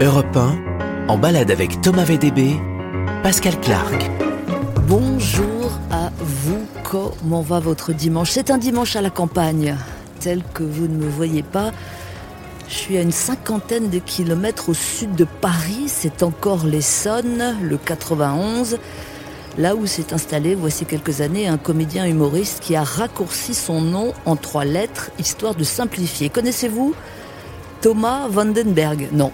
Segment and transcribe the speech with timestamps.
[0.00, 2.54] Europe 1, en balade avec Thomas VDB,
[3.24, 4.08] Pascal Clark.
[4.86, 8.30] Bonjour à vous, comment va votre dimanche?
[8.30, 9.76] C'est un dimanche à la campagne,
[10.20, 11.72] tel que vous ne me voyez pas.
[12.68, 17.76] Je suis à une cinquantaine de kilomètres au sud de Paris, c'est encore l'Essonne, le
[17.76, 18.78] 91.
[19.58, 24.12] Là où s'est installé, voici quelques années, un comédien humoriste qui a raccourci son nom
[24.26, 26.28] en trois lettres, histoire de simplifier.
[26.28, 26.94] Connaissez-vous
[27.80, 29.08] Thomas Vandenberg?
[29.10, 29.32] Non.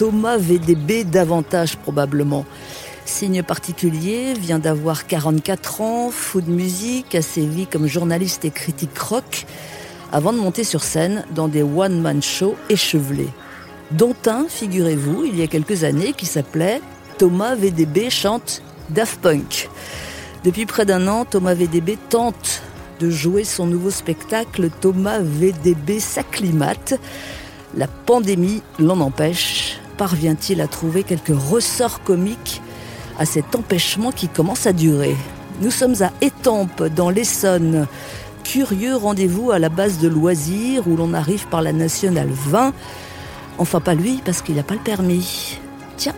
[0.00, 2.46] Thomas VDB davantage probablement.
[3.04, 8.98] Signe particulier, vient d'avoir 44 ans, fou de musique, a sévi comme journaliste et critique
[8.98, 9.44] rock,
[10.10, 13.28] avant de monter sur scène dans des one-man shows échevelés.
[13.90, 16.80] Dont un, figurez-vous, il y a quelques années, qui s'appelait
[17.18, 19.68] Thomas VDB chante Daft Punk.
[20.44, 22.62] Depuis près d'un an, Thomas VDB tente
[23.00, 26.98] de jouer son nouveau spectacle Thomas VDB s'acclimate.
[27.74, 29.79] La pandémie l'en empêche.
[30.00, 32.62] Parvient-il à trouver quelques ressorts comiques
[33.18, 35.14] à cet empêchement qui commence à durer
[35.60, 37.86] Nous sommes à Étampes, dans l'Essonne.
[38.42, 42.72] Curieux rendez-vous à la base de loisirs où l'on arrive par la nationale 20.
[43.58, 45.58] Enfin, pas lui, parce qu'il n'a pas le permis.
[45.98, 46.14] Tiens,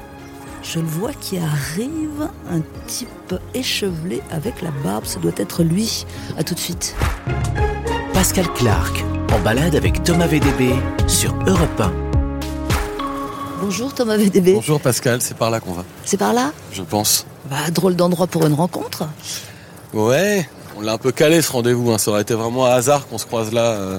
[0.62, 6.06] je le vois qui arrive, un type échevelé avec la barbe, ça doit être lui.
[6.38, 6.94] À tout de suite.
[8.14, 10.72] Pascal Clark, en balade avec Thomas VDB
[11.08, 12.12] sur Europe 1.
[13.63, 14.55] Bonjour Thomas VDB.
[14.55, 15.85] Bonjour Pascal, c'est par là qu'on va.
[16.05, 17.25] C'est par là Je pense.
[17.49, 19.05] Bah, drôle d'endroit pour une rencontre.
[19.95, 21.99] Ouais, on l'a un peu calé ce rendez-vous, hein.
[21.99, 23.61] ça aurait été vraiment un hasard qu'on se croise là.
[23.71, 23.99] euh.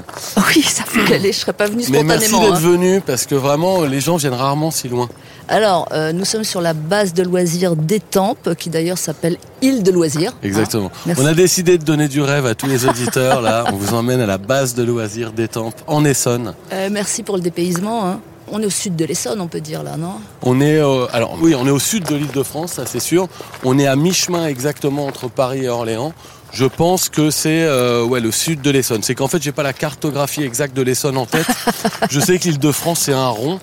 [0.54, 2.54] Oui, ça fait caler, je serais pas venu Mais merci spontanément.
[2.56, 2.72] d'être hein.
[2.72, 5.08] venu parce que vraiment les gens viennent rarement si loin.
[5.48, 9.92] Alors, euh, nous sommes sur la base de loisirs d'Étampes, qui d'ailleurs s'appelle Île de
[9.92, 10.34] loisirs.
[10.44, 10.92] Exactement.
[10.94, 11.22] Ah, merci.
[11.22, 13.64] on a décidé de donner du rêve à tous les auditeurs là.
[13.72, 16.54] On vous emmène à la base de loisirs d'Étampes en Essonne.
[16.74, 18.20] Euh, merci pour le dépaysement.
[18.56, 20.14] On est au sud de l'Essonne, on peut dire là, non?
[20.44, 23.00] On est euh, alors oui, on est au sud de l'île de France, ça c'est
[23.00, 23.28] sûr.
[23.64, 26.14] On est à mi-chemin exactement entre Paris et Orléans.
[26.52, 29.02] Je pense que c'est euh, ouais le sud de l'Essonne.
[29.02, 31.48] C'est qu'en fait j'ai pas la cartographie exacte de l'Essonne en tête.
[32.12, 33.60] je sais que l'île de France c'est un rond,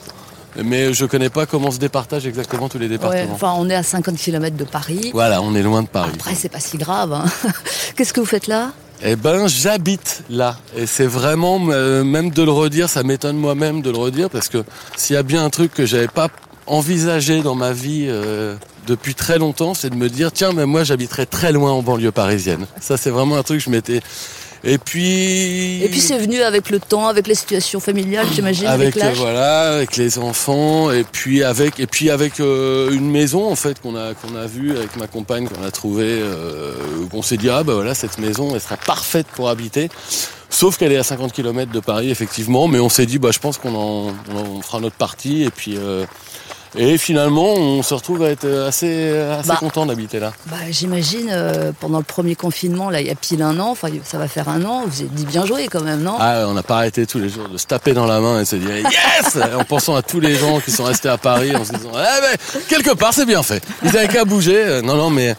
[0.57, 3.33] mais je connais pas comment se départagent exactement tous les Ouais, départements.
[3.35, 5.11] Enfin, on est à 50 km de Paris.
[5.15, 6.11] Voilà, on est loin de Paris.
[6.15, 7.13] Après, c'est pas si grave.
[7.13, 7.25] hein.
[7.97, 8.73] Qu'est-ce que vous faites là?
[9.03, 10.59] Eh ben, j'habite là.
[10.77, 14.49] Et c'est vraiment, euh, même de le redire, ça m'étonne moi-même de le redire, parce
[14.49, 14.63] que
[14.97, 16.29] s'il y a bien un truc que j'avais pas
[16.67, 18.57] envisagé dans ma vie euh,
[18.87, 22.13] depuis très longtemps, c'est de me dire, tiens, mais moi j'habiterais très loin en banlieue
[22.13, 22.67] parisienne.
[22.81, 24.03] Ça, c'est vraiment un truc que je m'étais...
[24.63, 25.83] Et puis...
[25.83, 29.17] Et puis c'est venu avec le temps, avec les situations familiales, j'imagine, avec, avec euh,
[29.17, 33.81] voilà avec les enfants et puis avec et puis avec euh, une maison en fait
[33.81, 36.75] qu'on a qu'on a vue avec ma compagne qu'on a trouvé euh,
[37.13, 39.89] on s'est dit ah bah voilà cette maison elle sera parfaite pour habiter.
[40.51, 43.39] Sauf qu'elle est à 50 km de Paris effectivement mais on s'est dit bah je
[43.39, 46.05] pense qu'on en, on en- on fera notre partie et puis euh,
[46.77, 49.57] et finalement on se retrouve à être assez assez Bah.
[49.59, 53.43] content d'habiter là Bah, j'imagine, euh, pendant le premier confinement, là, il y a pile
[53.43, 56.03] un an, enfin, ça va faire un an, vous avez dit bien joué quand même,
[56.03, 56.15] non?
[56.21, 58.43] Ah, on n'a pas arrêté tous les jours de se taper dans la main et
[58.43, 61.55] de se dire yes en pensant à tous les gens qui sont restés à Paris
[61.57, 63.63] en se disant eh ben, quelque part c'est bien fait.
[63.83, 64.57] Ils n'avaient qu'à bouger.
[64.65, 65.35] Euh, Non non mais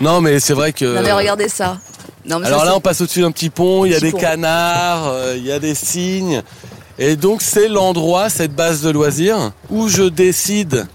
[0.00, 1.78] non mais c'est vrai que Non mais regardez ça.
[2.26, 4.10] Non, mais alors ça, là on passe au-dessus d'un petit pont, il y a des
[4.12, 4.18] pont.
[4.18, 6.42] canards, euh, il y a des cygnes
[7.00, 10.86] et donc c'est l'endroit cette base de loisirs où je décide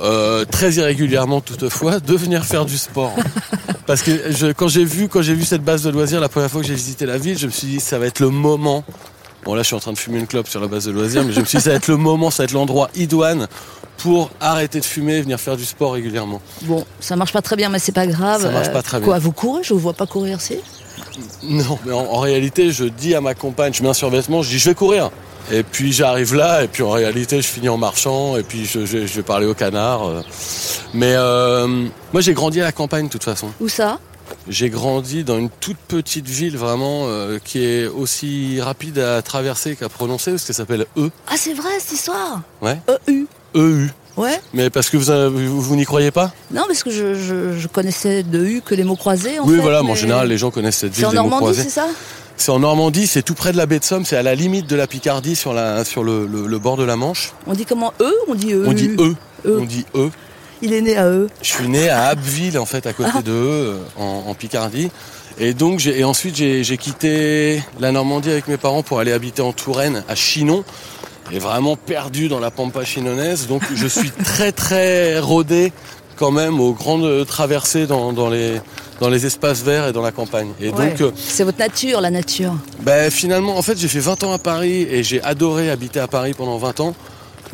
[0.00, 3.14] euh, très irrégulièrement toutefois de venir faire du sport.
[3.86, 6.50] Parce que je, quand j'ai vu quand j'ai vu cette base de loisirs la première
[6.50, 8.84] fois que j'ai visité la ville, je me suis dit ça va être le moment.
[9.44, 11.24] Bon là je suis en train de fumer une clope sur la base de loisirs,
[11.24, 13.48] mais je me suis dit ça va être le moment, ça va être l'endroit idoine
[13.96, 16.40] pour arrêter de fumer et venir faire du sport régulièrement.
[16.62, 18.42] Bon, ça marche pas très bien, mais c'est pas grave.
[18.42, 19.24] Ça marche Euh, pas très Quoi, bien.
[19.24, 19.62] vous courez?
[19.64, 20.56] Je vous vois pas courir, si?
[21.42, 24.50] Non, mais en, en réalité, je dis à ma compagne, je mets un survêtement, je
[24.50, 25.10] dis je vais courir.
[25.50, 28.84] Et puis j'arrive là, et puis en réalité, je finis en marchant, et puis je,
[28.84, 30.06] je- je vais parler au canard.
[30.06, 30.22] euh.
[30.94, 31.66] Mais euh,
[32.12, 33.48] moi, j'ai grandi à la campagne, de toute façon.
[33.60, 33.98] Où ça?
[34.46, 39.74] J'ai grandi dans une toute petite ville, vraiment, euh, qui est aussi rapide à traverser
[39.74, 41.10] qu'à prononcer, parce qu'elle s'appelle E.
[41.26, 42.42] Ah, c'est vrai, cette histoire?
[42.60, 42.78] Ouais.
[43.08, 43.26] EU.
[43.54, 43.86] EU.
[44.18, 46.32] Ouais Mais parce que vous, vous, vous n'y croyez pas?
[46.50, 49.54] Non, parce que je, je, je connaissais de U que les mots croisés, en Oui,
[49.56, 51.42] fait, voilà, mais en général, les gens connaissent cette C'est ville en des mots Normandie,
[51.44, 51.62] croisés.
[51.62, 51.86] c'est ça?
[52.40, 54.66] C'est en Normandie, c'est tout près de la baie de Somme, c'est à la limite
[54.68, 57.32] de la Picardie, sur, la, sur le- le- le bord de la Manche.
[57.48, 58.64] On dit comment E On dit E.
[58.66, 59.14] On dit E.
[59.44, 59.58] E.
[59.60, 60.08] On dit E.
[60.62, 61.26] Il est né à E.
[61.42, 64.90] Je suis né à Abbeville, en fait, à côté de E, en, en Picardie.
[65.40, 69.42] Et donc, et ensuite, j'ai, j'ai quitté la Normandie avec mes parents pour aller habiter
[69.42, 70.64] en Touraine, à Chinon.
[71.32, 73.48] Et vraiment perdu dans la pampa chinonnaise.
[73.48, 75.72] Donc, je suis très, très rodé
[76.16, 78.60] quand même aux grandes traversées dans, dans les,
[79.00, 80.50] dans les espaces verts et dans la campagne.
[80.60, 80.90] Et Ouais.
[80.90, 82.54] donc, euh, C'est votre nature, la nature.
[82.80, 86.08] ben, finalement, en fait, j'ai fait 20 ans à Paris et j'ai adoré habiter à
[86.08, 86.94] Paris pendant 20 ans.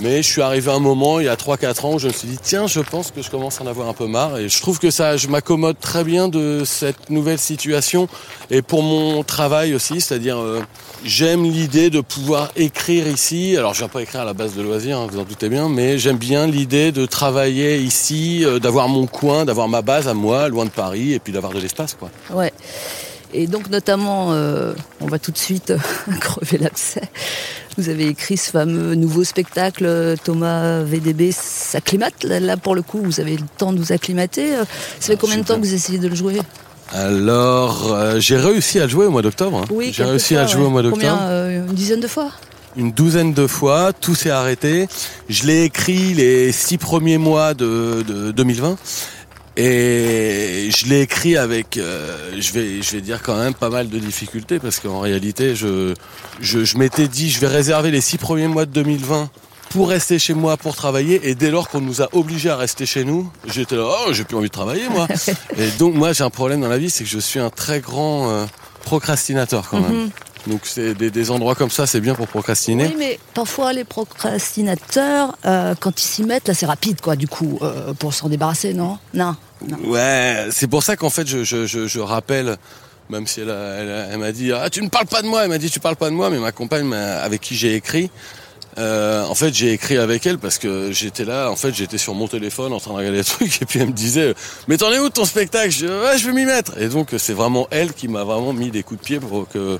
[0.00, 2.12] Mais je suis arrivé à un moment, il y a 3-4 ans, où je me
[2.12, 4.38] suis dit, tiens, je pense que je commence à en avoir un peu marre.
[4.38, 8.08] Et je trouve que ça, je m'accommode très bien de cette nouvelle situation.
[8.50, 10.62] Et pour mon travail aussi, c'est-à-dire, euh,
[11.04, 13.56] j'aime l'idée de pouvoir écrire ici.
[13.56, 15.68] Alors, je viens pas écrire à la base de loisirs, hein, vous en doutez bien,
[15.68, 20.14] mais j'aime bien l'idée de travailler ici, euh, d'avoir mon coin, d'avoir ma base à
[20.14, 22.10] moi, loin de Paris, et puis d'avoir de l'espace, quoi.
[22.32, 22.52] Ouais.
[23.32, 25.72] Et donc notamment, euh, on va tout de suite
[26.20, 27.02] crever l'abcès.
[27.76, 32.22] Vous avez écrit ce fameux nouveau spectacle, Thomas VDB s'acclimate.
[32.22, 34.54] Là, pour le coup, vous avez le temps de vous acclimater.
[35.00, 36.38] Ça fait combien de temps que vous essayez de le jouer?
[36.92, 39.58] Alors, euh, j'ai réussi à le jouer au mois d'octobre.
[39.58, 39.64] hein.
[39.70, 40.66] Oui, j'ai quelques réussi à le jouer ouais.
[40.66, 41.02] au mois d'octobre.
[41.02, 42.30] Combien euh, Une dizaine de fois?
[42.76, 44.88] Une douzaine de fois, tout s'est arrêté.
[45.28, 48.76] Je l'ai écrit les six premiers mois de, de 2020
[49.56, 53.88] et je l'ai écrit avec, euh, je vais, je vais dire quand même pas mal
[53.88, 55.94] de difficultés parce qu'en réalité, je,
[56.40, 59.30] je, je m'étais dit, je vais réserver les six premiers mois de 2020
[59.74, 62.86] pour rester chez moi pour travailler et dès lors qu'on nous a obligés à rester
[62.86, 65.08] chez nous, j'étais là, oh, j'ai plus envie de travailler moi.
[65.58, 67.80] et donc moi j'ai un problème dans la vie, c'est que je suis un très
[67.80, 68.46] grand euh,
[68.84, 69.92] procrastinateur quand même.
[70.04, 70.10] Mhm.
[70.46, 72.84] Donc c'est des, des endroits comme ça, c'est bien pour procrastiner.
[72.86, 77.26] Oui, mais parfois les procrastinateurs, euh, quand ils s'y mettent, là c'est rapide quoi, du
[77.26, 78.98] coup, euh, pour s'en débarrasser, non?
[79.12, 79.34] Non.
[79.66, 79.76] non.
[79.90, 82.58] Ouais, c'est pour ça qu'en fait je, je, je, je rappelle,
[83.10, 85.42] même si elle, elle, a- elle m'a dit ah tu ne parles pas de moi,
[85.42, 88.10] elle m'a dit tu parles pas de moi, mais ma compagne avec qui j'ai écrit,
[88.78, 92.14] euh, en fait j'ai écrit avec elle parce que j'étais là, en fait j'étais sur
[92.14, 94.34] mon téléphone en train de regarder des trucs et puis elle me disait
[94.68, 95.70] mais t'en es où de ton spectacle?
[95.70, 98.70] Je ouais je vais m'y mettre et donc c'est vraiment elle qui m'a vraiment mis
[98.70, 99.78] des coups de pied pour que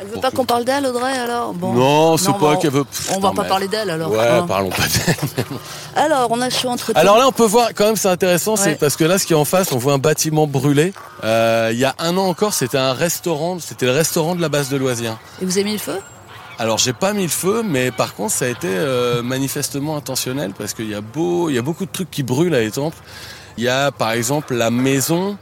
[0.00, 1.52] Elle veut pas qu'on parle d'elle, Audrey, alors?
[1.52, 1.72] Bon.
[1.74, 2.84] non c'est pas qu'elle veut
[3.14, 4.10] On va pas mais- parler d'elle alors.
[4.12, 4.44] ouais hein.
[4.46, 5.44] parlons pas d'elle
[5.96, 6.92] Alors, on a choix entre.
[6.94, 8.60] Alors là, on peut voir, quand même, c'est intéressant, Ouais.
[8.62, 10.92] c'est parce que là, ce qui est en face, on voit un bâtiment brûlé.
[11.24, 14.48] Euh, il y a un an encore, c'était un restaurant, c'était le restaurant de la
[14.48, 15.18] base de loisirs.
[15.42, 15.98] Et vous avez mis le feu?
[16.60, 20.52] Alors, j'ai pas mis le feu, mais par contre, ça a été euh, manifestement intentionnel
[20.52, 22.92] parce qu'il y a beau, il y a beaucoup de trucs qui brûlent à Étampes.
[23.56, 25.38] Il y a, par exemple, la maison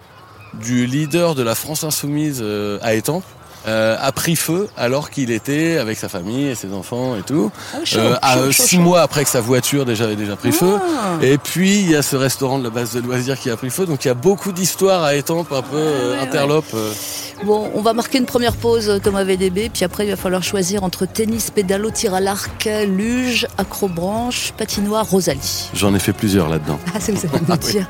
[0.54, 3.24] du leader de la France Insoumise euh, à Étampes.
[3.68, 7.50] Euh, a pris feu alors qu'il était avec sa famille et ses enfants et tout.
[7.74, 8.82] Ah, chaud, Euh, à, chaud, euh, chaud, six chaud.
[8.82, 10.76] mois après que sa voiture déjà avait déjà pris feu.
[10.80, 11.18] Ah.
[11.22, 13.70] Et puis il y a ce restaurant de la base de loisirs qui a pris
[13.70, 13.84] feu.
[13.86, 16.72] Donc il y a beaucoup d'histoires à Étampes, un peu euh, ouais, interlopes.
[16.74, 16.92] euh.
[17.44, 20.16] Bon, on va marquer une première pause euh, comme à VDB, puis après il va
[20.16, 25.70] falloir choisir entre tennis, pédalo, tir à l'arc, luge, acrobranche, patinoire, Rosalie.
[25.74, 26.78] J'en ai fait plusieurs là-dedans.
[26.94, 27.86] Ah, c'est vous allez me dire.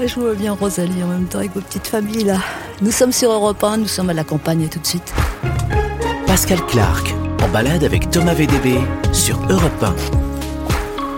[0.00, 2.38] Je vois bien Rosalie en même temps avec vos petites familles là.
[2.80, 5.12] Nous sommes sur Europe 1, nous sommes à la campagne tout de suite.
[6.26, 8.78] Pascal Clark en balade avec Thomas VDB
[9.12, 10.31] sur Europe 1.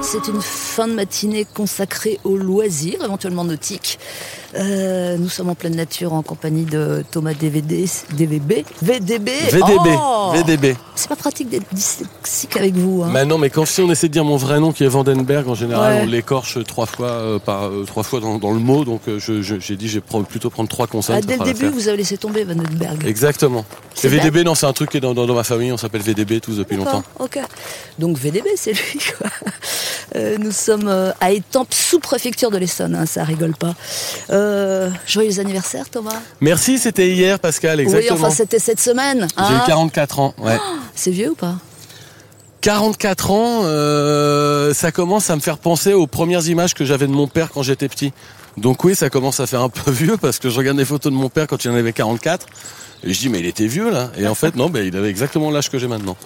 [0.06, 3.98] C'est une fin de matinée consacrée aux loisirs, éventuellement nautiques.
[4.54, 7.86] Euh, nous sommes en pleine nature en compagnie de Thomas DVD,
[8.16, 9.32] DVB, VDB.
[9.50, 10.76] VDB, Oh VDB.
[10.94, 13.02] C'est pas pratique d'être dyslexique avec vous.
[13.02, 13.10] Hein.
[13.12, 15.48] Bah non, mais quand si on essaie de dire mon vrai nom qui est Vandenberg,
[15.48, 16.00] en général, Ouais.
[16.04, 18.84] on l'écorche trois fois euh, par euh, trois fois dans, dans le mot.
[18.84, 21.16] Donc je- je- j'ai dit, j'ai pr- plutôt prendre trois consonnes.
[21.18, 23.04] Ah, dès le début, vous avez laissé tomber Vandenberg.
[23.06, 23.64] Exactement.
[24.04, 25.72] Et VDB, non, c'est un truc qui est dans, dans, dans ma famille.
[25.72, 27.02] On s'appelle VDB tous depuis longtemps.
[27.18, 27.40] ok.
[27.98, 29.00] Donc VDB, c'est lui.
[29.18, 29.30] Quoi.
[30.16, 33.74] Euh, nous sommes euh, à Étampes, sous-préfecture de l'Essonne, hein, ça rigole pas.
[34.30, 36.20] Euh, joyeux anniversaire, Thomas.
[36.40, 37.80] Merci, c'était hier, Pascal.
[37.80, 38.18] Exactement.
[38.18, 39.26] Oui, enfin, c'était cette semaine.
[39.36, 39.62] j'ai hein.
[39.64, 40.34] eu 44 ans.
[40.38, 40.58] Ouais.
[40.94, 41.56] C'est vieux ou pas?
[42.64, 47.12] 44 ans, euh, ça commence à me faire penser aux premières images que j'avais de
[47.12, 48.14] mon père quand j'étais petit.
[48.56, 51.12] Donc oui, ça commence à faire un peu vieux parce que je regarde des photos
[51.12, 52.46] de mon père quand il en avait 44
[53.04, 54.10] et je dis mais il était vieux là.
[54.16, 56.16] Et en fait non, ben il avait exactement l'âge que j'ai maintenant.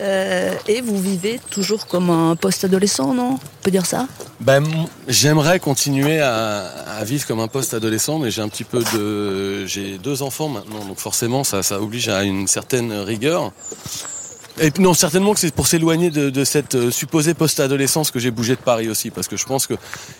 [0.00, 3.34] Euh, Et vous vivez toujours comme un post-adolescent, non?
[3.34, 4.06] On peut dire ça?
[4.40, 4.64] Ben
[5.08, 10.22] j'aimerais continuer à, vivre comme un post-adolescent, mais j'ai un petit peu de, j'ai deux
[10.22, 13.52] enfants maintenant, donc forcément ça, ça oblige à une certaine rigueur.
[14.60, 18.30] Et non, certainement que c'est pour s'éloigner de, de cette euh, supposée post-adolescence que j'ai
[18.30, 19.74] bougé de Paris aussi, parce que je pense que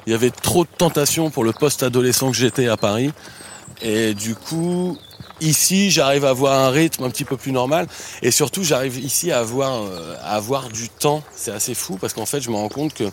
[0.07, 3.13] il y avait trop de tentations pour le post-adolescent que j'étais à Paris,
[3.83, 4.99] et du coup
[5.41, 7.87] ici j'arrive à avoir un rythme un petit peu plus normal,
[8.23, 11.23] et surtout j'arrive ici à avoir euh, à avoir du temps.
[11.35, 13.05] C'est assez fou parce qu'en fait je me rends compte que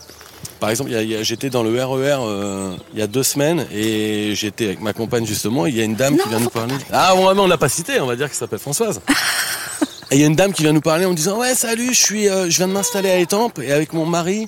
[0.60, 4.82] par exemple, j'étais dans le RER euh, il y a deux semaines et j'étais avec
[4.82, 5.66] ma compagne justement.
[5.66, 6.76] et Il y a une dame Non, qui vient nous parler.
[6.92, 9.02] Ah, mais on l'a pas cité, on va dire qu'elle s'appelle Françoise.
[10.12, 11.94] et il y a une dame qui vient nous parler en me disant Ouais, salut,
[11.94, 14.48] je, suis, euh, je viens de m'installer à Étampes et avec mon mari,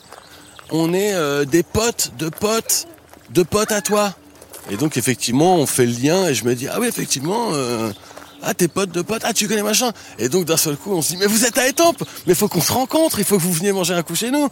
[0.71, 2.85] on est euh, des potes, de potes,
[3.31, 4.13] de potes à toi.
[4.71, 7.49] Et donc, effectivement, on fait le lien et je me dis Ah oui, effectivement.
[7.53, 7.91] euh,
[8.45, 9.91] ah, tes potes de potes, ah, tu connais machin.
[10.19, 12.49] Et donc, d'un seul coup, on se dit, mais vous êtes à Étampes, mais faut
[12.49, 14.49] qu'on se rencontre, il faut que vous veniez manger un coup chez nous.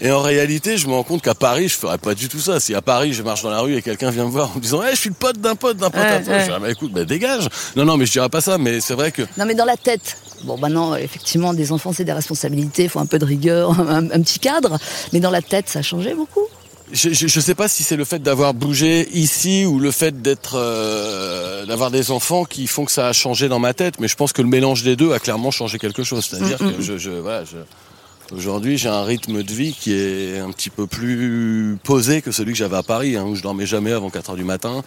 [0.00, 2.60] Et en réalité, je me rends compte qu'à Paris, je ferais pas du tout ça.
[2.60, 4.60] Si à Paris, je marche dans la rue et quelqu'un vient me voir en me
[4.60, 6.28] disant, hey, je suis le pote d'un pote d'un pote, Ouais, d'un pote.
[6.28, 6.40] ouais.
[6.40, 7.48] je dirais, bah, écoute, bah, dégage.
[7.74, 8.56] Non, non, mais je dirais pas ça.
[8.58, 10.16] Mais c'est vrai que Non, mais dans la tête.
[10.44, 14.10] Bon, maintenant, effectivement, des enfants, c'est des responsabilités, il faut un peu de rigueur, un,
[14.10, 14.78] un petit cadre.
[15.12, 16.46] Mais dans la tête, ça a changé beaucoup.
[16.92, 20.56] Je, je sais pas si c'est le fait d'avoir bougé ici ou le fait d'être
[20.56, 24.16] euh, d'avoir des enfants qui font que ça a changé dans ma tête, mais je
[24.16, 26.24] pense que le mélange des deux a clairement changé quelque chose.
[26.26, 30.38] C'est-à-dire Mm, que je, je, voilà, je- aujourd'hui j'ai un rythme de vie qui est
[30.38, 33.66] un petit peu plus posé que celui que j'avais à Paris, hein, où je dormais
[33.66, 34.84] jamais avant 4 heures du matin.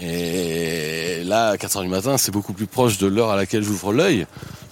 [0.00, 3.62] Et là, à 4 heures du matin, c'est beaucoup plus proche de l'heure à laquelle
[3.62, 4.26] j'ouvre l'œil,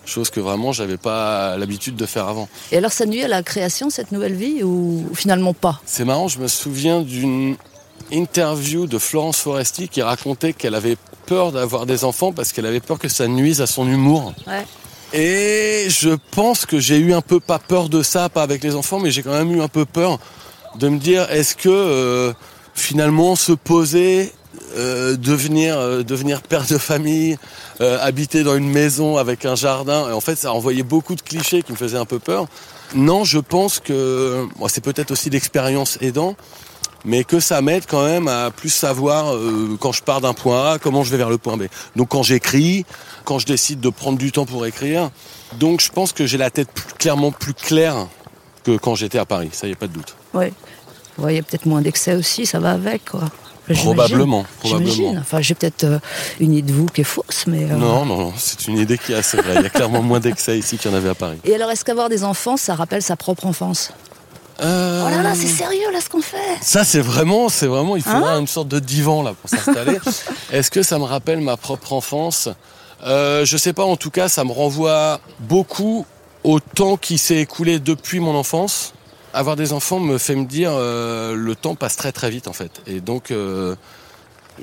[0.04, 2.48] chose que vraiment j'avais pas l'habitude de faire avant.
[2.72, 5.80] Et alors, ça nuit à la création, cette nouvelle vie, ou finalement pas?
[5.86, 7.56] C'est marrant, je me souviens d'une
[8.10, 12.80] interview de Florence Foresti qui racontait qu'elle avait peur d'avoir des enfants parce qu'elle avait
[12.80, 14.34] peur que ça nuise à son humour.
[14.46, 14.66] Ouais.
[15.14, 18.74] Et je pense que j'ai eu un peu, pas peur de ça, pas avec les
[18.74, 20.18] enfants, mais j'ai quand même eu un peu peur
[20.78, 22.32] de me dire est-ce que euh,
[22.74, 24.32] finalement se poser,
[24.76, 27.38] euh, devenir, euh, devenir père de famille,
[27.80, 31.22] euh, habiter dans une maison avec un jardin, en fait ça a envoyé beaucoup de
[31.22, 32.46] clichés qui me faisaient un peu peur.
[32.94, 36.36] Non, je pense que c'est peut-être aussi l'expérience aidant,
[37.04, 39.34] mais que ça m'aide quand même à plus savoir
[39.80, 41.64] quand je pars d'un point A, comment je vais vers le point B.
[41.96, 42.84] Donc quand j'écris,
[43.24, 45.10] quand je décide de prendre du temps pour écrire,
[45.58, 48.08] donc je pense que j'ai la tête clairement plus claire
[48.62, 50.14] que quand j'étais à Paris, ça y a pas de doute.
[50.34, 50.52] Oui.
[51.18, 53.24] Il y a peut-être moins d'excès aussi, ça va avec, quoi.
[53.74, 54.86] Probablement, J'imagine.
[54.92, 55.20] probablement.
[55.20, 55.98] Enfin, j'ai peut-être euh,
[56.40, 57.64] une idée de vous qui est fausse, mais.
[57.64, 59.54] euh, Non, non, non, c'est une idée qui est assez vraie.
[59.56, 61.38] Il y a clairement moins d'excès ici qu'il y en avait à Paris.
[61.44, 63.92] Et alors, est-ce qu'avoir des enfants, ça rappelle sa propre enfance?
[64.60, 67.96] Euh, Oh là là, c'est sérieux là ce qu'on fait Ça, c'est vraiment, c'est vraiment,
[67.96, 69.98] il faudra Hein une sorte de divan là pour s'installer.
[70.52, 72.48] Est-ce que ça me rappelle ma propre enfance?
[73.04, 73.84] Euh, Je sais pas.
[73.84, 76.04] En tout cas, ça me renvoie beaucoup
[76.44, 78.92] au temps qui s'est écoulé depuis mon enfance.
[79.34, 82.52] Avoir des enfants me fait me dire euh, le temps passe très très vite en
[82.52, 82.82] fait.
[82.86, 83.74] Et donc, euh,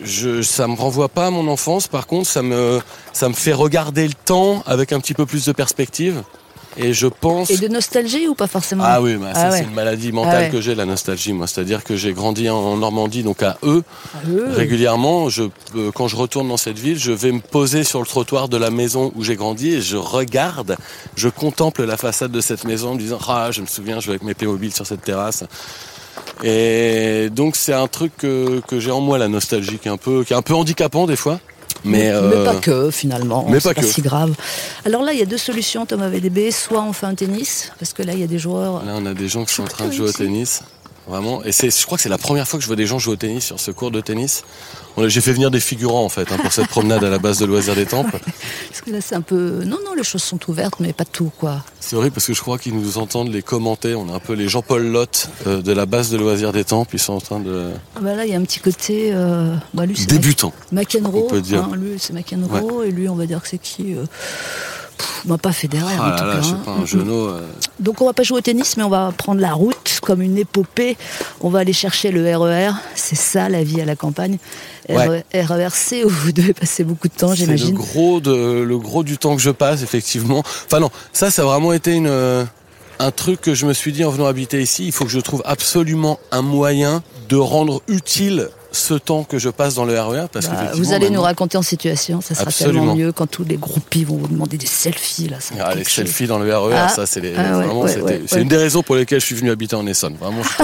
[0.02, 1.88] je, ça me renvoie pas à mon enfance.
[1.88, 2.80] Par contre, ça me,
[3.14, 6.24] ça me fait regarder le temps avec un petit peu plus de perspective.
[6.78, 9.58] Et je pense Et de nostalgie ou pas forcément ah oui, bah, Ah ouais.
[9.58, 10.50] c'est une maladie mentale Ah ouais.
[10.50, 11.48] que j'ai, la nostalgie, moi.
[11.48, 13.84] C'est-à-dire que j'ai grandi en Normandie, donc à eux,
[14.28, 15.30] euh, régulièrement.
[15.30, 15.44] Je,
[15.76, 18.58] euh, quand je retourne dans cette ville, je vais me poser sur le trottoir de
[18.58, 20.78] la maison où j'ai grandi et je regarde,
[21.16, 24.06] je contemple la façade de cette maison en me disant, ah, je me souviens, je
[24.06, 25.44] vais avec mes Playmobil sur cette terrasse.
[26.44, 29.98] Et donc c'est un truc que, que j'ai en moi, la nostalgie, qui est un
[29.98, 31.40] peu, qui est un peu handicapant des fois.
[31.86, 33.88] Mais, euh, pas que finalement, mais c'est pas pas que.
[33.88, 34.34] si grave.
[34.86, 36.52] Alors là, il y a deux solutions, Thomas VDB.
[36.52, 38.84] Soit on fait un tennis, parce que là, il y a des joueurs.
[38.86, 40.62] Là, on a des gens qui sont en train de jouer au tennis.
[41.10, 41.44] Vraiment.
[41.44, 43.14] Et c'est, je crois que c'est la première fois que je vois des gens jouer
[43.14, 44.44] au tennis sur ce cours de tennis.
[45.08, 47.46] J'ai fait venir des figurants, en fait, hein, pour cette promenade à la base de
[47.46, 48.20] loisirs des temples.
[48.70, 49.64] Parce que là, c'est un peu.
[49.66, 51.64] Non, non, les choses sont ouvertes, mais pas tout, quoi.
[51.80, 53.96] C'est horrible parce que je crois qu'ils nous entendent les commenter.
[53.96, 56.96] On a un peu les Jean-Paul Lotte euh, de la base de loisirs des temples.
[56.96, 57.72] Ils sont en train de.
[57.96, 59.10] Ah bah là, il y a un petit côté.
[59.14, 59.56] Euh...
[59.74, 60.54] Bah, lui, Débutant.
[60.72, 61.24] McEnroe.
[61.26, 61.64] on peut dire.
[61.64, 62.84] hein, lui, c'est McEnroe.
[62.86, 64.04] Et lui, on va dire que c'est qui euh...
[65.00, 66.48] pff, bah, Pas Federer, en Ah tout là là, cas.
[66.50, 66.62] hein.
[66.64, 67.28] pas, un genou.
[67.28, 67.42] euh,
[67.80, 70.38] Donc on va pas jouer au tennis, mais on va prendre la route comme une
[70.38, 70.96] épopée.
[71.42, 72.72] On va aller chercher le RER.
[72.96, 74.38] C'est ça la vie à la campagne.
[74.90, 75.24] Ouais.
[75.34, 77.76] RERC où vous devez passer beaucoup de temps, le j'imagine.
[77.76, 80.40] gros de le gros du temps que je passe effectivement.
[80.66, 82.44] Enfin non, ça ça a vraiment été une euh,
[82.98, 85.20] un truc que je me suis dit en venant habiter ici, il faut que je
[85.20, 90.26] trouve absolument un moyen de rendre utile ce temps que je passe dans le RER
[90.32, 92.80] parce Bah, qu'effectivement, vous allez nous raconter en situation, ça sera Absolument.
[92.82, 95.38] tellement mieux quand tous les groupies vont vous demander des selfies là.
[95.40, 95.94] ça Ah, les chose.
[95.94, 98.36] selfies dans le RER, Ah, ça c'est les, ah ouais, vraiment, ouais, c'était- ouais, c'est
[98.36, 98.42] ouais.
[98.44, 100.16] une des raisons pour lesquelles je suis venu habiter en Essonne.
[100.20, 100.64] Vraiment, je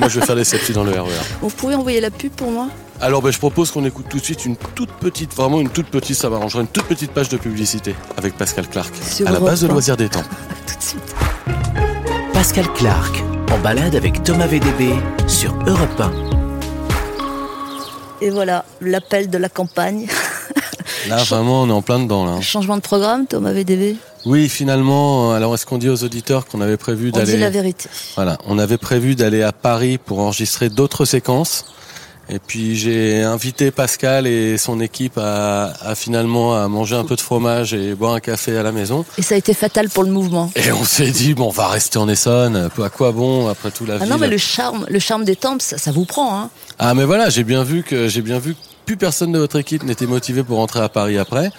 [0.00, 1.08] moi je vais faire des selfies dans le RER.
[1.40, 2.68] Vous pouvez envoyer la pub pour moi?
[3.00, 5.86] Alors ben, je propose qu'on écoute tout de suite une toute petite, vraiment une toute
[5.88, 9.40] petite, ça m'arrangera, une toute petite page de publicité avec Pascal Clark Sur à la
[9.40, 10.22] base de loisirs des temps.
[10.66, 11.14] tout de suite.
[12.32, 14.94] Pascal Clark, en balade avec Thomas VDB
[15.26, 16.35] sur Europe 1.
[18.20, 20.06] Et voilà, l'appel de la campagne.
[21.08, 22.40] Là vraiment on est en plein dedans là.
[22.40, 23.96] Changement de programme, Thomas VDV.
[24.24, 27.38] Oui, finalement, euh, alors est-ce qu'on dit aux auditeurs qu'on avait prévu On dit la
[27.38, 27.88] d'aller vérité.
[28.16, 31.66] Voilà, on avait prévu d'aller à Paris pour enregistrer d'autres séquences.
[32.28, 37.14] Et puis j'ai invité Pascal et son équipe à, à finalement à manger un peu
[37.14, 39.04] de fromage et boire un café à la maison.
[39.16, 40.50] Et ça a été fatal pour le mouvement.
[40.56, 42.68] Et on s'est dit bon, on va rester en Essonne.
[42.82, 45.36] À quoi bon après tout la Ah ville non, mais le charme, le charme des
[45.36, 48.38] temples, ça, ça vous prend, hein Ah mais voilà, j'ai bien vu que j'ai bien
[48.40, 51.50] vu que plus personne de votre équipe n'était motivé pour rentrer à Paris après.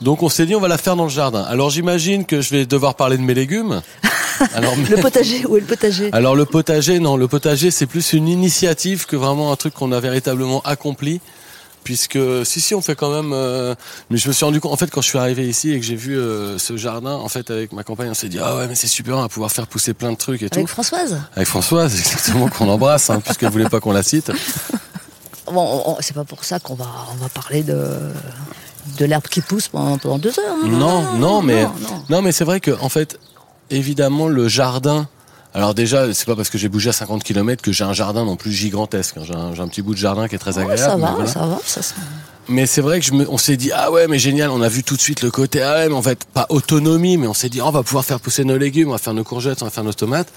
[0.00, 1.42] Donc on s'est dit on va la faire dans le jardin.
[1.42, 3.82] Alors j'imagine que je vais devoir parler de mes légumes.
[4.54, 6.10] Alors, Le potager, où est le potager?
[6.12, 9.90] Alors le potager, non, le potager c'est plus une initiative que vraiment un truc qu'on
[9.90, 11.20] a véritablement accompli.
[11.82, 13.32] puisque si si on fait quand même.
[13.32, 13.74] euh,
[14.10, 15.84] mais je me suis rendu compte en fait quand je suis arrivé ici et que
[15.86, 18.68] j'ai vu euh, ce jardin, en fait avec ma compagne, on s'est dit ah ouais
[18.68, 20.58] mais c'est super, on va pouvoir faire pousser plein de trucs et tout.
[20.60, 21.18] Avec Françoise?
[21.34, 24.30] Avec Françoise, exactement qu'on embrasse, hein, puisqu'elle voulait pas qu'on la cite.
[25.50, 27.74] Bon, on- on- c'est pas pour ça qu'on va, on va parler de,
[28.98, 30.56] de l'herbe qui pousse pendant, pendant deux heures.
[30.64, 30.68] hein.
[30.68, 31.66] Non, non, mais
[32.08, 32.22] non.
[32.22, 33.18] mais c'est vrai que en fait,
[33.70, 35.08] évidemment, le jardin.
[35.54, 38.24] Alors déjà, c'est pas parce que j'ai bougé à 50 km que j'ai un jardin
[38.24, 39.16] non plus gigantesque.
[39.16, 39.22] hein.
[39.26, 40.78] J'ai un, un petit bout de jardin qui est très Ouais, agréable.
[40.92, 41.26] ça va, voilà.
[41.30, 41.94] ça va, ça se-
[42.48, 44.68] Mais c'est vrai que je me, on s'est dit ah ouais mais génial, on a
[44.68, 47.34] vu tout de suite le côté ah ouais mais en fait pas autonomie, mais on
[47.34, 49.60] s'est dit oh, on va pouvoir faire pousser nos légumes, on va faire nos courgettes,
[49.62, 50.28] on va faire nos tomates.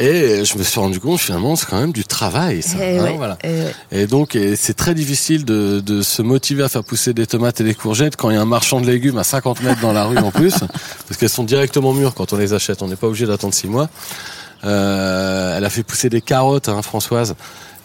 [0.00, 2.78] Et je me suis rendu compte finalement c'est quand même du travail ça.
[2.80, 3.36] Eh hein, ouais, voilà.
[3.44, 3.74] eh ouais.
[3.92, 7.60] Et donc, et c'est très difficile de, de se motiver à faire pousser des tomates
[7.60, 9.92] et des courgettes quand il y a un marchand de légumes à 50 mètres dans
[9.92, 10.54] la rue en plus,
[11.06, 12.80] parce qu'elles sont directement mûres quand on les achète.
[12.80, 13.90] On n'est pas obligé d'attendre six mois.
[14.64, 17.34] Euh, elle a fait pousser des carottes, hein, Françoise.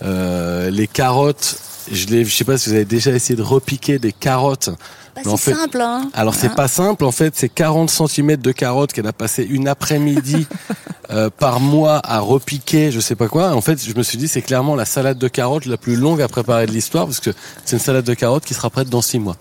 [0.04, 1.58] Euh, les carottes,
[1.92, 4.70] je, je sais pas si vous avez déjà essayé de repiquer des carottes.
[5.16, 6.10] Bah, c'est fait- simple, hein.
[6.14, 9.44] Alors c'est Hein pas simple en fait, c'est 40 cm de carottes qu'elle a passé
[9.50, 10.46] une après-midi
[11.12, 13.52] euh, par mois à repiquer, je sais pas quoi.
[13.54, 16.22] En fait, je me suis dit c'est clairement la salade de carottes la plus longue
[16.22, 17.32] à préparer de l'histoire parce que
[17.64, 19.38] c'est une salade de carottes qui sera prête dans six mois.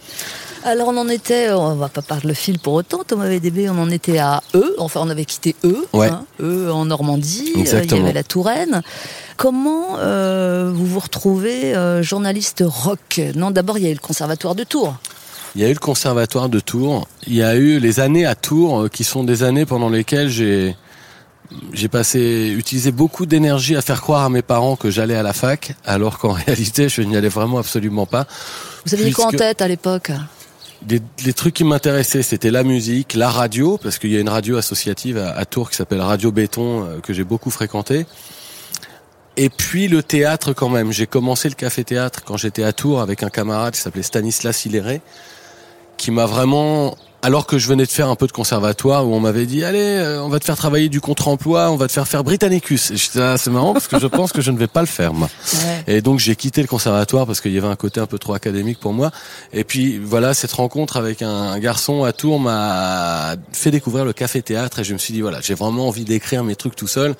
[0.66, 3.78] Alors on en était, on va pas parler le fil pour autant, Thomas VDB, on
[3.78, 6.09] en était à E, enfin on avait quitté E, Ouais.
[6.09, 8.81] hein, E en Normandie, euh, il y avait la Touraine.
[9.37, 13.21] Comment euh, vous vous retrouvez euh, journaliste rock?
[13.35, 14.95] Non, d'abord il y a eu le conservatoire de Tours.
[15.54, 18.34] Il y a eu le conservatoire de Tours, il y a eu les années à
[18.34, 20.76] Tours euh, qui sont des années pendant lesquelles j'ai
[21.73, 25.32] j'ai passé utilisé beaucoup d'énergie à faire croire à mes parents que j'allais à la
[25.32, 28.26] fac alors qu'en réalité je n'y allais vraiment absolument pas.
[28.87, 30.11] Vous aviez quoi en tête à l'époque?
[30.88, 34.28] Les, les trucs qui m'intéressaient, c'était la musique, la radio, parce qu'il y a une
[34.28, 38.04] radio associative à, à Tours qui s'appelle Radio Béton, euh, que j'ai beaucoup fréquenté.
[39.37, 40.92] Et puis le théâtre quand même.
[40.92, 45.00] J'ai commencé le café-théâtre quand j'étais à Tours avec un camarade qui s'appelait Stanislas Hilleret,
[45.97, 46.97] qui m'a vraiment...
[47.23, 49.79] Alors que je venais de faire un peu de conservatoire où on m'avait dit allez
[49.81, 52.91] euh, on va te faire travailler du contre-emploi, on va te faire faire Britannicus.
[52.91, 55.15] Et là, c'est marrant parce que je pense que je ne vais pas le faire
[55.15, 55.31] moi.
[55.55, 55.95] Ouais.
[55.97, 58.35] Et donc j'ai quitté le conservatoire parce qu'il y avait un côté un peu trop
[58.35, 59.11] académique pour moi.
[59.55, 64.13] Et puis voilà, cette rencontre avec un, un garçon à Tours m'a fait découvrir le
[64.13, 67.15] café-théâtre et je me suis dit voilà, j'ai vraiment envie d'écrire mes trucs tout seul.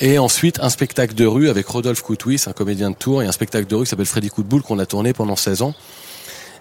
[0.00, 3.32] Et ensuite un spectacle de rue avec Rodolphe Coutouis, un comédien de Tours, et un
[3.32, 5.74] spectacle de rue qui s'appelle Freddy Coup de boule qu'on a tourné pendant 16 ans.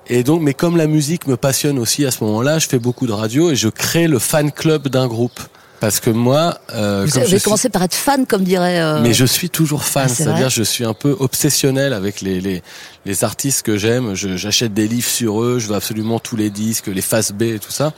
[0.10, 3.08] Et donc, mais comme la musique me passionne aussi à ce moment-là, je fais beaucoup
[3.08, 5.39] de radio et je crée le fan club d'un groupe.
[5.80, 8.80] Parce que moi, euh, Vous avez suis- commencé par être fan, comme dirait.
[8.82, 12.22] euh, mais je suis toujours fan, Ah, c'est c'est-à-dire je suis un peu obsessionnel avec
[12.22, 12.63] les, les,
[13.06, 14.15] les artistes que j'aime.
[14.15, 17.43] Je- J'achète des livres sur eux, je veux absolument tous les disques, les faces B
[17.43, 17.93] et tout ça.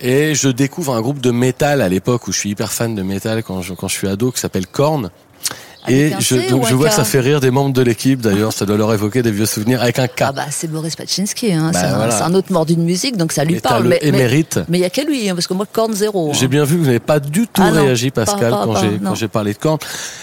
[0.00, 3.02] Et je découvre un groupe de métal à l'époque où je suis hyper fan de
[3.02, 5.10] métal quand je, quand je suis ado qui s'appelle Korn.
[5.86, 8.66] Et je, donc je vois que ça fait rire des membres de l'équipe d'ailleurs, ça
[8.66, 10.20] doit leur évoquer des vieux souvenirs avec un K.
[10.22, 11.70] Ah bah c'est Boris Pachinski, hein.
[11.72, 12.10] Bah, c'est un- voilà.
[12.18, 13.84] c'est un, autre mort d'une musique, donc ça lui Et parle.
[13.84, 14.58] le Mais émérite.
[14.68, 16.30] mais il y a qu'à lui, hein, parce que moi corne zéro.
[16.30, 16.34] hein.
[16.34, 18.64] J'ai bien vu que vous n'avez pas du tout Ah non, réagi, Pascal, pas- pas-
[18.66, 19.78] quand pas, j'ai quand j'ai parlé de Korn.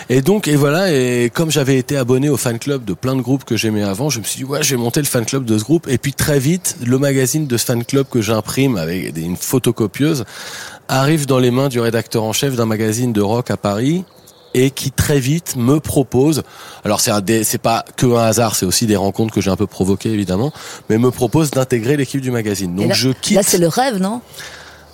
[0.09, 3.21] Et donc, et voilà, et comme j'avais été abonné au fan club de plein de
[3.21, 5.45] groupes que j'aimais avant, je me suis dit ouais, je vais monter le fan club
[5.45, 5.87] de ce groupe.
[5.87, 10.25] Et puis très vite, le magazine de ce fan club que j'imprime avec une photocopieuse
[10.89, 14.03] arrive dans les mains du rédacteur en chef d'un magazine de rock à Paris
[14.57, 16.43] et qui très vite me propose,
[16.83, 19.55] alors c'est un c'est pas que un hasard, c'est aussi des rencontres que j'ai un
[19.57, 20.51] peu provoquées évidemment,
[20.89, 22.73] mais me propose d'intégrer l'équipe du magazine.
[22.75, 23.35] Donc là, je quitte.
[23.35, 24.21] Là c'est le rêve, non?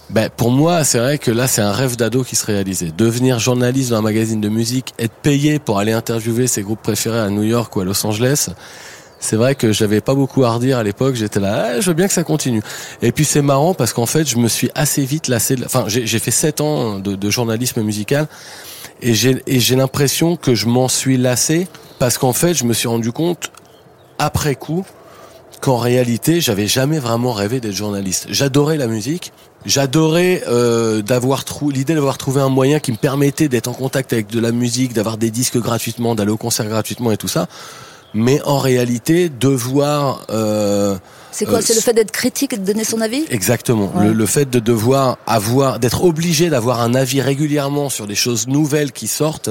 [0.09, 2.91] Ben, pour moi, c'est vrai que là, c'est un rêve d'ado qui se réalisait.
[2.97, 7.19] Devenir journaliste dans un magazine de musique, être payé pour aller interviewer ses groupes préférés
[7.19, 8.49] à New York ou à Los Angeles,
[9.21, 11.15] c'est vrai que j'avais pas beaucoup à redire à l'époque.
[11.15, 12.61] J'étais là, Ah, je veux bien que ça continue.
[13.01, 15.55] Et puis c'est marrant parce qu'en fait, je me suis assez vite lassé.
[15.55, 18.27] de- Enfin, j'ai j'ai fait sept ans de, de journalisme musical
[19.01, 21.67] et j'ai l'impression que je m'en suis lassé
[21.99, 23.51] parce qu'en fait, je me suis rendu compte
[24.19, 24.85] après coup
[25.61, 28.25] qu'en réalité, j'avais jamais vraiment rêvé d'être journaliste.
[28.29, 29.31] J'adorais la musique,
[29.65, 34.27] j'adorais euh, d'avoir l'idée d'avoir trouvé un moyen qui me permettait d'être en contact avec
[34.27, 37.47] de la musique, d'avoir des disques gratuitement, d'aller au concert gratuitement et tout ça.
[38.13, 40.97] Mais en réalité, devoir euh,
[41.31, 43.91] C'est quoi Euh, C'est le fait d'être critique et de donner son avis Exactement.
[43.95, 44.07] Ouais.
[44.07, 48.47] Le, le fait de devoir avoir, d'être obligé d'avoir un avis régulièrement sur des choses
[48.47, 49.49] nouvelles qui sortent,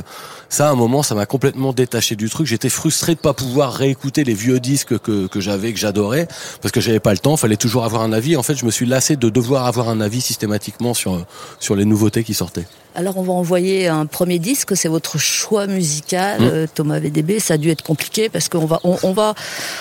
[0.48, 2.46] ça, à un moment, ça m'a complètement détaché du truc.
[2.46, 6.26] J'étais frustré de pas pouvoir réécouter les vieux disques que, que j'avais, que j'adorais,
[6.60, 7.36] parce que j'avais pas le temps.
[7.36, 8.36] Fallait toujours avoir un avis.
[8.36, 11.24] En fait, je me suis lassé de devoir avoir un avis systématiquement sur
[11.60, 12.66] sur les nouveautés qui sortaient.
[12.94, 16.44] Alors on va envoyer un premier disque, c'est votre choix musical, Mm.
[16.44, 17.38] euh, Thomas VDB.
[17.40, 19.34] Ça a dû être compliqué parce qu'on va, on, on va,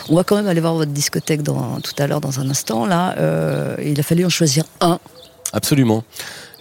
[0.09, 2.85] on va quand même aller voir votre discothèque dans, tout à l'heure dans un instant.
[2.85, 4.99] Là, euh, il a fallu en choisir un.
[5.53, 6.03] Absolument.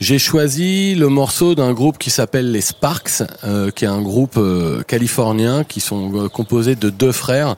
[0.01, 4.37] J'ai choisi le morceau d'un groupe qui s'appelle les Sparks, euh, qui est un groupe
[4.39, 7.57] euh, californien qui sont composés de deux frères.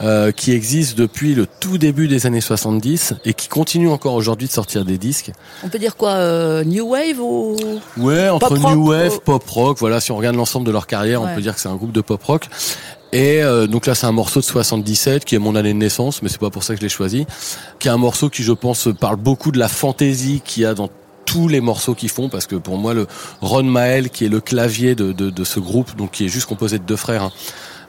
[0.00, 4.46] Euh, qui existe depuis le tout début des années 70 et qui continue encore aujourd'hui
[4.46, 5.32] de sortir des disques.
[5.64, 7.56] On peut dire quoi euh, New Wave ou
[7.96, 9.78] Ouais, entre Pop new wave, ou- pop rock.
[9.80, 11.30] Voilà, si on regarde l'ensemble de leur carrière, Ouais.
[11.32, 12.44] on peut dire que c'est un groupe de pop rock.
[13.12, 16.22] Et euh, donc là, c'est un morceau de 77 qui est mon année de naissance,
[16.22, 17.26] mais c'est pas pour ça que je l'ai choisi.
[17.80, 20.74] Qui est un morceau qui, je pense, parle beaucoup de la fantaisie qu'il y a
[20.74, 20.90] dans
[21.24, 23.06] tous les morceaux qu'ils font, parce que pour moi, le
[23.40, 26.46] Ron Mael, qui est le clavier de, de, de ce groupe, donc qui est juste
[26.46, 27.32] composé de deux frères, hein,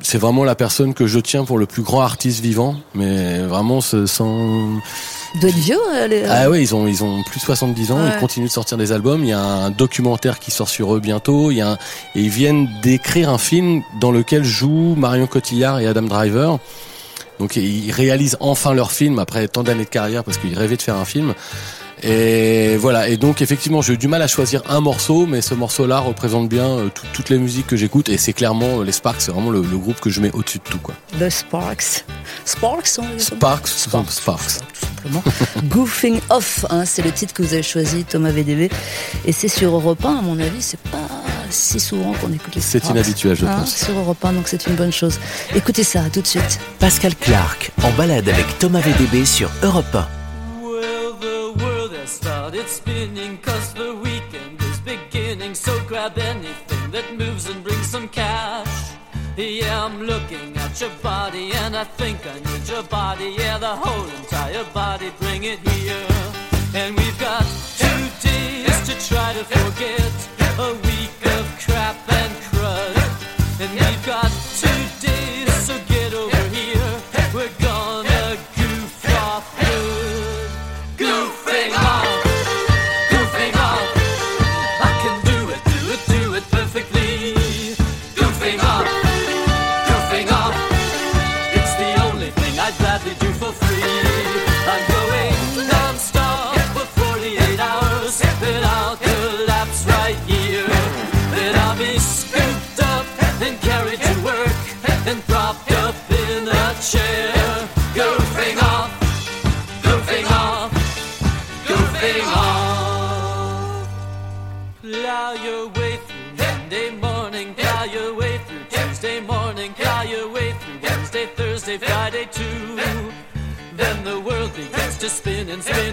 [0.02, 3.82] c'est vraiment la personne que je tiens pour le plus grand artiste vivant, mais vraiment
[3.82, 4.70] ce- sans
[5.42, 5.78] doit être vieux
[6.10, 8.12] est- ah ouais, ils ont ils ont plus de 70 ans, Ouais.
[8.16, 11.00] ils continuent de sortir des albums, il y a un documentaire qui sort sur eux
[11.00, 11.78] bientôt, il y a un-
[12.16, 16.60] et ils viennent d'écrire un film dans lequel jouent Marion Cotillard et Adam Driver.
[17.40, 20.82] Donc ils réalisent enfin leur film après tant d'années de carrière parce qu'ils rêvaient de
[20.82, 21.34] faire un film.
[22.04, 25.54] Et voilà, et donc effectivement j'ai eu du mal à choisir un morceau, mais ce
[25.54, 28.92] morceau-là représente bien euh, tout- toutes les musiques que j'écoute et c'est clairement euh, les
[28.94, 30.96] Sparks, c'est vraiment le, le groupe que je mets au-dessus de tout quoi.
[31.20, 32.06] The Sparks.
[32.46, 34.12] Sparks, on Sparks, Sparks.
[34.12, 34.60] Sparks.
[34.74, 35.24] Tout simplement.
[35.66, 38.70] Goofing Off, hein, c'est le titre que vous avez choisi, Thomas VDB.
[39.26, 40.98] Et c'est sur Europe 1, à mon avis, c'est pas
[41.50, 42.92] si souvent qu'on écoute les C'est Sparks.
[42.96, 43.76] inhabituel, je Hein, pense.
[43.76, 45.20] Sur Europe 1, donc c'est une bonne chose.
[45.56, 46.60] Écoutez ça, tout de suite.
[46.80, 50.08] Pascal Clark en balade avec Thomas VDB sur Europe 1.
[52.50, 55.54] Started spinning cause the weekend is beginning.
[55.54, 58.96] So grab anything that moves and brings some cash.
[59.38, 63.36] Yeah, I'm looking at your body and I think I need your body.
[63.38, 66.08] Yeah, the whole entire body, bring it here.
[66.74, 67.46] And we've got
[67.78, 70.10] two days to try to forget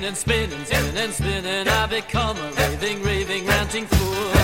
[0.06, 1.68] and spinning, spinning, spinning.
[1.68, 4.35] I become a raving, raving, ranting fool.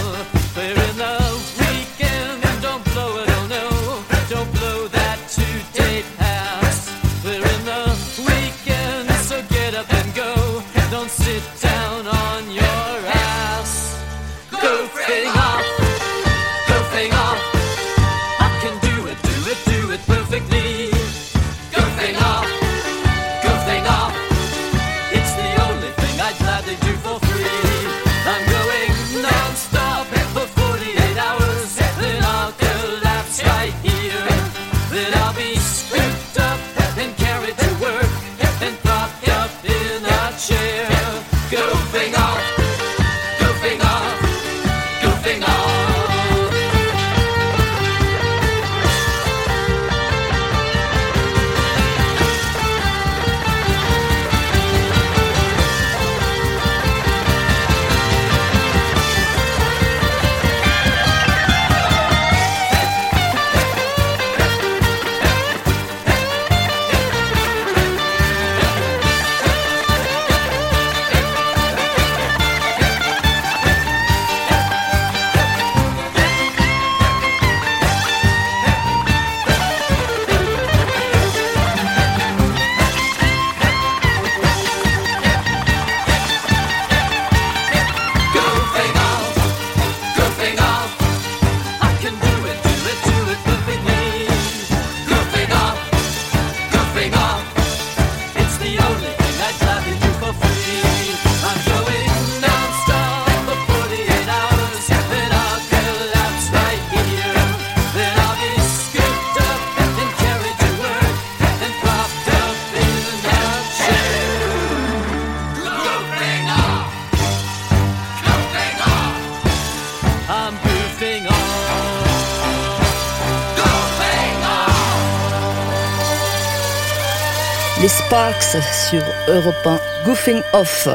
[128.12, 128.58] Sparks
[128.90, 130.86] sur Europe 1, Goofing Off.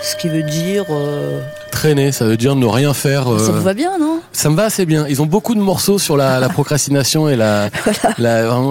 [0.00, 0.86] Ce qui veut dire.
[0.88, 1.42] euh,
[1.84, 3.24] traîner, ça veut dire ne rien faire.
[3.24, 4.20] Ça euh, vous va bien, non?
[4.32, 5.06] Ça me va assez bien.
[5.06, 7.68] Ils ont beaucoup de morceaux sur la, la procrastination et la,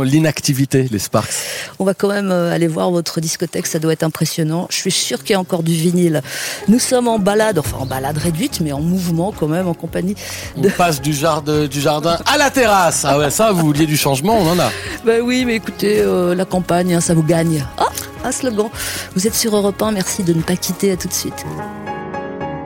[0.03, 1.29] l'inactivité, les Sparks.
[1.77, 4.65] On va quand même euh, aller voir votre discothèque, ça doit être impressionnant.
[4.71, 6.23] Je suis sûr qu'il y a encore du vinyle.
[6.67, 10.15] Nous sommes en balade, enfin en balade réduite, mais en mouvement quand même, en compagnie
[10.57, 10.69] On de...
[10.69, 13.05] passe du jardin, du jardin à la terrasse.
[13.07, 14.71] Ah ouais, ça, vous vouliez du changement, on en a.
[15.05, 17.63] Ben oui, mais écoutez, euh, la campagne, hein, ça vous gagne.
[17.77, 17.89] Ah,
[18.23, 18.69] un slogan.
[19.15, 21.45] Vous êtes sur Europe 1, merci de ne pas quitter, à tout de suite.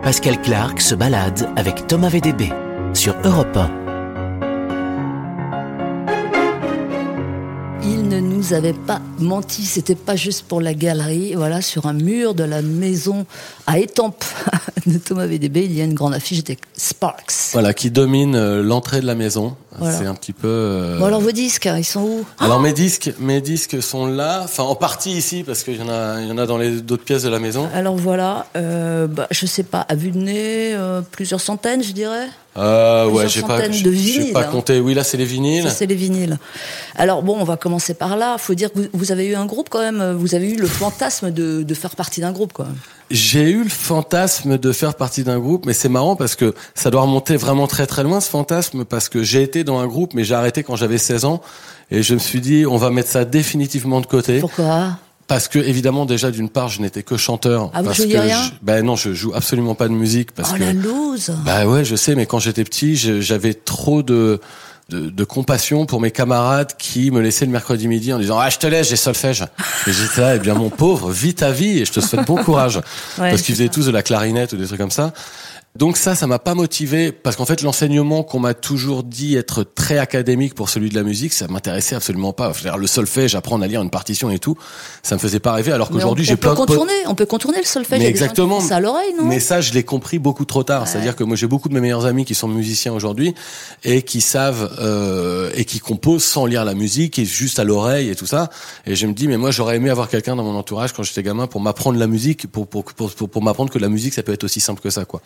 [0.08, 2.54] Pascal Clark se balade avec Thomas VDB
[2.94, 3.60] sur Europe
[8.50, 11.34] nous avait pas menti, c'était pas juste pour la galerie.
[11.36, 13.26] Voilà, sur un mur de la maison
[13.66, 14.24] à Étampes
[14.86, 17.52] de Thomas VDB, il y a une grande affiche des Sparks.
[17.54, 19.56] Voilà, qui domine euh, l'entrée de la maison.
[19.78, 19.98] Voilà.
[19.98, 20.48] C'est un petit peu.
[20.48, 22.26] euh, Bon alors vos disques, ils sont où?
[22.40, 25.90] Alors mes disques, mes disques sont là, enfin en partie ici parce qu'il y en
[25.90, 27.68] a, il y en a dans les d'autres pièces de la maison.
[27.76, 31.92] Alors voilà, euh, bah, je sais pas, à vue de nez, euh, plusieurs centaines, je
[31.92, 32.28] dirais.
[32.58, 34.52] Euh, ouais, j'ai pas, de vinyles, pas hein.
[34.52, 34.80] compté.
[34.80, 35.70] Oui, là c'est les vinyles.
[35.70, 36.38] C'est les vinyles.
[36.96, 38.38] Alors bon, on va commencer par là.
[38.38, 40.14] Faut dire que vous, vous avez eu un groupe quand même.
[40.14, 42.68] Vous avez eu le fantasme de, de faire partie d'un groupe, quoi.
[43.10, 46.92] J'ai eu le fantasme de faire partie d'un groupe, mais c'est marrant parce que ça
[46.92, 50.14] doit remonter vraiment très très loin ce fantasme parce que j'ai été dans un groupe,
[50.14, 51.42] mais j'ai arrêté quand j'avais 16 ans
[51.90, 54.40] et je me suis dit on va mettre ça définitivement de côté.
[54.40, 54.98] Pourquoi?
[55.28, 57.70] Parce que évidemment déjà d'une part je n'étais que chanteur.
[57.74, 60.52] Ah, vous parce que rien je- Ben non, je joue absolument pas de musique parce
[60.54, 64.40] Oh que la loose bah ouais, je sais, mais quand j'étais petit, j'avais trop de,
[64.90, 68.50] de de compassion pour mes camarades qui me laissaient le mercredi midi en disant ah
[68.50, 69.44] je te laisse, j'ai solfège.
[69.86, 72.38] Et j'étais là, eh bien mon pauvre, vis ta vie et je te souhaite bon
[72.42, 72.78] courage
[73.18, 75.12] Ouais, parce qu'ils faisaient tous de la clarinette ou des trucs comme ça.
[75.78, 79.64] Donc ça, ça m'a pas motivé parce qu'en fait l'enseignement qu'on m'a toujours dit être
[79.64, 82.52] très académique pour celui de la musique, ça m'intéressait absolument pas.
[82.52, 84.58] Faire le solfège, apprendre à lire une partition et tout,
[85.04, 85.72] ça me faisait pas rêver.
[85.72, 88.00] Alors qu'aujourd'hui on, j'ai on peut plein de potes- contourner, on peut contourner le solfège.
[88.00, 88.60] Mais exactement.
[88.60, 89.26] ça à l'oreille, non?
[89.26, 90.88] Mais ça, je l'ai compris beaucoup trop tard.
[90.88, 93.36] C'est-à-dire que moi, j'ai beaucoup de mes meilleurs amis qui sont musiciens aujourd'hui
[93.84, 98.10] et qui savent euh, et qui composent sans lire la musique et juste à l'oreille
[98.10, 98.50] et tout ça.
[98.88, 101.22] Et je me dis, mais moi, j'aurais aimé avoir quelqu'un dans mon entourage quand j'étais
[101.22, 104.24] gamin pour m'apprendre la musique, pour pour pour, pour, pour m'apprendre que la musique, ça
[104.24, 105.22] peut être aussi simple que ça, quoi.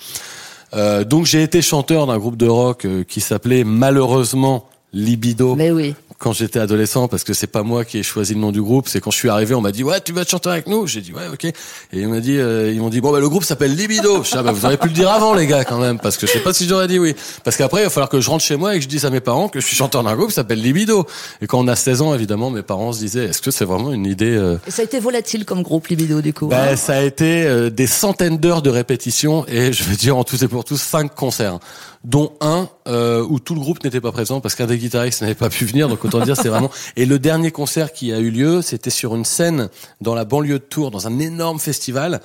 [0.74, 5.72] Euh, donc, j'ai été chanteur d'un groupe de rock euh, qui s'appelait malheureusement Libido Mais
[5.72, 5.96] oui.
[6.18, 8.90] quand j'étais adolescent parce que c'est pas moi qui ai choisi le nom du groupe
[8.90, 10.86] c'est quand je suis arrivé on m'a dit ouais tu vas te chanter avec nous
[10.86, 11.54] j'ai dit ouais ok et
[11.94, 14.36] ils m'ont dit euh, ils m'ont dit bon bah le groupe s'appelle Libido je dis,
[14.38, 16.34] ah, bah, vous auriez pu le dire avant les gars quand même parce que je
[16.34, 18.58] sais pas si j'aurais dit oui parce qu'après il va falloir que je rentre chez
[18.58, 20.36] moi et que je dise à mes parents que je suis chanteur d'un groupe qui
[20.36, 21.06] s'appelle Libido
[21.42, 23.94] et quand on a 16 ans évidemment mes parents se disaient est-ce que c'est vraiment
[23.94, 26.48] une idée euh, Et ça a été volatile comme groupe Libido, du coup.
[26.48, 26.76] ben, hein.
[26.76, 30.44] ça a été euh, des centaines d'heures de répétition et je veux dire en tout
[30.44, 31.60] et pour tous cinq concerts,
[32.04, 35.36] dont un euh, où tout le groupe n'était pas présent parce qu'un des guitaristes n'avait
[35.36, 35.88] pas pu venir.
[35.88, 36.72] Donc autant dire c'est vraiment.
[36.96, 39.70] Et le dernier concert qui a eu lieu, c'était sur une scène
[40.02, 42.22] dans la banlieue de Tours, dans un énorme festival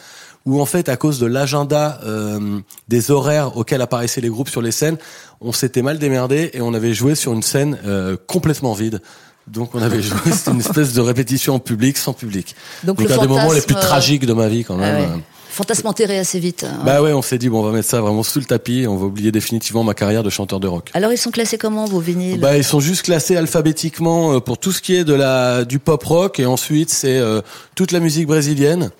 [0.47, 4.63] où en fait à cause de l'agenda euh, des horaires auxquels apparaissaient les groupes sur
[4.63, 4.97] les scènes,
[5.41, 9.03] on s'était mal démerdé et on avait joué sur une scène euh, complètement vide.
[9.49, 12.57] Donc on avait joué, c'était une espèce de répétition en public sans public.
[12.85, 14.93] Donc, Donc le un des moments les plus euh, tragiques de ma vie quand Ah
[14.93, 15.11] même.
[15.13, 15.21] ouais.
[15.57, 16.65] Fantasme enterré assez vite.
[16.65, 16.83] hein.
[16.85, 18.87] Bah ouais, on s'est dit bon, on va mettre ça vraiment sous le tapis, et
[18.87, 20.91] on va oublier définitivement ma carrière de chanteur de rock.
[20.93, 22.39] Alors ils sont classés comment vos vinyles?
[22.41, 25.79] Bah ils sont juste classés alphabétiquement euh, pour tout ce qui est de la du
[25.79, 27.41] pop rock et ensuite c'est euh,
[27.75, 28.91] toute la musique brésilienne.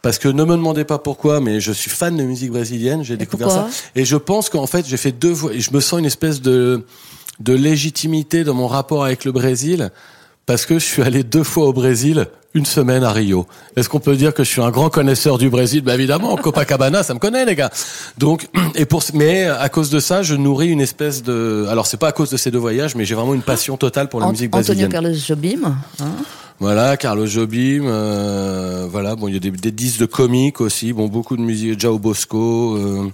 [0.00, 3.16] Parce que ne me demandez pas pourquoi, mais je suis fan de musique brésilienne, j'ai
[3.16, 3.68] découvert ça.
[3.96, 6.40] Et je pense qu'en fait, j'ai fait deux voix, et je me sens une espèce
[6.40, 6.86] de,
[7.40, 9.90] de légitimité dans mon rapport avec le Brésil,
[10.48, 13.46] parce que je suis allé deux fois au Brésil, une semaine à Rio.
[13.76, 15.82] Est-ce qu'on peut dire que je suis un grand connaisseur du Brésil?
[15.82, 17.70] Bah évidemment, Copacabana, ça me connaît les gars.
[18.16, 21.98] Donc, et pour, mais à cause de ça, je nourris une espèce de, alors c'est
[21.98, 24.26] pas à cause de ces deux voyages, mais j'ai vraiment une passion totale pour la
[24.26, 24.90] Ant- musique Antonio brésilienne.
[24.90, 25.76] Carlos Jobim.
[26.00, 26.06] hein?
[26.60, 30.92] Voilà, Carlos Jobim, euh, voilà, bon, il y a des, des disques de comiques aussi,
[30.94, 33.06] bon, beaucoup de musique, Jao Bosco, euh,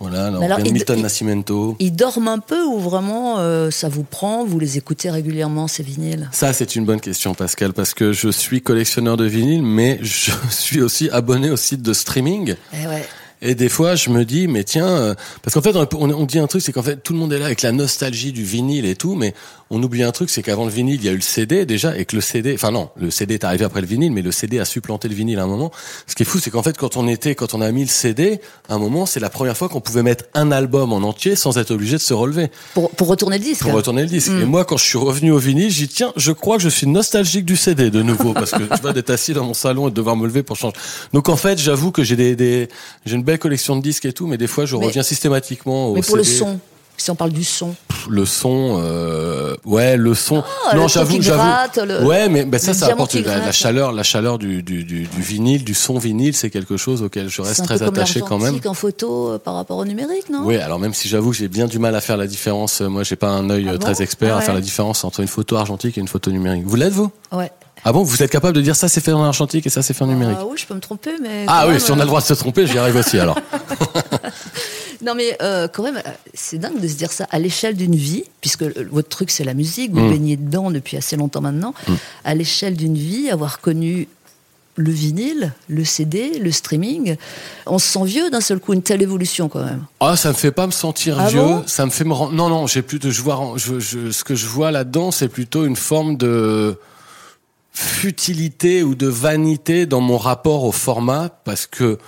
[0.00, 1.76] voilà, alors, Milton Nascimento.
[1.78, 5.82] Ils dorment un peu ou vraiment euh, ça vous prend Vous les écoutez régulièrement ces
[5.82, 6.28] vinyles?
[6.32, 10.32] Ça, c'est une bonne question, Pascal, parce que je suis collectionneur de vinyle, mais je
[10.50, 12.56] suis aussi abonné au site de streaming.
[12.72, 13.06] Eh ouais.
[13.40, 16.38] Et des fois, je me dis, mais tiens, euh, parce qu'en fait, on, on dit
[16.38, 18.86] un truc, c'est qu'en fait, tout le monde est là avec la nostalgie du vinyle
[18.86, 19.34] et tout, mais
[19.70, 21.96] on oublie un truc, c'est qu'avant le vinyle, il y a eu le CD déjà,
[21.96, 24.30] et que le CD, enfin non, le CD est arrivé après le vinyle, mais le
[24.32, 25.70] CD a supplanté le vinyle à un moment.
[26.06, 27.88] Ce qui est fou, c'est qu'en fait, quand on était, quand on a mis le
[27.88, 31.34] CD, à un moment, c'est la première fois qu'on pouvait mettre un album en entier
[31.36, 34.30] sans être obligé de se relever Pour, pour retourner le disque pour retourner le disque.
[34.30, 36.68] Et moi, quand je suis revenu au vinyle, j'ai dit tiens, je crois que je
[36.68, 39.88] suis nostalgique du CD de nouveau parce que tu vois d'être assis dans mon salon
[39.88, 40.74] et de devoir me lever pour changer.
[41.12, 42.68] Donc en fait, j'avoue que j'ai des, des
[43.06, 45.88] j'ai une belle collection de disques et tout, mais des fois, je Mais- reviens systématiquement
[45.88, 46.38] au Mais pour le CD.
[46.38, 46.60] son
[46.96, 47.74] Si on parle du son.
[48.08, 50.44] Le son, euh, ouais, le son.
[50.70, 52.06] Ah, non, j'avoue, j'avoue.
[52.06, 55.22] Ouais, mais ben, ça, ça apporte la, la chaleur, la chaleur du, du, du, du
[55.22, 58.58] vinyle, du son vinyle, c'est quelque chose auquel je reste très attaché quand même.
[58.64, 60.42] en photo euh, par rapport au numérique, non?
[60.44, 62.88] Oui, alors même si j'avoue que j'ai bien du mal à faire la différence, euh,
[62.88, 64.60] moi j'ai pas un œil Ah bon très expert Ah à faire ouais.
[64.60, 66.64] la différence entre une photo argentique et une photo numérique.
[66.66, 67.10] Vous l'êtes vous?
[67.32, 67.50] Ouais.
[67.84, 69.92] Ah bon, vous êtes capable de dire ça c'est fait en argentique et ça c'est
[69.94, 70.38] fait en numérique?
[70.40, 71.44] Ah oui, je peux me tromper, mais.
[71.48, 73.38] Ah oui, même, si on a le droit de se tromper, j'y arrive aussi alors.
[75.02, 77.94] Non, mais euh, quand même, euh, c'est dingue de se dire ça à l'échelle d'une
[77.96, 80.10] vie, puisque votre truc c'est la musique, vous Mm.
[80.10, 81.74] baignez dedans depuis assez longtemps maintenant.
[82.24, 84.08] À l'échelle d'une vie, avoir connu
[84.76, 87.14] le vinyle, le CD, le streaming,
[87.66, 89.84] on se sent vieux d'un seul coup, une telle évolution quand même.
[90.00, 91.62] Ah, ça me fait pas me sentir Ah vieux, bon?
[91.68, 92.32] Ça me fait me rendre...
[92.32, 93.10] Non, non, j'ai plutôt...
[93.12, 96.76] Je vois, je, je- ce que je vois là-dedans, c'est plutôt une forme de
[97.72, 101.98] futilité ou de vanité dans mon rapport au format, parce que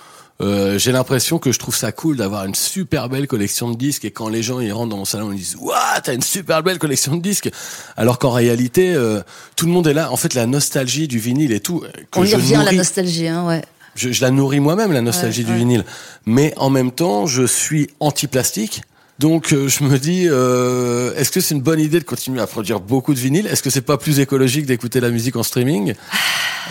[0.42, 4.05] euh, j'ai l'impression que je trouve ça cool d'avoir une super belle collection de disques
[4.05, 6.62] et quand les gens ils rentrent dans mon salon ils disent waouh t'as une super
[6.62, 7.51] belle collection de disques
[7.96, 9.20] alors qu'en réalité euh,
[9.57, 12.18] tout le monde est là en fait la nostalgie du vinyle et tout euh, que
[12.20, 13.62] on y je revient à la nourris- nostalgie, hein, ouais.
[13.94, 15.59] je, je la nourris moi-même, la nostalgie Ouais, du ouais.
[15.59, 15.85] vinyle.
[16.27, 18.83] Mais en même temps, je suis anti-plastique.
[19.18, 22.46] Donc euh, je me dis, euh, est-ce que c'est une bonne idée de continuer à
[22.46, 23.46] produire beaucoup de vinyle?
[23.46, 25.94] Est-ce que c'est pas plus écologique d'écouter la musique en streaming?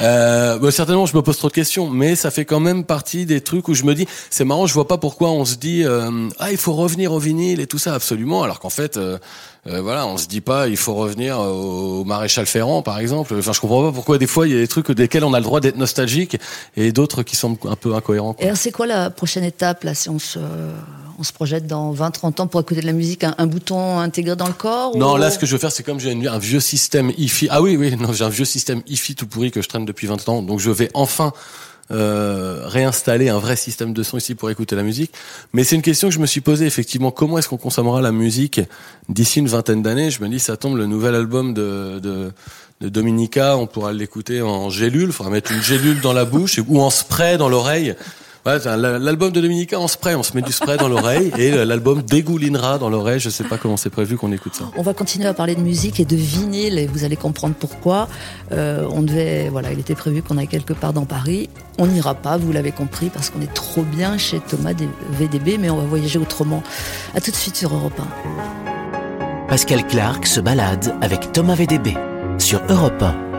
[0.01, 3.25] Euh, bah, Certainement, je me pose trop de questions, mais ça fait quand même partie
[3.25, 5.83] des trucs où je me dis, c'est marrant, je vois pas pourquoi on se dit,
[5.83, 8.99] euh, ah il faut revenir au vinyle et tout ça, absolument, alors qu'en fait,
[9.67, 13.33] euh, euh, voilà, on se dit pas, il faut revenir au maréchal Ferrand, par exemple.
[13.37, 15.39] Enfin, je comprends pas pourquoi des fois il y a des trucs desquels on a
[15.39, 16.37] le droit d'être nostalgique
[16.77, 18.33] et d'autres qui semblent un peu incohérents.
[18.33, 18.43] quoi.
[18.43, 20.39] Et alors, c'est quoi la prochaine étape, là, si on se,
[21.17, 24.35] on se projette dans 20-30 ans pour écouter de la musique, un, un bouton intégré
[24.35, 26.39] dans le corps Non, ou- là, ce que je veux faire, c'est comme j'ai un
[26.39, 27.47] vieux système hi-fi.
[27.49, 30.07] Ah oui, oui, non, j'ai un vieux système hi-fi tout pourri que je traîne depuis
[30.07, 30.41] 20 ans.
[30.41, 31.33] Donc, je vais enfin
[31.91, 35.11] euh, réinstaller un vrai système de son ici pour écouter la musique.
[35.53, 37.11] Mais c'est une question que je me suis posée, effectivement.
[37.11, 38.61] Comment est-ce qu'on consommera la musique
[39.09, 40.11] d'ici une vingtaine d'années?
[40.11, 41.99] Je me dis, ça tombe, le nouvel album de...
[41.99, 42.31] de
[42.81, 46.59] de Dominica, on pourra l'écouter en gélule, il faudra mettre une gélule dans la bouche
[46.67, 47.95] ou en spray dans l'oreille.
[48.45, 52.03] Ouais, l'album de Dominica en spray, on se met du spray dans l'oreille et l'album
[52.03, 53.19] dégoulinera dans l'oreille.
[53.19, 54.65] Je sais pas comment c'est prévu qu'on écoute ça.
[54.77, 58.07] On va continuer à parler de musique et de vinyle et vous allez comprendre pourquoi.
[58.51, 61.49] Euh, on devait, voilà, il était prévu qu'on aille quelque part dans Paris.
[61.79, 64.73] On n'ira pas, vous l'avez compris, parce qu'on est trop bien chez Thomas
[65.09, 66.61] VDB, mais on va voyager autrement.
[67.15, 69.47] À tout de suite sur Europe 1.
[69.47, 71.95] Pascal Clark se balade avec Thomas VDB
[72.37, 73.34] sur Europe 1.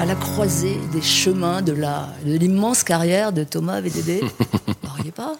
[0.00, 4.22] À la croisée des chemins de la, de l'immense carrière de Thomas VDB.
[4.82, 5.34] Vous pas?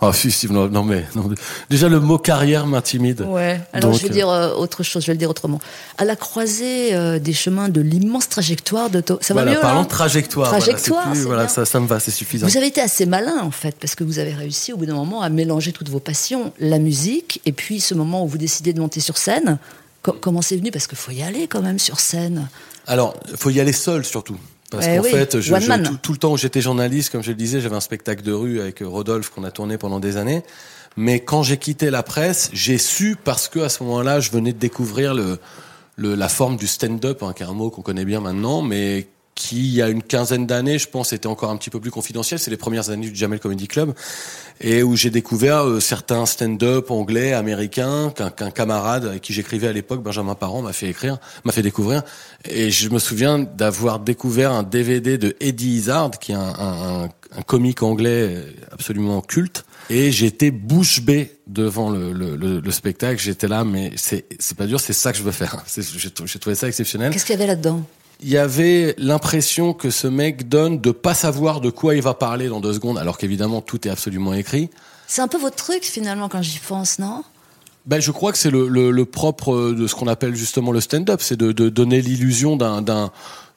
[0.00, 1.30] Ah si, si, non, non, mais non,
[1.68, 3.20] déjà le mot carrière m'intimide.
[3.22, 3.60] Ouais.
[3.72, 5.60] Alors Donc, je vais dire euh, autre chose, je vais le dire autrement.
[5.98, 9.18] À la croisée euh, des chemins de l'immense trajectoire de Thomas.
[9.22, 10.48] Ça va voilà, mieux parlons de trajectoire.
[10.48, 12.46] voilà, Trajectoire, plus- voilà, ça, ça me va, c'est suffisant.
[12.46, 14.94] Vous avez été assez malin en fait, parce que vous avez réussi au bout d'un
[14.94, 18.72] moment à mélanger toutes vos passions, la musique, et puis ce moment où vous décidez
[18.72, 19.58] de monter sur scène.
[20.02, 20.70] Co- comment c'est venu?
[20.70, 22.48] Parce qu'il faut y aller quand même sur scène.
[22.90, 24.36] Alors, faut y aller seul surtout.
[24.70, 25.50] Parce Eh qu'en oui, fait, je,
[25.84, 28.32] tout, tout le temps où j'étais journaliste, comme je le disais, j'avais un spectacle de
[28.32, 30.42] rue avec euh, Rodolphe qu'on a tourné pendant des années.
[30.96, 34.52] Mais quand j'ai quitté la presse, j'ai su parce que à ce moment-là, je venais
[34.52, 35.38] de découvrir le,
[35.96, 39.06] le- la forme du stand-up, hein, qui est un mot qu'on connaît bien maintenant, mais
[39.40, 41.90] qui, il y a une quinzaine d'années, je pense, était encore un petit peu plus
[41.90, 42.38] confidentiel.
[42.38, 43.94] C'est les premières années du Jamel Comedy Club.
[44.60, 49.72] Et où j'ai découvert euh, certains stand-up anglais, américains, qu'un camarade avec qui j'écrivais à
[49.72, 52.02] l'époque, Benjamin Parent, m'a fait écrire, m'a fait découvrir.
[52.44, 57.08] Et je me souviens d'avoir découvert un DVD de Eddie Izzard, qui est un,
[57.46, 59.64] comique anglais absolument culte.
[59.88, 63.18] Et j'étais bouche bée devant le, le, le, le spectacle.
[63.18, 64.26] J'étais là, mais c'est
[64.58, 65.64] pas dur, c'est ça que je veux faire.
[65.74, 67.82] J'ai trouvé ça exceptionnel Qu'est-ce qu'il y avait là-dedans?
[68.22, 72.14] Il y avait l'impression que ce mec donne de pas savoir de quoi il va
[72.14, 74.70] parler dans deux secondes, alors qu'évidemment tout est absolument écrit.
[75.06, 77.24] C'est un peu votre truc finalement quand j'y pense, non?
[77.86, 80.80] Ben, je crois que c'est le, le, le propre de ce qu'on appelle justement le
[80.80, 83.10] stand-up, c'est de, de donner l'illusion d'un, d'un,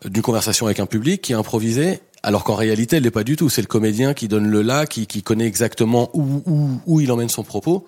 [0.06, 3.36] d'une conversation avec un public qui est improvisé, alors qu'en réalité, elle l'est pas du
[3.36, 3.50] tout.
[3.50, 7.12] C'est le comédien qui donne le là, qui, qui connaît exactement où, où, où il
[7.12, 7.86] emmène son propos.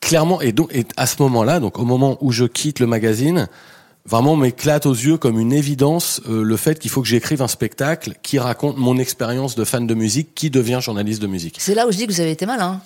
[0.00, 3.48] Clairement, et donc, et à ce moment-là, donc au moment où je quitte le magazine,
[4.06, 7.48] vraiment m'éclate aux yeux comme une évidence euh, le fait qu'il faut que j'écrive un
[7.48, 11.56] spectacle qui raconte mon expérience de fan de musique qui devient journaliste de musique.
[11.58, 12.80] C'est là où je dis que vous avez été malin.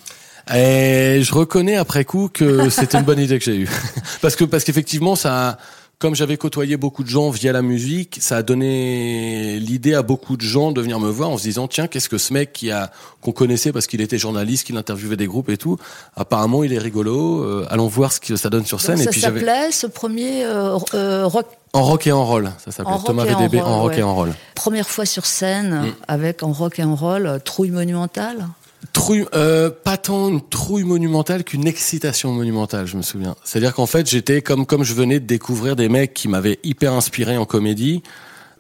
[0.54, 3.68] Et je reconnais après coup que c'était une bonne idée que j'ai eue.
[4.22, 5.59] parce que parce qu'effectivement, ça,
[6.00, 10.38] comme j'avais côtoyé beaucoup de gens via la musique, ça a donné l'idée à beaucoup
[10.38, 12.70] de gens de venir me voir en se disant tiens, qu'est-ce que ce mec qui
[12.70, 15.76] a qu'on connaissait parce qu'il était journaliste, qu'il interviewait des groupes et tout,
[16.16, 17.44] apparemment il est rigolo.
[17.44, 18.96] euh, allons voir ce que ça donne sur Donc scène.
[18.96, 21.46] ça et puis j'avais s'appelait ce premier euh, euh, rock.
[21.74, 23.90] en rock et en roll, ça En rock Thomas et en VDB roll, en rock
[23.92, 23.98] ouais.
[23.98, 24.32] et en roll.
[24.55, 25.92] Première fois sur scène Mm.
[26.09, 28.46] avec en rock et en roll, trouille monumentale.
[28.93, 33.37] Trouille, euh, pas tant une trouille monumentale qu'une excitation monumentale, je me souviens.
[33.45, 36.93] C'est-à-dire qu'en fait, j'étais comme comme je venais de découvrir des mecs qui m'avaient hyper
[36.93, 38.03] inspiré en comédie.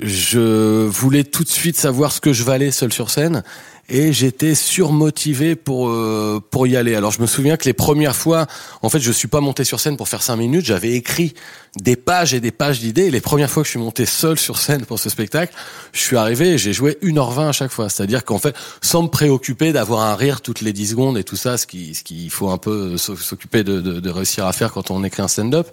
[0.02, 3.42] Je voulais tout de suite savoir ce que je valais seul sur scène
[3.90, 6.94] et j'étais surmotivé pour euh, pour y aller.
[6.94, 8.46] Alors je me souviens que les premières fois,
[8.82, 10.64] en fait, je suis pas monté sur scène pour faire cinq minutes.
[10.64, 11.34] J'avais écrit
[11.76, 13.10] des pages et des pages d'idées.
[13.10, 15.52] Les premières fois que je suis monté seul sur scène pour ce spectacle,
[15.92, 17.88] je suis arrivé et j'ai joué 1h20 à chaque fois.
[17.88, 21.36] C'est-à-dire qu'en fait, sans me préoccuper d'avoir un rire toutes les 10 secondes et tout
[21.36, 24.72] ça, ce qui ce qu'il faut un peu s'occuper de, de, de réussir à faire
[24.72, 25.68] quand on écrit un stand-up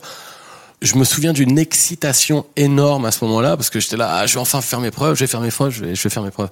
[0.82, 4.36] je me souviens d'une excitation énorme à ce moment-là parce que j'étais là, ah, je
[4.36, 6.24] vais enfin faire mes preuves, je vais faire mes preuves, je vais, je vais faire
[6.24, 6.49] mes preuves.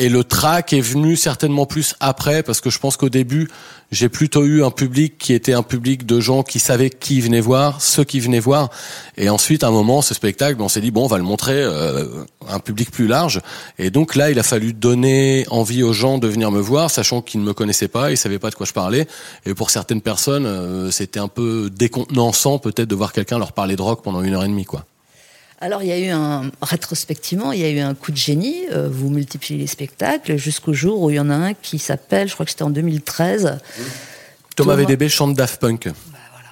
[0.00, 3.50] Et le track est venu certainement plus après parce que je pense qu'au début,
[3.92, 7.42] j'ai plutôt eu un public qui était un public de gens qui savaient qui venaient
[7.42, 8.70] voir, ceux qui venaient voir.
[9.18, 11.60] Et ensuite, à un moment, ce spectacle, on s'est dit bon, on va le montrer
[11.62, 12.06] euh,
[12.48, 13.42] un public plus large.
[13.78, 17.20] Et donc là, il a fallu donner envie aux gens de venir me voir, sachant
[17.20, 19.06] qu'ils ne me connaissaient pas, ils savaient pas de quoi je parlais.
[19.44, 23.76] Et pour certaines personnes, euh, c'était un peu décontenançant peut-être de voir quelqu'un leur parler
[23.76, 24.86] de rock pendant une heure et demie, quoi.
[25.62, 28.64] Alors, il y a eu un, rétrospectivement, il y a eu un coup de génie.
[28.72, 32.28] Euh, vous multipliez les spectacles jusqu'au jour où il y en a un qui s'appelle,
[32.28, 33.58] je crois que c'était en 2013.
[34.56, 35.88] Thomas, VDB chante Daft Punk.
[35.88, 36.48] Bah, voilà.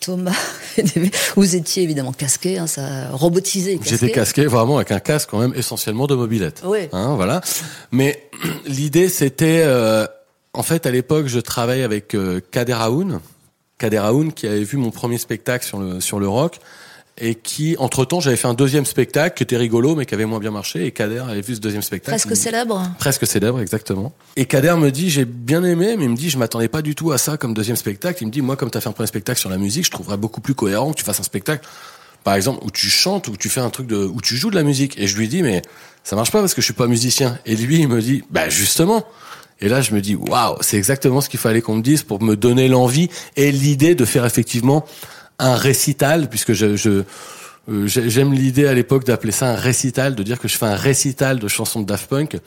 [0.00, 0.36] Thomas
[0.76, 3.78] VDB, vous étiez évidemment casqué, hein, ça robotisé.
[3.84, 6.62] J'étais casqué vraiment avec un casque quand même essentiellement de mobilette.
[6.64, 6.88] Oui.
[6.90, 7.42] Hein, voilà.
[7.92, 8.28] Mais
[8.66, 10.04] l'idée c'était, euh,
[10.52, 13.20] en fait, à l'époque, je travaillais avec euh, Kader Aoun,
[13.78, 16.58] Kader Aoun qui avait vu mon premier spectacle sur le sur le rock
[17.18, 20.38] et qui, entre-temps, j'avais fait un deuxième spectacle qui était rigolo, mais qui avait moins
[20.38, 22.16] bien marché, et Kader avait vu ce deuxième spectacle.
[22.18, 22.90] Presque célèbre.
[22.98, 24.14] Presque célèbre, exactement.
[24.36, 26.94] Et Kader me dit, j'ai bien aimé, mais il me dit, je m'attendais pas du
[26.94, 28.22] tout à ça comme deuxième spectacle.
[28.22, 29.90] Il me dit, moi, comme tu as fait un premier spectacle sur la musique, je
[29.90, 31.68] trouverais beaucoup plus cohérent que tu fasses un spectacle,
[32.24, 34.56] par exemple, où tu chantes, où tu fais un truc de, où tu joues de
[34.56, 34.98] la musique.
[34.98, 35.60] Et je lui dis, mais
[36.04, 37.38] ça marche pas parce que je suis pas musicien.
[37.44, 39.04] Et lui, il me dit, bah, justement.
[39.60, 42.22] Et là, je me dis, waouh, c'est exactement ce qu'il fallait qu'on me dise pour
[42.22, 44.84] me donner l'envie et l'idée de faire effectivement
[45.42, 47.04] un récital, puisque je, je
[47.70, 50.76] euh, j'aime l'idée à l'époque d'appeler ça un récital, de dire que je fais un
[50.76, 52.38] récital de chansons de Daft Punk.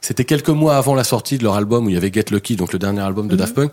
[0.00, 2.56] C'était quelques mois avant la sortie de leur album où il y avait Get Lucky,
[2.56, 3.38] donc le dernier album de mhm.
[3.38, 3.72] Daft Punk.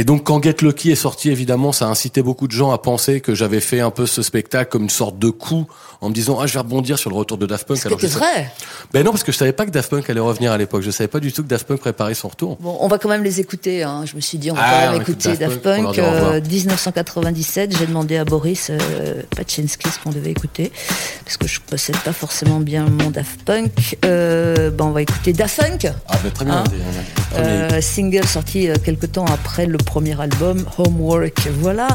[0.00, 2.78] Et donc quand Get Lucky est sorti, évidemment, ça a incité beaucoup de gens à
[2.78, 5.66] penser que j'avais fait un peu ce spectacle comme une sorte de coup
[6.00, 7.76] en me disant ah je vais rebondir sur le retour de Daft Punk.
[7.76, 8.50] C'était vrai?
[8.94, 10.80] Ben non parce que je savais pas que Daft Punk allait revenir à l'époque.
[10.80, 12.56] Je savais pas du tout que Daft Punk préparait son retour.
[12.60, 13.82] Bon, on va quand même les écouter.
[13.82, 14.04] Hein.
[14.06, 15.98] Je me suis dit on va ah, quand même écouter Daft, Punk.
[15.98, 17.70] 1997.
[17.74, 20.72] Euh, j'ai demandé à Boris euh, Pachinski ce qu'on devait écouter
[21.26, 23.98] parce que je possède pas forcément bien mon Daft Punk.
[24.06, 25.92] Euh, ben on va écouter Daft Punk.
[26.08, 26.64] Ah ben très bien.
[26.64, 26.64] Hein
[27.36, 31.48] euh, single sorti quelques temps après le premier album Homework.
[31.58, 31.88] Voilà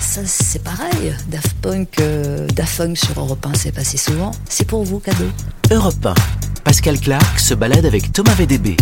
[0.00, 1.14] ça c'est pareil.
[1.28, 4.30] Daft Punk, euh, Daft Punk sur Europe 1, c'est passé souvent.
[4.48, 5.28] C'est pour vous, cadeau.
[5.70, 6.14] Europe 1.
[6.64, 8.78] Pascal Clark se balade avec Thomas VDB.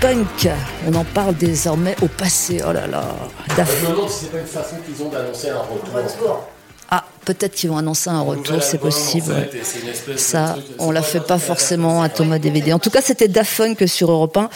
[0.00, 0.48] Punk.
[0.88, 2.62] On en parle désormais au passé.
[2.66, 3.04] Oh là là.
[3.48, 6.46] Je me demande si c'est pas une façon qu'ils ont d'annoncer un retour.
[6.90, 9.32] Ah, peut-être qu'ils vont annoncer un retour, c'est possible.
[9.32, 12.72] En fait, Ça, truc- on la pas fait pas forcément à Thomas DVD.
[12.72, 14.48] En tout cas, c'était Daft Punk sur Europe 1.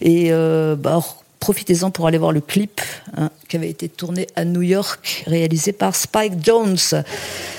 [0.00, 1.00] Et euh, bah,
[1.40, 2.80] profitez-en pour aller voir le clip
[3.16, 6.76] hein, qui avait été tourné à New York, réalisé par Spike Jones.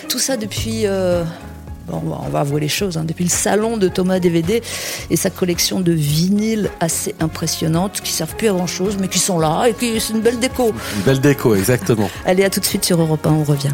[0.10, 0.86] Tout ça depuis...
[0.86, 1.24] euh,
[1.90, 4.62] bon, on va- on va avouer les choses, hein, depuis le salon de Thomas DVD
[5.10, 9.20] et sa collection de vinyles assez impressionnante qui servent plus à grand chose mais qui
[9.20, 10.74] sont là et qui c'est une belle déco.
[10.98, 12.10] Une belle déco, exactement.
[12.26, 13.74] Allez, à tout de suite sur Europe 1, on revient.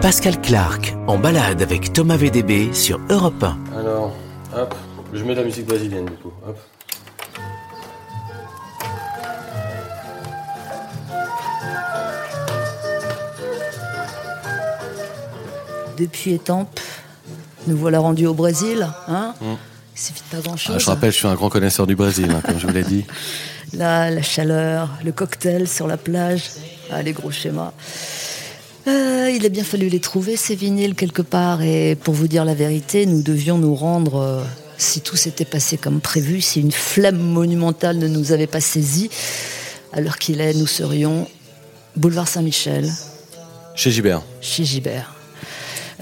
[0.00, 3.58] Pascal Clark en balade avec Thomas VDB sur Europe 1.
[3.78, 4.12] Alors,
[4.56, 4.74] hop,
[5.12, 6.32] je mets de la musique brésilienne du coup.
[6.48, 6.56] Hop.
[15.98, 16.80] Depuis Étampes,
[17.66, 18.88] nous voilà rendus au Brésil.
[19.08, 20.74] Hein Il suffit de pas grand-chose.
[20.76, 22.84] Ah, je rappelle, je suis un grand connaisseur du Brésil, hein, comme je vous l'ai
[22.84, 23.04] dit.
[23.72, 26.44] Là, la chaleur, le cocktail sur la plage.
[26.90, 27.72] Ah, les gros schémas.
[28.88, 31.62] Euh, il a bien fallu les trouver, ces vinyles, quelque part.
[31.62, 34.42] Et pour vous dire la vérité, nous devions nous rendre, euh,
[34.78, 39.10] si tout s'était passé comme prévu, si une flemme monumentale ne nous avait pas saisis,
[39.92, 41.28] à l'heure qu'il est, nous serions
[41.96, 42.90] boulevard Saint-Michel,
[43.74, 44.22] Chez Gibert.
[44.40, 45.14] chez Gibert.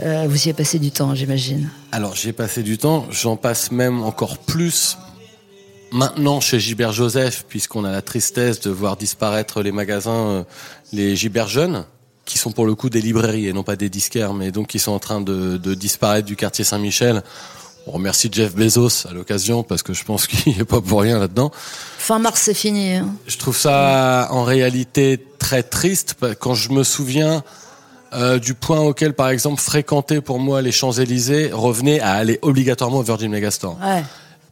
[0.03, 1.71] Euh, vous y avez passé du temps, j'imagine.
[1.93, 4.97] Alors, j'ai passé du temps, j'en passe même encore plus
[5.91, 10.45] maintenant chez Gilbert Joseph, puisqu'on a la tristesse de voir disparaître les magasins, euh,
[10.93, 11.85] les Gilbert Jeunes,
[12.25, 14.79] qui sont pour le coup des librairies et non pas des disquaires, mais donc qui
[14.79, 17.23] sont en train de, de disparaître du quartier Saint-Michel.
[17.87, 21.19] On remercie Jeff Bezos à l'occasion, parce que je pense qu'il n'est pas pour rien
[21.19, 21.51] là-dedans.
[21.97, 22.93] Fin mars, c'est fini.
[22.97, 23.09] hein.
[23.27, 27.43] Je trouve ça en réalité très triste quand je me souviens
[28.15, 32.99] euh, du point auquel, par exemple, fréquenter pour moi les Champs-Élysées revenait à aller obligatoirement
[32.99, 33.79] au Virgin Megastore.
[33.85, 34.03] Ouais.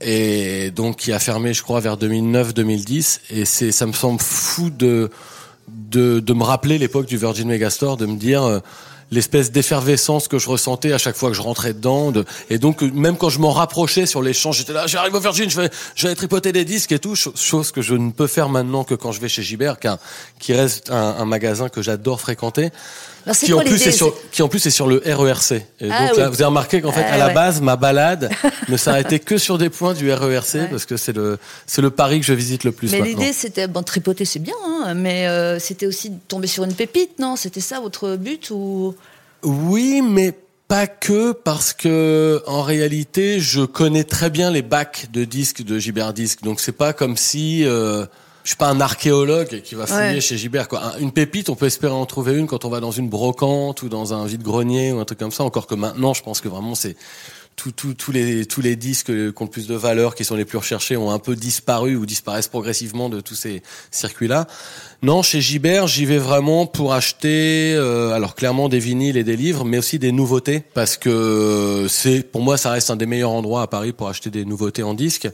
[0.00, 3.20] Et donc qui a fermé, je crois, vers 2009-2010.
[3.30, 5.11] Et c'est, ça me semble fou de
[5.68, 8.61] de, de me rappeler l'époque du Virgin Megastore, de me dire euh,
[9.11, 12.12] l'espèce d'effervescence que je ressentais à chaque fois que je rentrais dedans.
[12.12, 15.14] De, et donc euh, même quand je m'en rapprochais sur les champs, j'étais là, j'arrive
[15.14, 17.94] au Virgin, je vais, je vais tripoter des disques et tout, cho- chose que je
[17.94, 19.76] ne peux faire maintenant que quand je vais chez Gibert,
[20.38, 22.70] qui reste un, un magasin que j'adore fréquenter.
[23.27, 25.53] Alors, Qui en, plus est sur, qui en plus est sur le RERC.
[25.81, 27.35] Et Ah donc là, vous avez remarqué qu'en fait, Ah à la ouais.
[27.35, 28.31] base, ma balade
[28.68, 30.68] ne s'arrêtait que sur des points du RERC Ouais.
[30.70, 33.66] parce que c'est le, c'est le Paris que je visite le plus Mais l'idée, c'était,
[33.66, 37.35] bon, tripoter, c'est bien, hein, mais euh, c'était aussi de tomber sur une pépite, non?
[37.35, 38.95] C'était ça votre but ou?
[39.43, 40.33] Oui, mais
[40.68, 45.79] pas que parce que en réalité, je connais très bien les bacs de disques de
[45.79, 46.43] Gibert Disque.
[46.43, 48.07] Donc c'est pas comme si euh,
[48.47, 50.20] je suis pas un archéologue qui va fouiller Ouais.
[50.20, 50.68] chez Gibert.
[50.68, 50.80] Quoi.
[50.80, 53.82] Un- Une pépite, on peut espérer en trouver une quand on va dans une brocante
[53.82, 55.42] ou dans un vide-grenier ou un truc comme ça.
[55.42, 56.94] Encore que maintenant, je pense que vraiment c'est
[57.57, 60.36] tout- tout- tous les tous les disques qui ont le plus de valeur, qui sont
[60.36, 64.47] les plus recherchés, ont un peu disparu ou disparaissent progressivement de tous ces circuits-là.
[65.03, 69.36] Non, chez Gibert, j'y vais vraiment pour acheter, euh, alors clairement des vinyles et des
[69.36, 73.32] livres, mais aussi des nouveautés, parce que c'est, pour moi, ça reste un des meilleurs
[73.32, 75.28] endroits à Paris pour acheter des nouveautés en disque.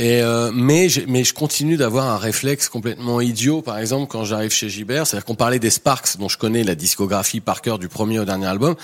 [0.00, 4.24] Et euh, mais j'ai- mais je continue d'avoir un réflexe complètement idiot, par exemple quand
[4.24, 7.80] j'arrive chez Gibert, c'est-à-dire qu'on parlait des Sparks, dont je connais la discographie par cœur
[7.80, 8.76] du premier au dernier album.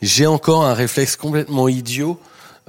[0.00, 2.18] J'ai encore un réflexe complètement idiot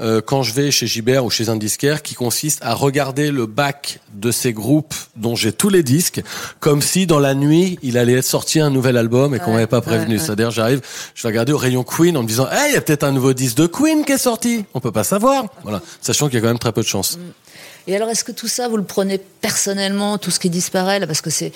[0.02, 3.46] euh, quand je vais chez Gibert ou chez un disquaire qui consiste à regarder le
[3.46, 6.22] bac de ces groupes dont j'ai tous les disques
[6.60, 9.54] comme si dans la nuit il allait être sorti un nouvel album et qu'on Ouais,
[9.54, 10.16] m'avait pas prévenu.
[10.16, 10.26] ouais, ouais.
[10.26, 10.82] C'est-à-dire j'arrive,
[11.14, 13.14] je vais regarder au rayon Queen en me disant, hey, il y a peut-être un
[13.14, 14.66] nouveau disque de Queen qui est sorti.
[14.74, 15.46] On peut pas savoir.
[15.64, 17.18] Voilà, sachant qu'il y a quand même très peu de chance.
[17.88, 21.06] Et alors, est-ce que tout ça, vous le prenez personnellement, tout ce qui disparaît là,
[21.08, 21.52] parce que c'est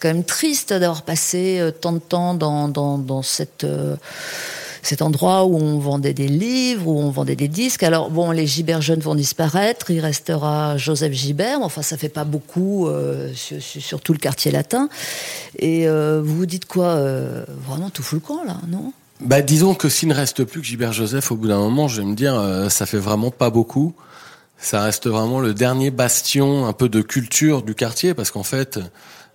[0.00, 3.96] quand même triste d'avoir passé euh, tant de temps dans dans, dans cette euh,
[4.82, 7.82] cet endroit où on vendait des livres, où on vendait des disques.
[7.82, 11.60] Alors bon, les Gibert jeunes vont disparaître, il restera Joseph Gibert.
[11.62, 14.88] Enfin, ça fait pas beaucoup euh, sur, sur- tout le quartier latin.
[15.58, 16.96] Et vous vous dites quoi
[17.66, 18.92] Vraiment tout fout le camp là, non?
[19.20, 22.00] Bah, disons que s'il ne reste plus que Gilbert Joseph, au bout d'un moment, je
[22.02, 23.94] vais me dire, euh, ça fait vraiment pas beaucoup.
[24.58, 28.78] Ça reste vraiment le dernier bastion un peu de culture du quartier, parce qu'en fait,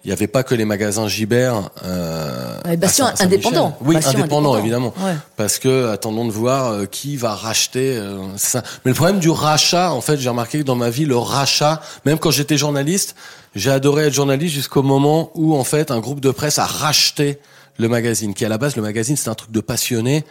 [0.03, 1.69] il n'y avait pas que les magasins Gibert.
[1.83, 3.45] Euh, Ouais, bastion à Saint- Saint-Michel.
[3.47, 3.77] indépendant.
[3.81, 4.57] Oui, Bastion indépendant, indépendant.
[4.59, 4.93] évidemment.
[4.99, 5.15] Ouais.
[5.35, 8.63] Parce que attendons de voir euh, qui va racheter euh, ça.
[8.85, 11.81] Mais le problème du rachat, en fait, j'ai remarqué que dans ma vie, le rachat,
[12.05, 13.15] même quand j'étais journaliste,
[13.55, 17.39] j'ai adoré être journaliste jusqu'au moment où, en fait, un groupe de presse a racheté
[17.77, 18.33] le magazine.
[18.33, 20.23] Qui à la base, le magazine, c'était un truc de passionné.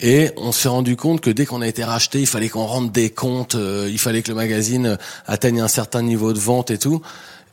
[0.00, 2.90] Et on s'est rendu compte que dès qu'on a été racheté, il fallait qu'on rende
[2.90, 6.78] des comptes, euh, il fallait que le magazine atteigne un certain niveau de vente et
[6.78, 7.02] tout.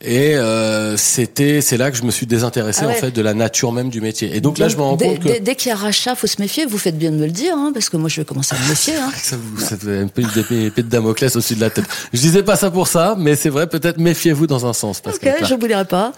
[0.02, 2.94] Et euh, c'était, c'est là que je me suis désintéressé Ah ouais.
[2.96, 4.34] en fait de la nature même du métier.
[4.34, 6.14] Et donc là, je me rends dès, compte que dès- dès qu'il y a rachat,
[6.14, 6.64] faut se méfier.
[6.64, 8.64] Vous faites bien de me le dire, hein, parce que moi, je vais commencer à
[8.64, 8.94] me méfier.
[8.96, 9.10] Hein.
[9.22, 11.84] ça vous, ça vous a un peu une épée, de Damoclès au-dessus de la tête.
[12.14, 15.02] Je disais pas ça pour ça, mais c'est vrai, peut-être méfiez-vous dans un sens.
[15.02, 16.12] Parce Ok, que, je vous dirai pas.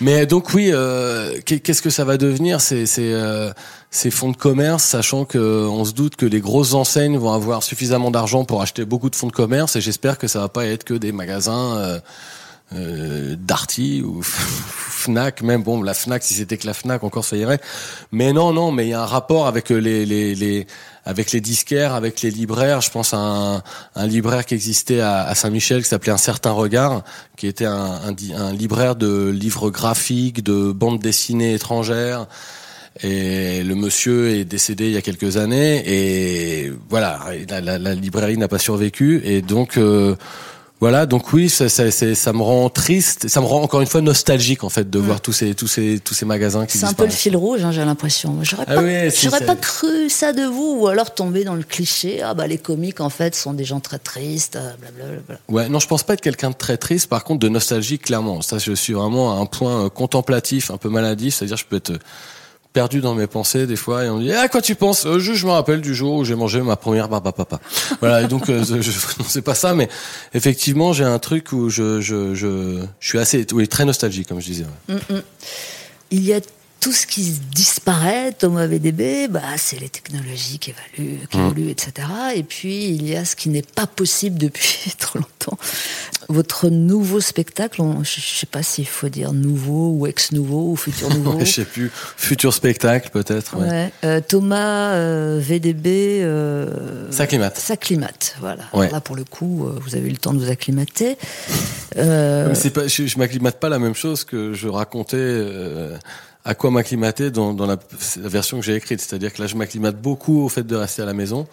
[0.00, 2.60] Mais donc oui, euh, qu'est- qu'est-ce que ça va devenir?
[2.60, 2.86] Ces,
[3.94, 7.16] ces, euh, fonds de commerce, sachant que euh, on se doute que les grosses enseignes
[7.16, 10.40] vont avoir suffisamment d'argent pour acheter beaucoup de fonds de commerce, et j'espère que ça
[10.40, 12.00] va pas être que des magasins euh,
[12.72, 17.36] euh, Darty ou Fnac, même bon la Fnac si c'était que la Fnac encore ça
[17.36, 17.60] irait,
[18.10, 20.66] mais non non, mais il y a un rapport avec les les, les
[21.04, 22.80] avec les disquaires, avec les libraires.
[22.80, 23.62] Je pense à un,
[23.94, 27.02] un libraire qui existait à, à Saint-Michel qui s'appelait Un Certain Regard,
[27.36, 32.26] qui était un, un, un libraire de livres graphiques, de bandes dessinées étrangères.
[33.02, 37.94] Et le monsieur est décédé il y a quelques années et voilà, la, la- la
[37.94, 40.14] librairie n'a pas survécu et donc euh,
[40.80, 44.00] voilà, donc oui, ça, ça, ça me rend triste, ça me rend encore une fois
[44.00, 46.92] nostalgique en fait de voir tous ces tous ces tous ces magasins qui C'est un
[46.92, 48.38] peu le fil rouge, hein, j'ai l'impression.
[48.42, 51.62] J'aurais Ah pas, oui, j'aurais pas cru ça de vous, ou alors tomber dans le
[51.62, 52.20] cliché.
[52.22, 55.38] Ah bah les comiques en fait sont des gens très tristes, euh, blablabla.
[55.48, 57.08] Ouais, non, je pense pas être quelqu'un de très triste.
[57.08, 58.40] Par contre, de nostalgie, clairement.
[58.42, 61.36] Ça, je suis vraiment à un point euh, contemplatif, un peu maladif.
[61.36, 61.98] C'est-à-dire, je peux être euh,
[62.74, 65.06] perdu dans mes pensées des fois et on me dit ah quoi tu penses?
[65.06, 67.60] Euh, je, je me rappelle du jour où j'ai mangé ma première barbe à papa
[68.00, 68.90] voilà et donc euh, je,
[69.26, 69.88] c'est pas ça mais
[70.34, 74.40] effectivement j'ai un truc où je je je, je suis assez oui très nostalgique comme
[74.40, 74.96] je disais ouais.
[76.10, 76.40] Il y a
[76.84, 81.40] tout ce qui disparaît, Thomas VDB, bah, c'est les technologies qui évoluent, qui Mmh.
[81.46, 81.92] évoluent, etc.
[82.36, 85.56] Et puis, il y a ce qui n'est pas possible depuis trop longtemps.
[86.28, 90.76] Votre nouveau spectacle, on- je ne sais pas s'il faut dire nouveau ou ex-nouveau ou
[90.76, 91.38] futur nouveau.
[91.40, 93.66] Je sais plus futur spectacle peut-être ouais.
[93.66, 93.92] Ouais.
[94.04, 97.56] Euh, Thomas euh, VDB euh, S'acclimate.
[97.56, 98.64] s'acclimate, voilà.
[98.74, 98.90] Ouais.
[98.90, 101.16] Là, pour le coup, euh, vous avez eu le temps de vous acclimater.
[101.96, 105.16] Euh, pas, je, je m'acclimate pas la même chose que je racontais
[106.44, 107.76] à quoi m'acclimater dans, dans la,
[108.20, 109.00] la version que j'ai écrite.
[109.00, 111.46] C'est-à-dire que là, je m'acclimate beaucoup au fait de rester à la maison,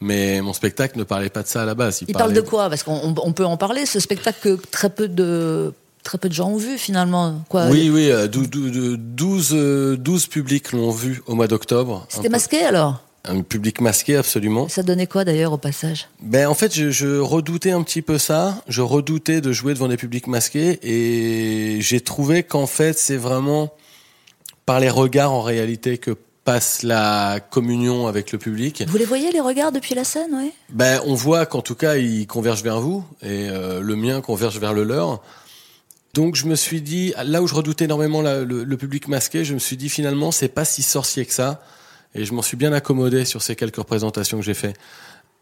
[0.00, 2.00] mais mon spectacle ne parlait pas de ça à la base.
[2.02, 2.68] il parle parlait- de quoi?
[2.70, 5.72] Parce qu'on on- on peut en parler, ce spectacle que très peu de
[6.02, 7.42] très peu de gens ont vu finalement.
[7.50, 7.66] Quoi?
[7.66, 12.06] Oui, oui, euh, dou- dou- dou- 12, euh, 12 publics l'ont vu au mois d'octobre.
[12.08, 13.02] C'était masqué alors?
[13.26, 14.66] Un public masqué, absolument.
[14.70, 16.08] Ça donnait quoi d'ailleurs au passage?
[16.22, 18.62] Ben en fait, je, je redoutais un petit peu ça.
[18.66, 23.70] Je redoutais de jouer devant des publics masqués et j'ai trouvé qu'en fait, c'est vraiment
[24.70, 26.12] par les regards en réalité que
[26.44, 28.84] passe la communion avec le public.
[28.86, 30.52] Vous les voyez les regards depuis la scène, oui?
[30.68, 34.60] Ben on voit qu'en tout cas, ils convergent vers vous et euh, le mien converge
[34.60, 35.20] vers le leur.
[36.14, 39.44] Donc je me suis dit, là où je redoutais énormément la- le, le public masqué,
[39.44, 41.60] je me suis dit finalement, c'est pas si sorcier que ça.
[42.14, 44.74] Et je m'en suis bien accommodé sur ces quelques représentations que j'ai fait.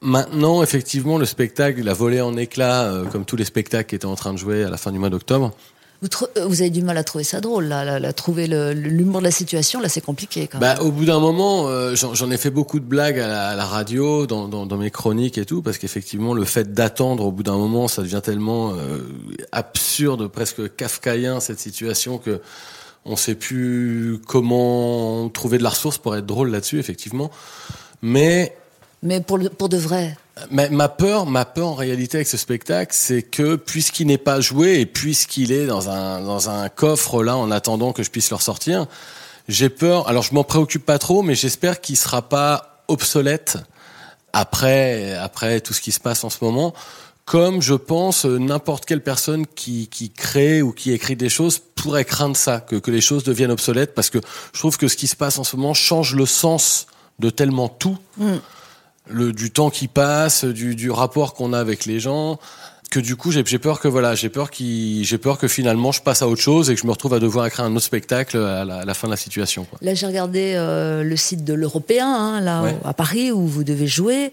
[0.00, 3.94] Maintenant, effectivement, le spectacle, il a volé en éclats, euh, comme tous les spectacles qui
[3.94, 5.52] étaient en train de jouer à la fin du mois d'octobre.
[6.00, 9.20] Vous, euh, vous avez du mal à trouver ça drôle, là, là, là, trouver l'humour
[9.20, 10.76] de la situation, là c'est compliqué quand même.
[10.76, 13.48] Bah, au bout d'un moment, euh, j'en j'en ai fait beaucoup de blagues à la,
[13.48, 17.24] à la radio, dans, dans, dans mes chroniques et tout, parce qu'effectivement, le fait d'attendre,
[17.26, 18.98] au bout d'un moment, ça devient tellement euh,
[19.50, 22.40] absurde, presque kafkaïen cette situation que
[23.04, 27.30] on sait plus comment trouver de la ressource pour être drôle là-dessus, effectivement.
[28.02, 28.56] Mais
[29.02, 30.16] Mais pour, le- pour de vrai,
[30.50, 34.40] Ma, ma peur, ma peur en réalité avec ce spectacle, c'est que puisqu'il n'est pas
[34.40, 38.30] joué et puisqu'il est dans un dans un coffre là en attendant que je puisse
[38.30, 38.86] le ressortir,
[39.48, 40.08] j'ai peur.
[40.08, 43.56] Alors je m'en préoccupe pas trop, mais j'espère qu'il sera pas obsolète
[44.32, 46.72] après après tout ce qui se passe en ce moment.
[47.24, 52.04] Comme je pense n'importe quelle personne qui, qui crée ou qui écrit des choses pourrait
[52.06, 54.18] craindre ça, que, que les choses deviennent obsolètes, parce que
[54.54, 56.86] je trouve que ce qui se passe en ce moment change le sens
[57.18, 57.98] de tellement tout
[59.10, 62.38] le, du temps qui passe, du, du rapport qu'on a avec les gens,
[62.90, 66.00] que du coup j'ai peur que voilà, j'ai peur qu'il, j'ai peur que finalement je
[66.00, 68.38] passe à autre chose et que je me retrouve à devoir écrire un autre spectacle
[68.38, 69.64] à la, à la fin de la situation.
[69.64, 69.78] Quoi.
[69.82, 72.76] Là, j'ai regardé euh, le site de l'Européen, hein, là, Ouais.
[72.84, 74.32] à Paris, où vous devez jouer,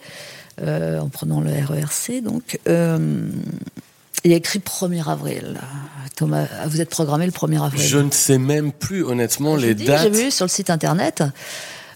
[0.62, 2.22] euh, en prenant le RERC.
[2.24, 3.28] Donc, euh,
[4.24, 5.58] il y a écrit 1er avril.
[6.16, 7.82] Thomas, vous êtes programmé le 1er avril.
[7.82, 10.04] Je ne sais même plus honnêtement Je les dis, dates.
[10.04, 11.24] J'ai vu sur le site internet.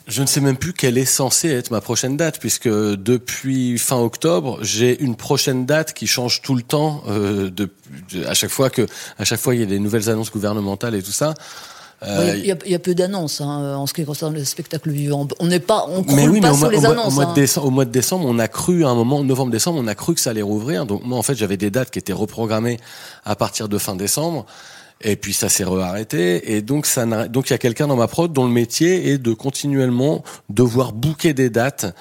[0.10, 3.98] Je ne sais même plus quelle est censée être ma prochaine date, puisque depuis fin
[3.98, 7.04] octobre, j'ai une prochaine date qui change tout le temps.
[7.08, 7.70] Euh, de,
[8.12, 8.88] de- à chaque fois que,
[9.20, 11.36] à chaque fois il y a des nouvelles annonces gouvernementales et tout ça.
[12.02, 14.46] Euh, il, y a, il y a peu d'annonces hein, en ce qui concerne le
[14.46, 15.28] spectacle vivant.
[15.40, 17.08] On n'est pas, on croule mais oui, mais pas sous mois, les annonces.
[17.08, 17.34] au mois de hein.
[17.34, 20.16] décembre, au mois de décembre, on a cru à un moment, novembre-décembre, on a cru
[20.16, 20.86] que ça allait rouvrir.
[20.86, 22.80] Donc moi, en fait, j'avais des dates qui étaient reprogrammées
[23.26, 24.46] à partir de fin décembre.
[25.02, 26.54] Et puis ça s'est re-arrêté.
[26.56, 29.18] Et donc ça donc il y a quelqu'un dans ma prod dont le métier est
[29.18, 31.96] de continuellement devoir booker des dates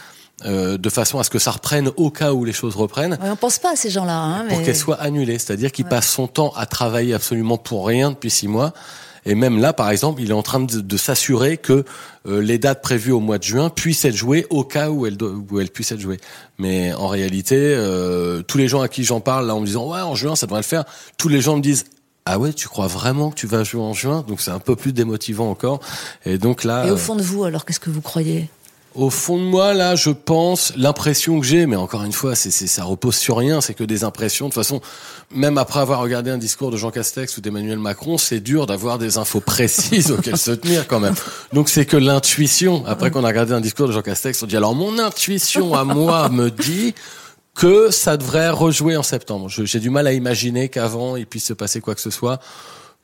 [0.45, 3.31] euh, de façon à ce que ça reprenne au cas où les choses reprennent Ouais,
[3.31, 4.17] on pense pas à ces gens-là.
[4.17, 5.39] Hein, pour mais- qu'elle soit annulée.
[5.39, 8.73] C'est-à-dire qu'il passe son temps à travailler absolument pour rien depuis six mois.
[9.27, 11.85] Et même là, par exemple, il est en train de, de s'assurer que
[12.27, 15.19] euh, les dates prévues au mois de juin puissent être jouées au cas où elles,
[15.51, 16.21] où elles puissent être jouées.
[16.59, 19.89] Mais en réalité, euh, tous les gens à qui j'en parle, là, en me disant
[19.93, 20.85] ouais, en juin, ça devrait le faire,
[21.19, 21.85] tous les gens me disent
[22.29, 24.25] ah ouais, tu crois vraiment que tu vas jouer en juin?
[24.29, 25.81] Donc c'est un peu plus démotivant encore.
[26.27, 28.51] Et donc là, Et au euh, fond de vous, alors, qu'est-ce que vous croyez?
[28.95, 32.51] au fond de moi, là, je pense, l'impression que j'ai, mais encore une fois, c'est,
[32.51, 34.47] c'est, ça repose sur rien, c'est que des impressions.
[34.47, 34.81] De toute façon,
[35.31, 38.99] même après avoir regardé un discours de Jean Castex ou d'Emmanuel Macron, c'est dur d'avoir
[38.99, 41.15] des infos précises auxquelles se tenir quand même.
[41.53, 42.83] Donc c'est que l'intuition.
[42.87, 45.85] Après qu'on a regardé un discours de Jean Castex, on dit alors mon intuition à
[45.85, 46.95] moi me dit
[47.59, 49.49] que ça devrait rejouer en septembre.
[49.49, 52.39] J'ai du mal à imaginer qu'avant il puisse se passer quoi que ce soit.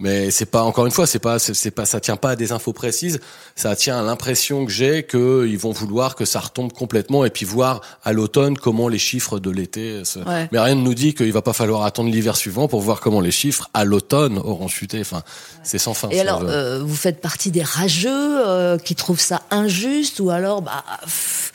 [0.00, 2.52] Mais c'est pas encore une fois, c'est pas, c'est pas, ça tient pas à des
[2.52, 3.20] infos précises.
[3.56, 7.44] Ça tient à l'impression que j'ai qu'ils vont vouloir que ça retombe complètement et puis
[7.44, 10.04] voir à l'automne comment les chiffres de l'été.
[10.04, 10.20] Se...
[10.20, 10.48] Ouais.
[10.52, 13.20] Mais rien ne nous dit qu'il va pas falloir attendre l'hiver suivant pour voir comment
[13.20, 15.00] les chiffres à l'automne auront chuté.
[15.00, 15.22] Enfin,
[15.64, 16.10] c'est sans fin.
[16.10, 20.62] Et alors, euh, vous faites partie des rageux euh, qui trouvent ça injuste ou alors,
[20.62, 21.52] bah, pff,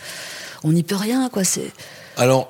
[0.63, 1.43] on n'y peut rien, quoi.
[1.43, 1.71] C'est
[2.15, 2.49] Alors,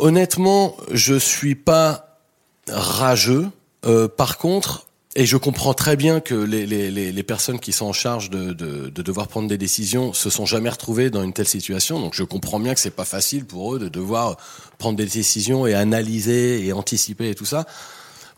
[0.00, 2.20] honnêtement, je suis pas
[2.68, 3.48] rageux.
[3.86, 7.86] Euh, par contre, et je comprends très bien que les, les, les, personnes qui sont
[7.86, 11.32] en charge de, de, de devoir prendre des décisions se sont jamais retrouvées dans une
[11.32, 11.98] telle situation.
[11.98, 14.36] Donc, je comprends bien que c'est pas facile pour eux de devoir
[14.78, 17.66] prendre des décisions et analyser et anticiper et tout ça.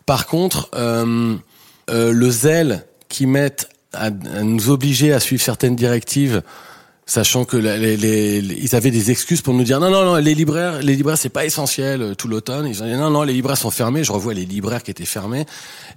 [0.06, 1.36] Par contre, euh,
[1.90, 6.42] euh, le zèle qu'ils mettent à, à nous obliger à suivre certaines directives,
[7.11, 10.14] sachant que les, les- les- ils avaient des excuses pour nous dire non non non
[10.14, 12.66] les libraires les libraires c'est pas essentiel euh, tout l'automne.
[12.68, 14.04] Ils ont dit non non les libraires sont fermés.
[14.04, 15.44] Je revois les libraires qui étaient fermés.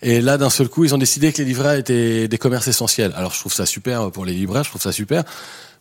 [0.01, 3.14] Et là d'un seul coup ils ont décidé que les libraires étaient des commerces essentiels.
[3.16, 5.24] Alors je trouve ça super pour les libraires je trouve ça super.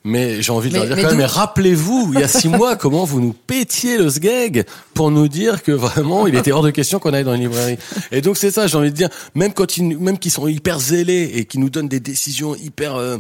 [0.05, 2.29] Mais j'ai envie de Mais- leur dire mais quand même, mais rappelez-vous, il y a
[2.29, 4.65] six mois, comment vous nous pétiez le sgeg
[4.95, 7.79] pour nous dire que vraiment, il était hors de question qu'on aille dans une librairie.
[8.11, 10.81] Et donc c'est ça, j'ai envie de dire, même quand ils, même qu'ils sont hyper
[10.81, 13.19] zélés et qu'ils nous donnent des décisions hyper, euh,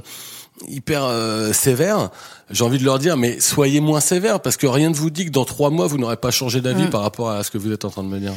[0.68, 2.11] hyper euh, sévères,
[2.50, 5.24] j'ai envie de leur dire, mais soyez moins sévères parce que rien ne vous dit
[5.26, 6.90] que dans trois mois vous n'aurez pas changé d'avis Mm.
[6.90, 8.32] par rapport à ce que vous êtes en train de me dire.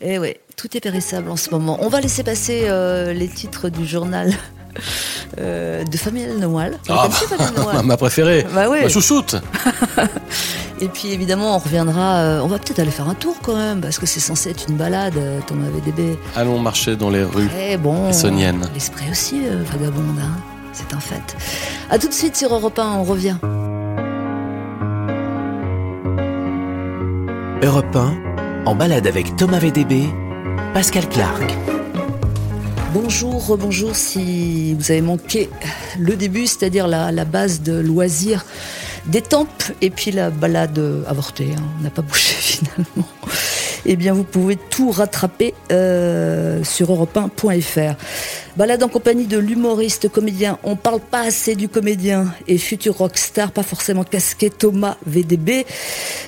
[0.00, 1.78] Eh ouais, tout est périssable en ce moment.
[1.80, 4.32] On va laisser passer euh, les titres du journal
[5.38, 6.78] euh, de Famille Noël.
[6.88, 7.08] Ah,
[7.56, 8.78] Noël Ma préférée, Bah oui.
[8.82, 9.36] ma chouchoute.
[10.80, 12.16] Et puis évidemment, on reviendra.
[12.16, 14.66] euh, on va peut-être aller faire un tour quand même, parce que c'est censé être
[14.68, 16.18] une balade, euh, Thomas VDB.
[16.34, 17.48] Allons marcher dans les rues.
[17.56, 18.08] Eh bon.
[18.08, 20.36] L'esprit aussi vagabonde, hein.
[20.72, 21.36] C'est un fait.
[21.90, 23.36] À tout de suite sur Europe 1, on revient.
[27.62, 30.06] Europe 1, en balade avec Thomas VDB,
[30.74, 31.42] Pascal Clark.
[32.92, 35.48] Bonjour, rebonjour si vous avez manqué
[35.98, 38.44] le début, c'est-à-dire la, la base de loisirs
[39.06, 41.50] des tempes et puis la balade avortée.
[41.56, 41.62] hein.
[41.78, 43.08] On n'a pas bougé finalement.
[43.84, 47.94] Eh bien, vous pouvez tout rattraper euh, sur europe1.fr.
[48.56, 50.58] Balade en compagnie de l'humoriste comédien.
[50.62, 55.66] On parle pas assez du comédien et futur rockstar, pas forcément casqué Thomas VDB.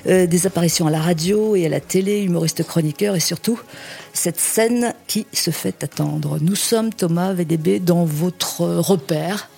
[0.07, 3.61] Euh, des apparitions à la radio et à la télé, humoriste chroniqueur et surtout
[4.13, 6.39] cette scène qui se fait attendre.
[6.41, 9.49] Nous sommes Thomas VDB dans votre repère.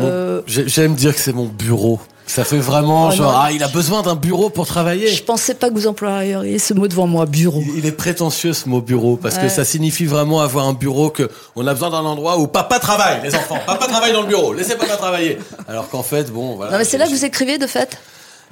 [0.00, 2.00] Euh, J'ai- J'aime dire que c'est mon bureau.
[2.28, 3.38] Ça fait vraiment Oh genre, non.
[3.42, 5.08] ah, il a besoin d'un bureau pour travailler.
[5.08, 7.62] je pensais pas que vous employeriez ce mot devant moi, bureau.
[7.74, 9.42] Il est prétentieux ce mot bureau parce Ouais.
[9.42, 12.78] que ça signifie vraiment avoir un bureau que on a besoin d'un endroit où papa
[12.78, 16.54] travaille les enfants papa travaille dans le bureau laissez papa travailler alors qu'en fait bon
[16.56, 17.96] voilà Non mais c'est là que vous écrivez de fait?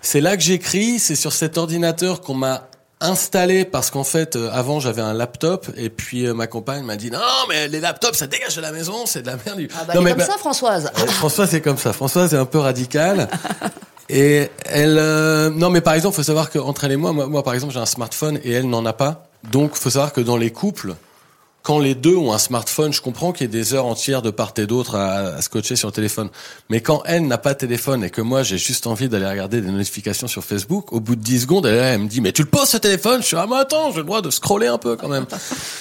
[0.03, 2.69] C'est là que j'écris c'est sur cet ordinateur qu'on m'a
[3.01, 6.97] installé parce qu'en fait euh, avant j'avais un laptop et puis euh, ma compagne m'a
[6.97, 7.19] dit non
[7.49, 10.01] mais les laptops ça dégage de la maison c'est de la merde Ah bah non,
[10.01, 10.91] mais comme bah- ça Françoise.
[10.95, 11.93] Françoise c'est comme ça.
[11.93, 13.29] Françoise est un peu radicale.
[14.09, 17.43] Et elle, euh, non mais par exemple, faut savoir qu'entre elle et moi, moi, moi,
[17.43, 19.27] par exemple, j'ai un smartphone et elle n'en a pas.
[19.51, 20.95] Donc, faut savoir que dans les couples,
[21.67, 24.31] quand les deux ont un smartphone, je comprends qu'il y ait des heures entières de
[24.31, 26.29] part et d'autre à, à scotcher sur le téléphone.
[26.71, 29.61] Mais quand elle n'a pas de téléphone et que moi j'ai juste envie d'aller regarder
[29.61, 32.43] des notifications sur Facebook, au bout de 10 secondes, elle, elle me dit mais tu
[32.43, 34.79] le poses ce téléphone Je suis ah mais attends, j'ai le droit de scroller un
[34.79, 35.27] peu quand même.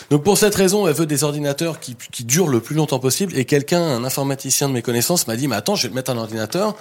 [0.09, 3.38] Donc pour cette raison, elle veut des ordinateurs qui, qui durent le plus longtemps possible.
[3.38, 6.09] Et quelqu'un, un informaticien de mes connaissances, m'a dit mais attends, je vais te mettre
[6.09, 6.75] un ordinateur.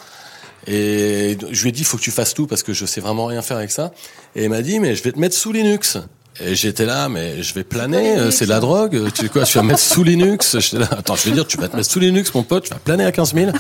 [0.67, 3.27] Et je lui ai dit, faut que tu fasses tout parce que je sais vraiment
[3.27, 3.93] rien faire avec ça.
[4.35, 5.99] Et il m'a dit, mais je vais te mettre sous Linux.
[6.41, 8.97] Et j'étais là, mais je vais planer, euh, c'est de la drogue.
[8.97, 10.59] euh, Tu sais quoi, je vais mettre sous Linux.
[10.59, 12.71] J'étais là, attends, je vais dire, tu vas te mettre sous Linux, mon pote, tu
[12.71, 13.53] vas planer à 15 000.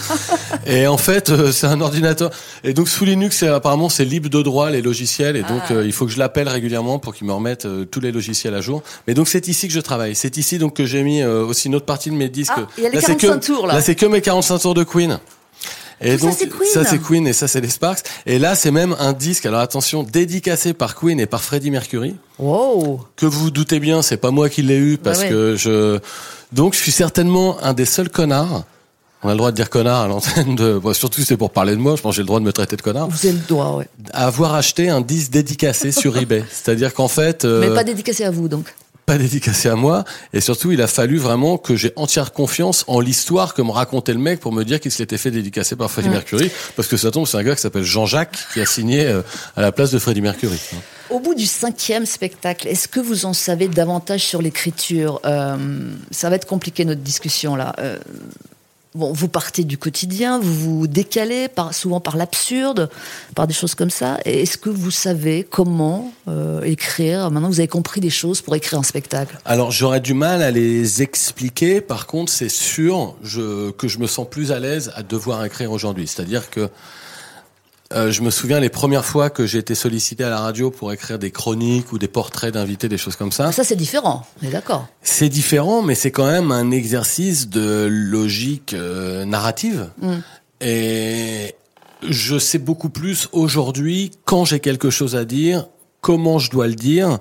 [0.66, 2.31] Et en fait, euh, c'est un ordinateur.
[2.64, 5.37] Et donc sous Linux, apparemment, c'est libre de droit les logiciels.
[5.37, 5.83] Et donc, Ah.
[5.85, 8.83] il faut que je l'appelle régulièrement pour qu'il me remette tous les logiciels à jour.
[9.07, 10.16] Mais donc, c'est ici que je travaille.
[10.16, 12.53] C'est ici donc que j'ai mis aussi une autre partie de mes disques.
[12.57, 13.81] Ah, y a les Là, c'est 45 que, tours, là.
[13.83, 15.18] c'est que mes 45 tours de Queen.
[16.01, 16.70] Et Tout ça, donc, c'est Queen.
[16.72, 18.01] ça, c'est Queen et ça, c'est les Sparks.
[18.26, 22.16] Et là, c'est même un disque, alors attention, dédicacé par Queen et par Freddie Mercury
[22.38, 23.01] Wow.
[23.16, 25.28] que vous vous doutez bien, c'est pas moi qui l'ai eu parce ouais.
[25.28, 26.01] que je
[26.53, 28.64] donc je suis certainement un des seuls connards.
[29.22, 31.72] On a le droit de dire connard à l'antenne de bon, surtout c'est pour parler
[31.72, 33.09] de moi, je pense que j'ai le droit de me traiter de connard.
[33.09, 33.88] Vous avez le droit, ouais.
[34.12, 36.45] À avoir acheté un disque dédicacé sur eBay.
[36.51, 38.66] C'est-à-dire qu'en fait euh, Mais pas dédicacé à vous, donc.
[39.07, 43.00] Pas dédicacé à moi et surtout il a fallu vraiment que j'ai entière confiance en
[43.00, 45.90] l'histoire que me racontait le mec pour me dire qu'il se l'était fait dédicacer par
[45.90, 49.07] Freddie Mercury parce que ça tombe c'est un gars qui s'appelle Jean-Jacques qui a signé
[49.07, 49.22] euh,
[49.57, 50.59] à la place de Freddie Mercury.
[51.11, 55.20] Au bout du cinquième spectacle, est-ce que vous en savez davantage sur l'écriture?
[55.26, 55.57] Euh,
[56.11, 57.74] Ça va être compliqué notre discussion là.
[57.78, 57.98] Euh,
[58.95, 62.90] bon, vous partez du quotidien, vous vous décalez souvent par l'absurde,
[63.34, 64.18] par des choses comme ça.
[64.24, 68.78] Est-ce que vous savez comment euh, écrire Maintenant, vous avez compris des choses pour écrire
[68.78, 69.38] un spectacle?
[69.45, 71.80] Alors j'aurais du mal à les expliquer.
[71.80, 76.07] Par contre, c'est sûr que je me sens plus à l'aise à devoir écrire aujourd'hui.
[76.07, 76.68] C'est-à-dire que
[77.95, 80.92] euh, je me souviens les premières fois que j'ai été sollicité à la radio pour
[80.92, 83.53] écrire des chroniques ou des portraits d'invités, des choses comme ça.
[83.53, 84.26] Ça, c'est différent.
[84.42, 84.88] On est d'accord.
[85.03, 89.90] C'est différent, mais c'est quand même un exercice de logique euh, narrative.
[90.61, 91.55] Et
[92.09, 95.68] je sais beaucoup plus aujourd'hui quand j'ai quelque chose à dire,
[96.01, 97.18] comment je dois le dire.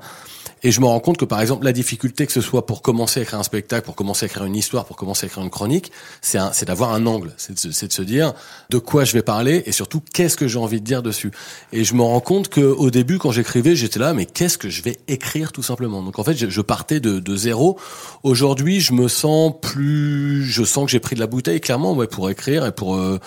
[0.64, 3.20] Et je me rends compte que, par exemple, la difficulté, que ce soit pour commencer
[3.20, 5.50] à écrire un spectacle, pour commencer à écrire une histoire, pour commencer à écrire une
[5.50, 5.92] chronique,
[6.22, 7.34] c'est d'avoir un angle.
[7.38, 8.34] C'est de, de se dire
[8.70, 11.32] de quoi je vais parler et surtout qu'est-ce que j'ai envie de dire dessus.
[11.74, 14.70] Et je me rends compte que au début, quand j'écrivais, j'étais là, mais qu'est-ce que
[14.70, 16.02] je vais écrire tout simplement?
[16.02, 17.78] Donc en fait, je, je partais de, de zéro.
[18.24, 22.08] Aujourd'hui, je me sens plus, je sens que j'ai pris de la bouteille clairement, ouais,
[22.08, 23.20] pour écrire et pour euh,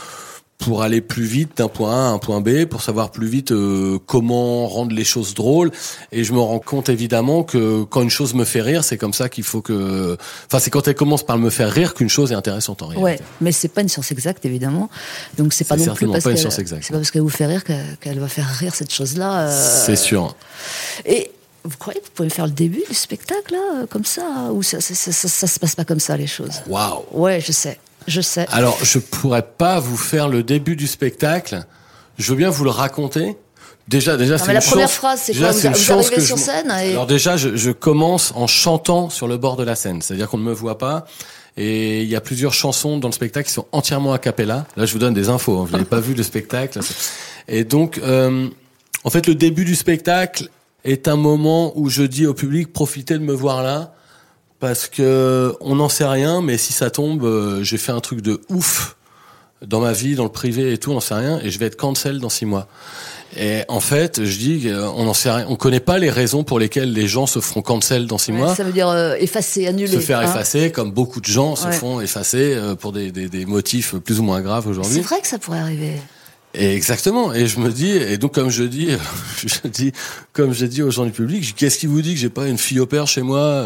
[0.58, 3.52] pour aller plus vite d'un point A à un point B, pour savoir plus vite
[3.52, 5.70] euh, comment rendre les choses drôles.
[6.12, 9.12] Et je me rends compte évidemment que quand une chose me fait rire, c'est comme
[9.12, 10.16] ça qu'il faut que...
[10.46, 13.04] Enfin, c'est quand elle commence par me faire rire qu'une chose est intéressante en réalité.
[13.04, 14.88] Ouais, mais c'est pas une science exacte évidemment.
[15.36, 16.84] Donc c'est pas non plus parce pas une science exacte.
[16.84, 17.62] C'est pas parce qu'elle vous fait rire
[18.00, 19.48] qu'elle va faire rire cette chose-là.
[19.50, 20.34] euh, C'est sûr.
[21.04, 21.30] Et
[21.64, 24.80] vous croyez que vous pouvez faire le début du spectacle là, comme ça, ou ça,
[24.80, 26.62] ça, ça, ça- ça se passe pas comme ça les choses?
[26.68, 28.46] Waouh Ouais, je sais, je sais.
[28.52, 31.64] Alors, je pourrais pas vous faire le début du spectacle.
[32.18, 33.36] Je veux bien vous le raconter.
[33.88, 36.70] Déjà, déjà, c'est la première phrase, c'est déjà, quoi Vous- arrivez que sur je- scène
[36.70, 40.28] et- Alors déjà, je, je commence en chantant sur le bord de la scène, c'est-à-dire
[40.28, 41.06] qu'on ne me voit pas.
[41.56, 44.66] Et il y a plusieurs chansons dans le spectacle qui sont entièrement a cappella.
[44.76, 45.58] Là, je vous donne des infos.
[45.58, 45.64] Hein.
[45.66, 46.80] Vous n'avez pas vu le spectacle.
[47.48, 48.48] Et donc, euh,
[49.04, 50.48] en fait, le début du spectacle
[50.84, 53.92] est un moment où je dis au public profitez de me voir là
[54.66, 58.20] parce que on n'en sait rien, mais si ça tombe, euh, j'ai fait un truc
[58.20, 58.96] de ouf
[59.64, 61.66] dans ma vie, dans le privé et tout, on n'en sait rien, et je vais
[61.66, 62.66] être cancel dans six mois.
[63.38, 66.58] Et en fait, je dis, qu'on n'en sait rien, on connaît pas les raisons pour
[66.58, 68.56] lesquelles les gens se feront cancel dans six Ouais, mois.
[68.56, 69.92] Ça veut dire euh, effacer, annuler.
[69.92, 70.24] Se faire hein.
[70.24, 71.72] effacer, comme beaucoup de gens se Ouais.
[71.72, 75.00] font effacer euh, pour des, des, des motifs plus ou moins graves C'est aujourd'hui.
[75.00, 75.92] vrai que ça pourrait arriver.
[76.54, 77.32] Et exactement.
[77.32, 78.88] Et je me dis, et donc comme je dis,
[79.46, 79.92] je dis,
[80.32, 82.58] comme j'ai dit aux gens du public, qu'est-ce qui vous dit que j'ai pas une
[82.58, 83.62] fille au père chez moi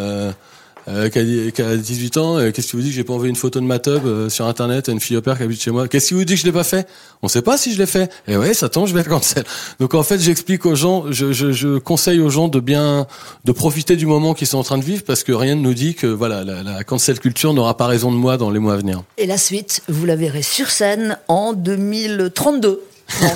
[0.88, 3.12] euh, qui, a, qui a 18 ans euh, Qu'est-ce qui vous dit que j'ai pas
[3.12, 5.42] envoyé une photo de ma tub euh, sur internet à une fille au père qui
[5.42, 5.88] habite chez moi?
[5.88, 6.88] Qu'est-ce qui vous dit que je l'ai pas fait?
[7.22, 8.10] On sait pas si je l'ai fait.
[8.26, 9.44] Et ouais, ça tombe, je vais être cancel.
[9.78, 13.06] Donc en fait, j'explique aux gens, je, je, je conseille aux gens de bien,
[13.44, 15.74] de profiter du moment qu'ils sont en train de vivre parce que rien ne nous
[15.74, 18.74] dit que voilà, la, la cancel culture n'aura pas raison de moi dans les mois
[18.74, 19.02] à venir.
[19.18, 22.80] Et la suite, vous la verrez sur scène en 2032.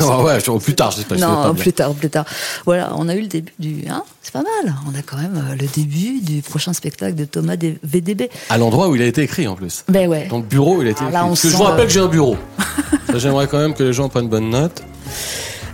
[0.00, 1.14] Non, c'est- ouais, plus tard, je sais pas.
[1.16, 2.24] je sais pas Non, plus tard, plus tard.
[2.64, 3.84] Voilà, on a eu le début du.
[3.88, 4.74] Hein c'est pas mal.
[4.86, 8.30] On a quand même euh, le début du prochain spectacle de Thomas VDB.
[8.50, 9.84] À l'endroit où il a été écrit en plus.
[9.88, 10.26] Ben ouais.
[10.28, 11.14] Dans le bureau, il a été Alors écrit.
[11.14, 12.36] là, on Parce que je vous rappelle euh, que j'ai un bureau.
[13.14, 14.82] J'aimerais quand même que les gens prennent bonne note.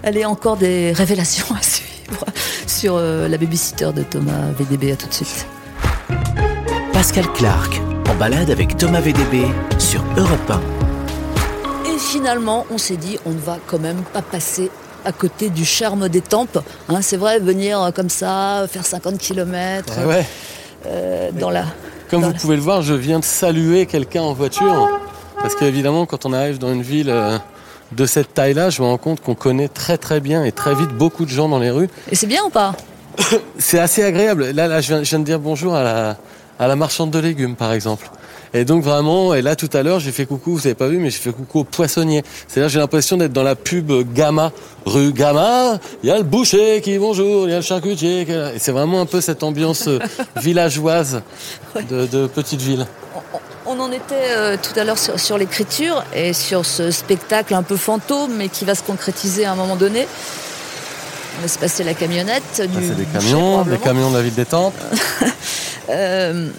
[0.03, 2.25] Allez, encore des révélations à suivre
[2.67, 4.93] sur euh, la babysitter de Thomas VDB.
[4.93, 5.47] À tout de suite.
[6.93, 9.47] Pascal Clark, en balade avec Thomas VDB
[9.79, 10.90] sur Europe 1.
[12.09, 14.71] Finalement, on s'est dit, on ne va quand même pas passer
[15.05, 16.59] à côté du charme des tempes.
[16.89, 20.27] Hein, c'est vrai, venir euh, comme ça, faire 50 km Ouais.
[21.39, 21.65] dans la.
[22.11, 24.89] Comme dans vous la- pouvez le voir, je viens de saluer quelqu'un en voiture.
[25.41, 27.39] Parce qu'évidemment, quand on arrive dans une ville euh,
[27.93, 30.91] de cette taille-là, je me rends compte qu'on connaît très très bien et très vite
[30.91, 31.89] beaucoup de gens dans les rues.
[32.11, 32.75] Et c'est bien ou pas
[33.59, 34.51] C'est assez agréable.
[34.51, 36.17] Là, là, je viens, je viens de dire bonjour à la,
[36.59, 38.11] à la marchande de légumes, par exemple.
[38.53, 40.99] Et donc vraiment, et là tout à l'heure, j'ai fait coucou, vous avez pas vu,
[40.99, 42.23] mais j'ai fait coucou au poissonnier.
[42.49, 44.53] C'est-à-dire, j'ai l'impression d'être dans la pub Gamma,
[44.85, 45.79] rue Gamma.
[46.03, 48.25] Il y a le boucher qui bonjour, il y a le charcutier.
[48.27, 48.33] qui.
[48.33, 50.01] Et c'est vraiment un peu cette ambiance euh,
[50.37, 51.23] villageoise
[51.89, 52.87] de, de petite ville.
[53.67, 57.63] On en était euh, tout à l'heure sur, sur l'écriture et sur ce spectacle un
[57.63, 60.09] peu fantôme, mais qui va se concrétiser à un moment donné.
[61.39, 64.75] On laisse passer la camionnette du c'est des camions, des camions de la ville d'étampes.
[65.89, 66.51] Euh,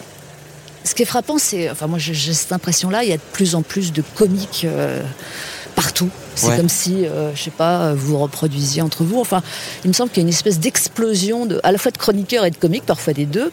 [0.83, 3.55] ce qui est frappant, c'est, enfin moi j'ai cette impression-là, il y a de plus
[3.55, 5.01] en plus de comiques euh,
[5.75, 6.09] partout.
[6.35, 6.55] C'est Ouais.
[6.57, 9.19] comme si, euh, je sais pas, vous reproduisiez entre vous.
[9.19, 9.43] Enfin,
[9.83, 12.45] il me semble qu'il y a une espèce d'explosion de, à la fois de chroniqueurs
[12.45, 13.51] et de comiques, parfois des deux.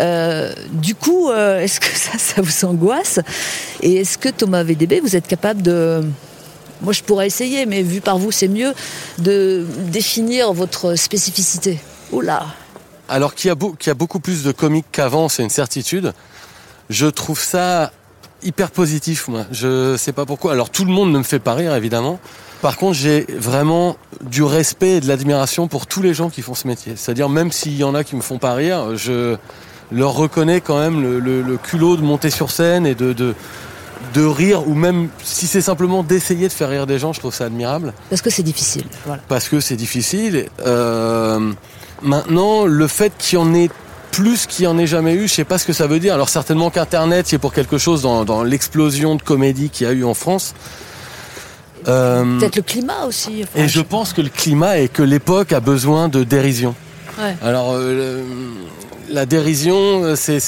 [0.00, 3.20] Euh, du coup, euh, est-ce que ça, ça vous angoisse?
[3.82, 6.04] Et est-ce que Thomas VDB, vous êtes capable de
[6.82, 8.72] moi, je pourrais essayer, mais vu par vous, c'est mieux
[9.18, 11.78] de définir votre spécificité?
[12.12, 12.46] Oula,
[13.08, 16.12] Alors qu'il y, y a beaucoup plus de comiques qu'avant, c'est une certitude.
[16.90, 17.92] Je trouve ça
[18.42, 19.44] hyper positif, moi.
[19.52, 20.52] Je sais pas pourquoi.
[20.52, 22.18] Alors tout le monde ne me fait pas rire, évidemment.
[22.62, 26.54] Par contre, j'ai vraiment du respect et de l'admiration pour tous les gens qui font
[26.54, 26.92] ce métier.
[26.96, 29.36] C'est-à-dire, même s'il y en a qui me font pas rire, je
[29.92, 33.34] leur reconnais quand même le, le- le culot de monter sur scène et de, de,
[34.14, 37.34] de rire, ou même si c'est simplement d'essayer de faire rire des gens, je trouve
[37.34, 38.84] ça admirable parce que c'est difficile.
[39.06, 39.22] Voilà.
[39.28, 40.46] parce que c'est difficile.
[40.66, 41.52] Euh,
[42.02, 43.70] maintenant, le fait qu'il y en ait
[44.12, 46.14] plus qu'il y en ait jamais eu, je sais pas ce que ça veut dire.
[46.14, 49.92] Alors certainement qu'Internet, c'est pour quelque chose dans, dans l'explosion de comédie qu'il y a
[49.92, 50.54] eu en France.
[51.88, 53.42] Euh, Peut-être le climat aussi.
[53.44, 56.74] enfin, et je pense que le climat et que l'époque a besoin de dérision.
[57.18, 57.34] Ouais.
[57.42, 58.22] Alors euh,
[59.10, 60.38] la dérision, euh, c'est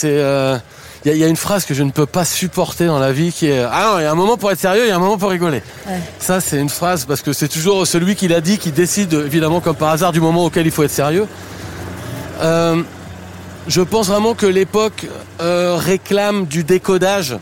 [1.04, 3.32] il y, a- y une phrase que je ne peux pas supporter dans la vie
[3.32, 4.96] qui est ah non il y a un moment pour être sérieux, il y a
[4.96, 5.62] un moment pour rigoler.
[5.88, 6.00] Ouais.
[6.18, 9.60] Ça c'est une phrase parce que c'est toujours celui qui l'a dit qui décide évidemment
[9.60, 11.26] comme par hasard du moment auquel il faut être sérieux.
[12.42, 12.82] Euh,
[13.68, 15.06] je pense vraiment que l'époque
[15.40, 17.36] euh, réclame du décodage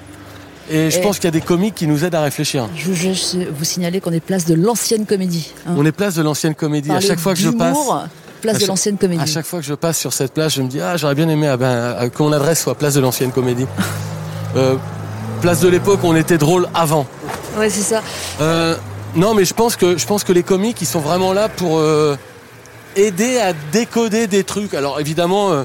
[0.70, 2.68] et je Et- pense qu'il y a des comiques qui nous aident à réfléchir.
[2.76, 5.52] Je veux juste vous signaler qu'on est place de l'ancienne comédie.
[5.66, 5.72] hein.
[5.76, 6.92] On est place de l'ancienne comédie.
[6.92, 7.76] À chaque fois que je passe,
[8.40, 9.20] Place de l'ancienne comédie.
[9.22, 11.28] À chaque fois que je passe sur cette place, je me dis ah j'aurais bien
[11.28, 13.66] aimé ah ben, euh, que mon adresse soit place de l'ancienne comédie.
[14.56, 14.74] Euh,
[15.42, 17.06] place de l'époque on était drôle avant.
[17.56, 18.02] Ouais, c'est ça.
[18.40, 18.74] Euh,
[19.14, 21.80] non mais je pense que je pense que les comiques ils sont vraiment là pour
[22.96, 24.74] aider à décoder des trucs.
[24.74, 25.64] Alors évidemment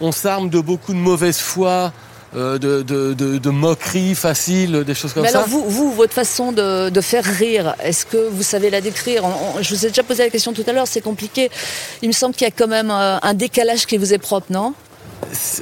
[0.00, 1.92] on s'arme de beaucoup de mauvaise foi,
[2.36, 5.38] euh, de, de, de, de moqueries faciles, des choses comme Mais ça.
[5.38, 9.24] alors vous, vous, votre façon de, de faire rire, est-ce que vous savez la décrire
[9.24, 11.50] On- on- Je vous ai déjà posé la question tout à l'heure, c'est compliqué.
[12.02, 14.46] Il me semble qu'il y a quand même euh, un décalage qui vous est propre,
[14.50, 14.74] non?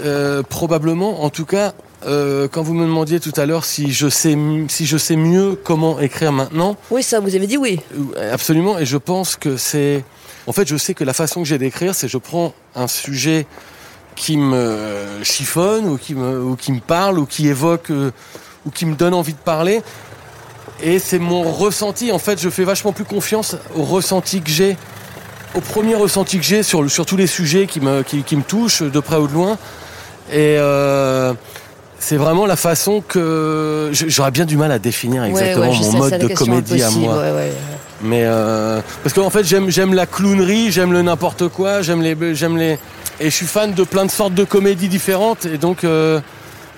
[0.01, 1.73] Euh, probablement, en tout cas,
[2.07, 4.37] euh, quand vous me demandiez tout à l'heure si je sais
[4.69, 7.81] si je sais mieux comment écrire maintenant, Oui, ça, vous avez dit oui.
[8.33, 8.79] absolument.
[8.79, 10.03] Et je pense que c'est,
[10.47, 13.47] en fait, je sais que la façon que j'ai d'écrire, c'est je prends un sujet
[14.15, 18.11] qui me chiffonne ou qui me ou qui me parle ou qui évoque euh,
[18.67, 19.83] ou qui me donne envie de parler.
[20.83, 22.13] Et c'est mon ressenti.
[22.13, 24.77] En fait, je fais vachement plus confiance au ressenti que j'ai,
[25.55, 28.43] au premier ressenti que j'ai sur, sur tous les sujets qui me, qui, qui me
[28.43, 29.59] touchent de près ou de loin.
[30.33, 31.35] Et euh,
[31.99, 35.83] c'est vraiment la façon que j'aurais bien du mal à définir exactement Ouais, ouais, je
[35.91, 37.17] mon mode de comédie à moi.
[37.19, 37.53] ouais.
[38.05, 42.35] Mais euh, parce qu'en fait j'aime j'aime la clownerie, j'aime le n'importe quoi, j'aime les
[42.35, 42.77] j'aime les
[43.23, 45.47] et je suis fan de plein de sortes de comédies différentes.
[45.47, 46.21] Et donc euh,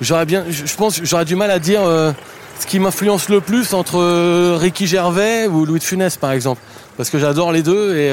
[0.01, 2.13] j'aurais bien je pense j'aurais du mal à dire euh,
[2.61, 6.61] ce qui m'influence le plus entre euh, Ricky Gervais ou Louis de Funès par exemple.
[6.97, 8.13] Parce que j'adore les deux et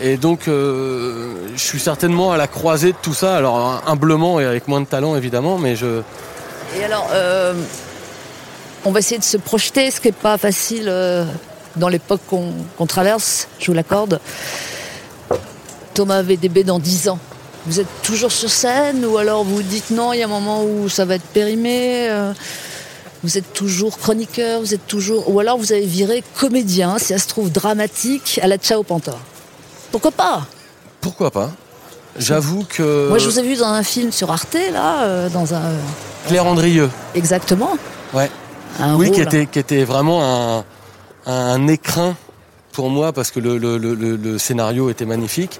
[0.00, 3.36] et donc je suis certainement à la croisée de tout ça.
[3.36, 6.00] Alors humblement et avec moins de talent évidemment mais je
[6.78, 7.10] Et alors,
[8.86, 10.90] on va essayer de se projeter, ce qui n'est pas facile
[11.76, 14.18] dans l'époque qu'on traverse, je vous l'accorde.
[15.98, 17.18] Thomas VDB dans 10 ans.
[17.66, 20.62] Vous êtes toujours sur scène ou alors vous dites non, il y a un moment
[20.62, 22.32] où ça va être périmé euh,
[23.24, 25.28] Vous êtes toujours chroniqueur, vous êtes toujours...
[25.28, 29.16] Ou alors vous avez viré comédien, si ça se trouve dramatique, à la Ciao Panta.
[29.90, 30.46] Pourquoi pas?
[31.00, 31.50] Pourquoi pas?
[32.16, 35.52] J'avoue que Moi je vous ai vu dans un film sur Arte, là, euh, dans
[35.52, 35.62] un...
[36.28, 37.76] Claire Andrieux Exactement.
[38.14, 38.30] ouais
[38.78, 40.64] Un Oui, qui était, qui était vraiment un,
[41.26, 42.14] un écrin
[42.72, 45.58] pour moi parce que le- le- le scénario était magnifique.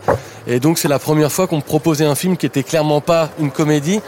[0.49, 3.31] Et donc c'est la première fois qu'on me proposait un film qui était clairement pas
[3.39, 4.01] une comédie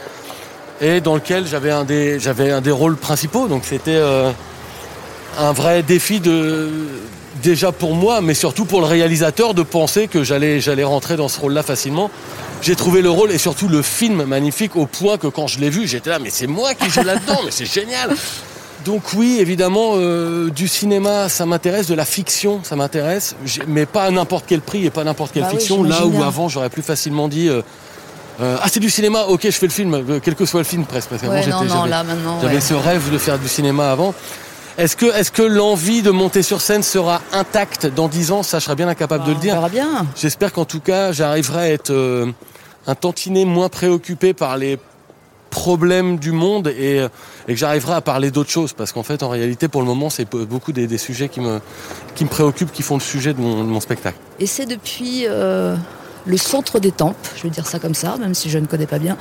[0.81, 3.47] et dans lequel j'avais un des, rôles principaux.
[3.47, 4.31] Donc c'était euh,
[5.37, 6.19] un vrai défi
[7.43, 11.27] déjà pour moi, mais surtout pour le réalisateur de penser que j'allais, j'allais rentrer dans
[11.27, 12.09] ce rôle-là facilement.
[12.63, 15.69] J'ai trouvé le rôle et surtout le film magnifique au point que quand je l'ai
[15.69, 18.15] vu, j'étais là, mais c'est moi qui joue là-dedans, mais c'est génial.
[18.85, 23.35] Donc oui, évidemment, euh, du cinéma, ça m'intéresse, de la fiction, ça m'intéresse,
[23.67, 25.83] mais pas à n'importe quel prix et pas n'importe quelle Bah oui, fiction.
[25.83, 27.61] là où avant, j'aurais plus facilement dit, euh,
[28.39, 29.25] Euh, ah, c'est du cinéma.
[29.27, 31.09] Ok, je fais le film, euh, quel que soit le film presque.
[31.09, 31.85] Parce Ouais, non, j'étais- non,
[32.41, 32.61] j'avais- ouais.
[32.61, 34.15] ce rêve de faire du cinéma avant.
[34.79, 38.41] Est-ce que, est-ce que l'envie de monter sur scène sera intacte dans 10 ans?
[38.41, 39.53] Ça, je serais bien incapable de le On dire.
[39.55, 40.07] verra bien.
[40.19, 42.31] J'espère qu'en tout cas, j'arriverai à être euh,
[42.87, 44.79] un tantinet moins préoccupé par les
[45.51, 47.09] problèmes du monde et, euh,
[47.47, 48.73] et que j'arriverai à parler d'autres choses.
[48.73, 51.59] Parce qu'en fait, en réalité, pour le moment, c'est beaucoup des, des sujets qui me,
[52.15, 54.17] qui me préoccupent, qui font le sujet de mon, de mon spectacle.
[54.39, 55.75] Et c'est depuis euh,
[56.25, 58.87] le centre des tempes, je vais dire ça comme ça, même si je ne connais
[58.87, 59.17] pas bien,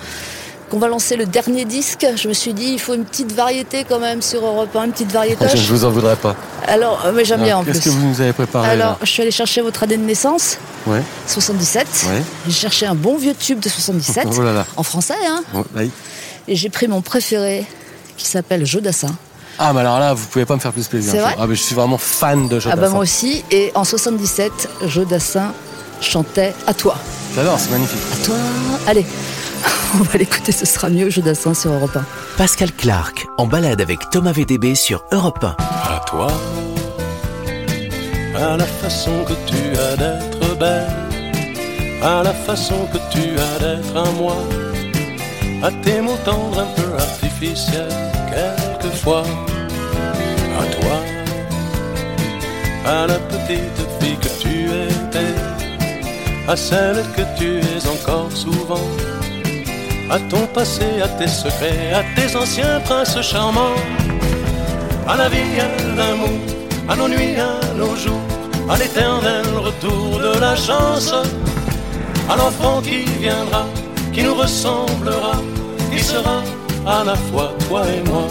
[0.71, 2.07] qu'on va lancer le dernier disque.
[2.17, 4.93] Je me suis dit, il faut une petite variété quand même sur Europe 1, une
[4.93, 5.45] petite variété.
[5.49, 6.37] Je ne vous en voudrais pas.
[6.69, 7.91] Alors, euh, mais j'aime bien en Qu'est-ce plus.
[7.91, 11.03] que vous nous avez préparé Alors, je suis allée chercher votre année de naissance, Ouais,
[11.27, 11.87] 77.
[12.09, 12.23] ouais.
[12.47, 14.67] J'ai cherché un bon vieux tube de 77, Oh là là.
[14.77, 15.43] en français, hein.
[15.55, 15.91] Ouais, aïe.
[16.49, 17.67] Et j'ai pris mon préféré,
[18.21, 19.15] qui s'appelle Jodassin.
[19.59, 21.13] Ah, mais alors là, vous pouvez pas me faire plus plaisir.
[21.13, 22.81] C'est vrai ah, mais je suis vraiment fan de Ah Jodassin.
[22.81, 23.45] bah moi aussi.
[23.51, 25.53] Et en 77, Jodassin
[26.01, 26.97] chantait À toi.
[27.35, 28.01] J'adore, c'est magnifique.
[28.23, 28.35] À toi.
[28.87, 29.05] Allez,
[29.95, 32.05] on va l'écouter, ce sera mieux, Jodassin sur Europe 1.
[32.39, 35.49] Pascal Clark en balade avec Thomas VDB sur Europe 1.
[35.59, 36.29] à toi,
[38.37, 40.87] à la façon que tu as d'être belle,
[42.03, 44.37] à la façon que tu as d'être à moi,
[45.63, 47.89] à tes mots tendres un peu artificiels,
[48.31, 49.25] quelquefois,
[50.61, 50.97] à toi,
[52.87, 54.55] à la petite fille que tu
[54.89, 55.35] étais,
[56.49, 58.87] à celle que tu es encore souvent.
[60.11, 63.79] À ton passé, à tes secrets, à tes anciens princes charmants.
[65.07, 66.41] À la vie, à l'amour,
[66.89, 68.21] à nos nuits, à nos jours,
[68.69, 71.13] à l'éternel retour de la chance,
[72.29, 73.67] à l'enfant qui viendra,
[74.13, 75.35] qui nous ressemblera,
[76.87, 78.27] à la fois toi et moi.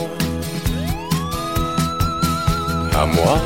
[2.94, 3.38] À moi,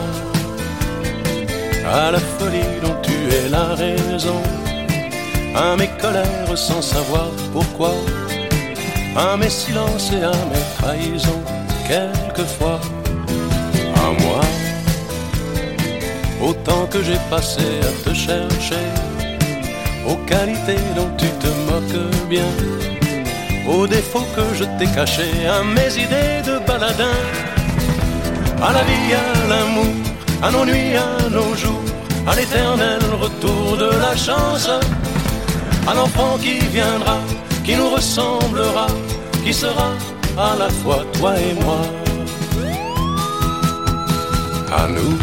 [1.86, 4.42] à la folie dont tu es la raison,
[5.56, 7.94] à mes colères sans savoir pourquoi,
[9.16, 11.44] à mes silences et à mes trahisons,
[11.88, 12.80] quelquefois.
[13.96, 14.42] À moi.
[16.42, 18.86] Autant que j'ai passé à te chercher,
[20.08, 22.50] aux qualités dont tu te moques bien,
[23.68, 27.18] aux défauts que je t'ai cachés, à mes idées de baladin,
[28.62, 29.94] à la vie, à l'amour,
[30.42, 31.84] à nos nuits, à nos jours,
[32.28, 34.70] à l'éternel retour de la chance,
[35.88, 37.20] à l'enfant qui viendra,
[37.64, 38.88] qui nous ressemblera,
[39.44, 39.92] qui sera
[40.38, 41.82] à la fois toi et moi.
[44.76, 45.18] À nous,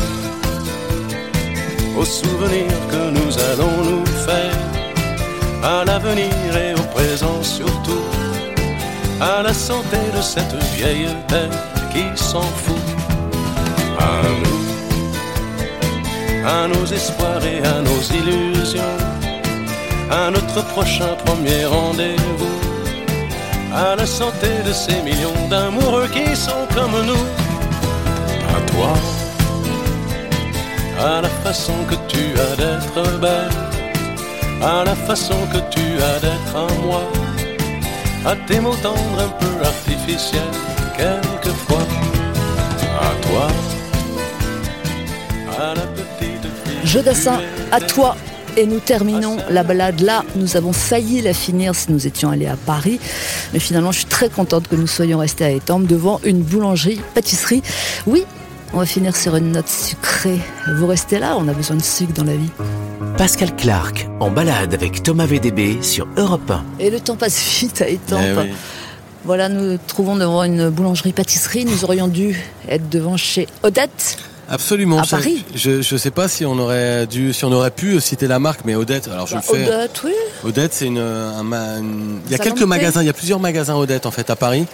[1.98, 4.58] aux souvenirs que nous allons nous faire,
[5.62, 8.04] à l'avenir et au présent surtout,
[9.20, 11.50] à la santé de cette vieille terre
[11.92, 12.76] qui s'en fout,
[13.98, 14.62] à nous,
[16.48, 18.96] à nos espoirs et à nos illusions,
[20.10, 22.58] à notre prochain premier rendez-vous,
[23.74, 27.26] à la santé de ces millions d'amoureux qui sont comme nous,
[28.56, 28.94] à toi
[31.02, 33.50] à la façon que tu as d'être belle,
[34.62, 37.02] à la façon que tu as d'être à moi,
[38.24, 40.42] à tes mots tendres un peu artificiels,
[40.96, 41.86] quelquefois,
[43.00, 43.48] à toi,
[45.58, 46.88] à la petite fille.
[46.88, 48.16] Jodassin, que tu à toi.
[48.56, 50.24] Et nous terminons la balade là.
[50.34, 52.98] Nous avons failli la finir si nous étions allés à Paris.
[53.52, 57.62] Mais finalement, je suis très contente que nous soyons restés à Étampes devant une boulangerie-pâtisserie.
[58.08, 58.24] Oui,
[58.72, 60.40] on va finir sur une note sucrée.
[60.76, 62.50] Vous restez là, on a besoin de sucre dans la vie.
[63.16, 66.64] Pascal Clark en balade avec Thomas VDB sur Europe 1.
[66.78, 68.20] Et le temps passe vite à Étampes.
[68.24, 68.52] Eh oui.
[69.24, 71.66] Voilà, nous trouvons devant une boulangerie-pâtisserie.
[71.66, 74.16] Nous aurions dû être devant chez Odette.
[74.48, 75.00] Absolument.
[75.00, 78.00] À je- Paris Je je sais pas si on aurait dû si on aurait pu
[78.00, 79.08] citer la marque, mais Odette.
[79.08, 79.64] Alors je Bah, le fais.
[79.68, 80.12] Odette, oui.
[80.44, 83.38] Odette, c'est une, un ma- une- il y a quelques magasins, il y a plusieurs
[83.40, 84.66] magasins Odette en fait à Paris,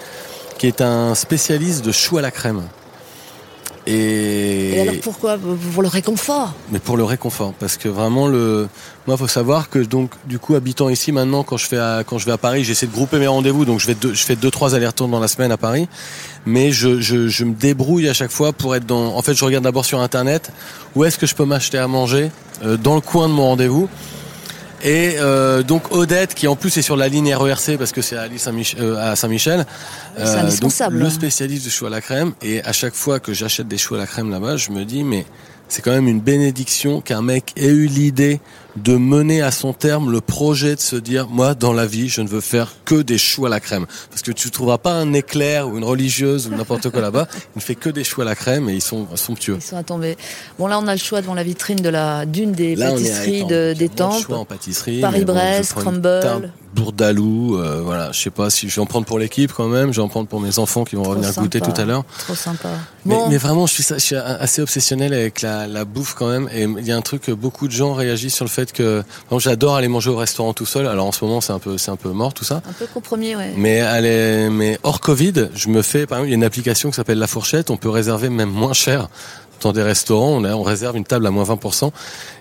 [0.59, 2.63] qui est un spécialiste de choux à la crème.
[3.87, 5.39] Et, alors pourquoi
[5.73, 6.53] Pour le réconfort?
[6.73, 8.69] mais pour le réconfort, parce que vraiment le,
[9.07, 12.27] moi faut savoir que donc du coup habitant ici maintenant, quand je fais quand je
[12.27, 14.75] vais à Paris, j'essaie de grouper mes rendez-vous, donc je vais je fais deux trois
[14.75, 15.89] allers-retours dans la semaine à Paris,
[16.47, 19.45] mais je, je, je me débrouille à chaque fois pour être dans, en fait je
[19.45, 20.51] regarde d'abord sur internet
[20.97, 22.31] où est-ce que je peux m'acheter à manger
[22.65, 23.89] euh, dans le coin de mon rendez-vous.
[24.83, 28.17] Et euh, donc Odette, qui en plus est sur la ligne RERC parce que c'est
[28.17, 29.67] à, euh, à Saint-Michel,
[30.19, 32.33] euh, donc le spécialiste de choux à la crème.
[32.43, 35.03] Et à chaque fois que j'achète des choux à la crème là-bas, je me dis
[35.03, 35.25] mais
[35.69, 38.41] c'est quand même une bénédiction qu'un mec ait eu l'idée
[38.77, 42.21] de mener à son terme le projet de se dire moi dans la vie je
[42.21, 45.13] ne veux faire que des choux à la crème parce que tu trouveras pas un
[45.13, 48.25] éclair ou une religieuse ou n'importe quoi là-bas il ne fait que des choux à
[48.25, 50.17] la crème et ils sont somptueux Ils sont à tomber.
[50.59, 53.45] Bon, là, on a le choix devant la vitrine de la d'une des Là, pâtisseries
[53.45, 54.23] de- des Tempes.
[54.23, 55.01] choix en pâtisserie.
[55.01, 56.53] Bon, prends une crumble.
[56.77, 59.93] Bourdalou, euh, voilà, je sais pas si je vais en prendre pour l'équipe quand même,
[59.93, 62.05] je vais en prendre pour mes enfants qui vont revenir goûter tout à l'heure.
[62.19, 62.69] Trop sympa.
[63.05, 66.15] Mais, Bon, mais vraiment, je suis, ça- je suis assez obsessionnel avec la, la bouffe
[66.15, 66.49] quand même.
[66.53, 69.03] Et il y a un truc que beaucoup de gens réagissent sur le fait que,
[69.39, 70.87] j'adore aller manger au restaurant tout seul.
[70.87, 72.57] Alors en ce moment, c'est un peu, c'est un peu mort tout ça.
[72.69, 73.53] un peu compromis, ouais.
[73.57, 76.91] Mais aller, mais hors Covid, je me fais, par exemple, il y a une application
[76.91, 77.71] qui s'appelle La Fourchette.
[77.71, 79.09] On peut réserver même moins cher
[79.63, 80.33] dans des restaurants.
[80.33, 81.91] On, a- on réserve une table à moins 20%.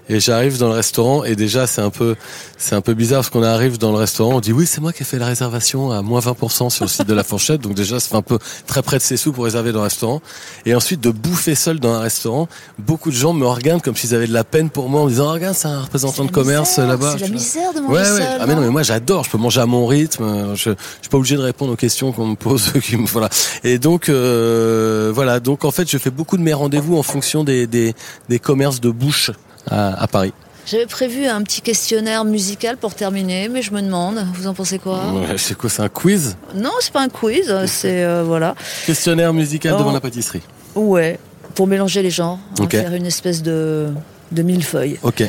[0.07, 2.15] Et j'arrive dans le restaurant et déjà c'est un peu,
[2.57, 4.93] c'est un peu bizarre parce qu'on arrive dans le restaurant, on dit oui c'est moi
[4.93, 7.61] qui ai fait la réservation à moins 20% sur le site de La Fourchette.
[7.61, 8.37] Donc déjà fait un peu
[8.67, 10.21] très près de ses sous pour réserver dans le restaurant.
[10.67, 14.13] Et ensuite de bouffer seul dans un restaurant, beaucoup de gens me regardent comme s'ils
[14.13, 16.27] avaient de la peine pour moi en me disant oh, regarde c'est un représentant de
[16.29, 17.15] C'est commerce misère, là-bas.
[17.17, 18.05] C'est la misère de manger Ouais, ouais.
[18.05, 18.37] seul.
[18.39, 18.65] Ah mais non, hein.
[18.65, 19.23] mais moi j'adore.
[19.23, 20.53] Je peux manger à mon rythme.
[20.55, 22.71] Je, je suis pas obligé de répondre aux questions qu'on me pose.
[22.83, 23.29] qui me- voilà.
[23.63, 25.39] Et donc euh, voilà.
[25.39, 27.95] Donc en fait, je fais beaucoup de mes rendez-vous en fonction des des,
[28.29, 29.31] des commerces de bouche
[29.69, 30.33] à, à Paris.
[30.65, 34.79] J'avais prévu un petit questionnaire musical pour terminer, mais je me demande, vous en pensez
[34.79, 35.11] quoi?
[35.13, 36.37] Ouais, C'est quoi C'est un quiz?
[36.55, 38.55] Non, c'est pas un quiz, c'est euh, voilà.
[38.87, 39.79] Questionnaire musical Oh.
[39.79, 40.41] devant la pâtisserie.
[40.73, 41.19] Ouais,
[41.53, 42.71] pour mélanger les genres, on va Ok.
[42.71, 43.89] faire une espèce de
[44.31, 44.97] de millefeuille.
[45.03, 45.23] Ok.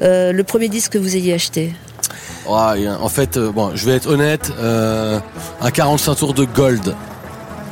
[0.00, 1.74] Euh, le premier disque que vous ayez acheté?
[2.48, 4.50] Oh, il y a- en fait, euh, bon, je vais être honnête.
[4.58, 5.20] Euh,
[5.60, 6.94] un 45 tours de gold.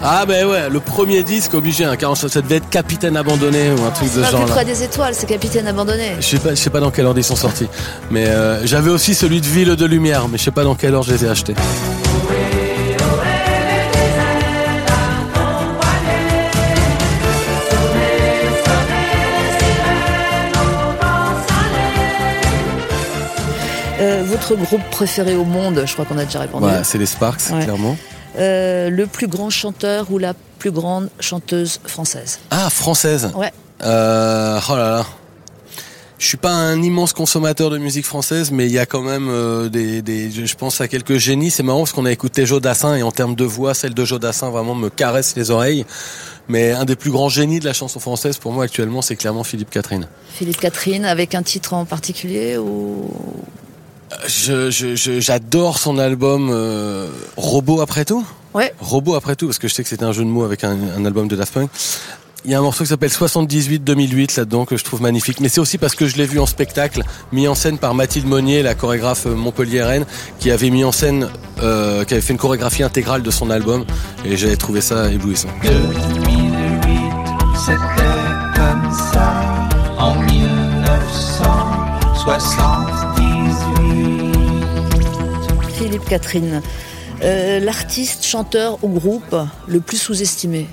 [0.02, 3.84] Ah ben ouais, le premier disque obligé, un 45, ça devait être Capitaine abandonné ou
[3.84, 6.12] un truc de Pas ce plus genre près des étoiles, c'est Capitaine abandonné.
[6.20, 7.66] Je sais pas, je sais pas dans quel ordre ils sont sortis,
[8.10, 10.94] mais euh, j'avais aussi celui de Ville de Lumière, mais je sais pas dans quel
[10.94, 11.54] ordre je les ai achetés.
[23.98, 26.66] Euh, votre groupe préféré au monde, je crois qu'on a déjà répondu.
[26.66, 27.64] Ouais, c'est les Sparks, Ouais.
[27.64, 27.96] clairement.
[28.38, 33.30] Euh, le plus grand chanteur ou la plus grande chanteuse française Ah, française.
[33.34, 33.52] Ouais.
[33.82, 35.06] Euh, oh là là.
[36.18, 39.28] Je suis pas un immense consommateur de musique française, mais il y a quand même
[39.28, 41.50] euh, des, des, je pense à quelques génies.
[41.50, 44.02] C'est marrant parce qu'on a écouté Joe Dassin et en termes de voix, celle de
[44.02, 45.84] Joe Dassin vraiment me caresse les oreilles.
[46.48, 49.44] Mais un des plus grands génies de la chanson française pour moi actuellement, c'est clairement
[49.44, 50.08] Philippe Catherine.
[50.30, 53.10] Philippe Catherine, avec un titre en particulier ou
[54.26, 58.24] Je, je, je- j'adore son album euh, Robot après tout.
[58.54, 58.72] Ouais.
[58.80, 60.76] Robot après tout, parce que je sais que c'était un jeu de mots avec un,
[60.96, 61.70] un album de Daft Punk.
[62.44, 65.40] Il y a un morceau qui s'appelle 78-2008 là-dedans que je trouve magnifique.
[65.40, 67.02] Mais c'est aussi parce que je l'ai vu en spectacle,
[67.32, 70.06] mis en scène par Mathilde Monnier, la chorégraphe montpelliéraine,
[70.38, 71.28] qui avait mis en scène,
[71.62, 73.84] euh, qui avait fait une chorégraphie intégrale de son album.
[74.24, 75.48] Et j'avais trouvé ça éblouissant.
[75.64, 75.72] 2008,
[77.56, 77.74] c'était
[78.54, 79.32] comme ça
[79.98, 82.75] en 1978.
[86.08, 86.62] Catherine.
[87.22, 89.34] Euh, L'artiste, chanteur ou groupe
[89.66, 90.66] le plus sous-estimé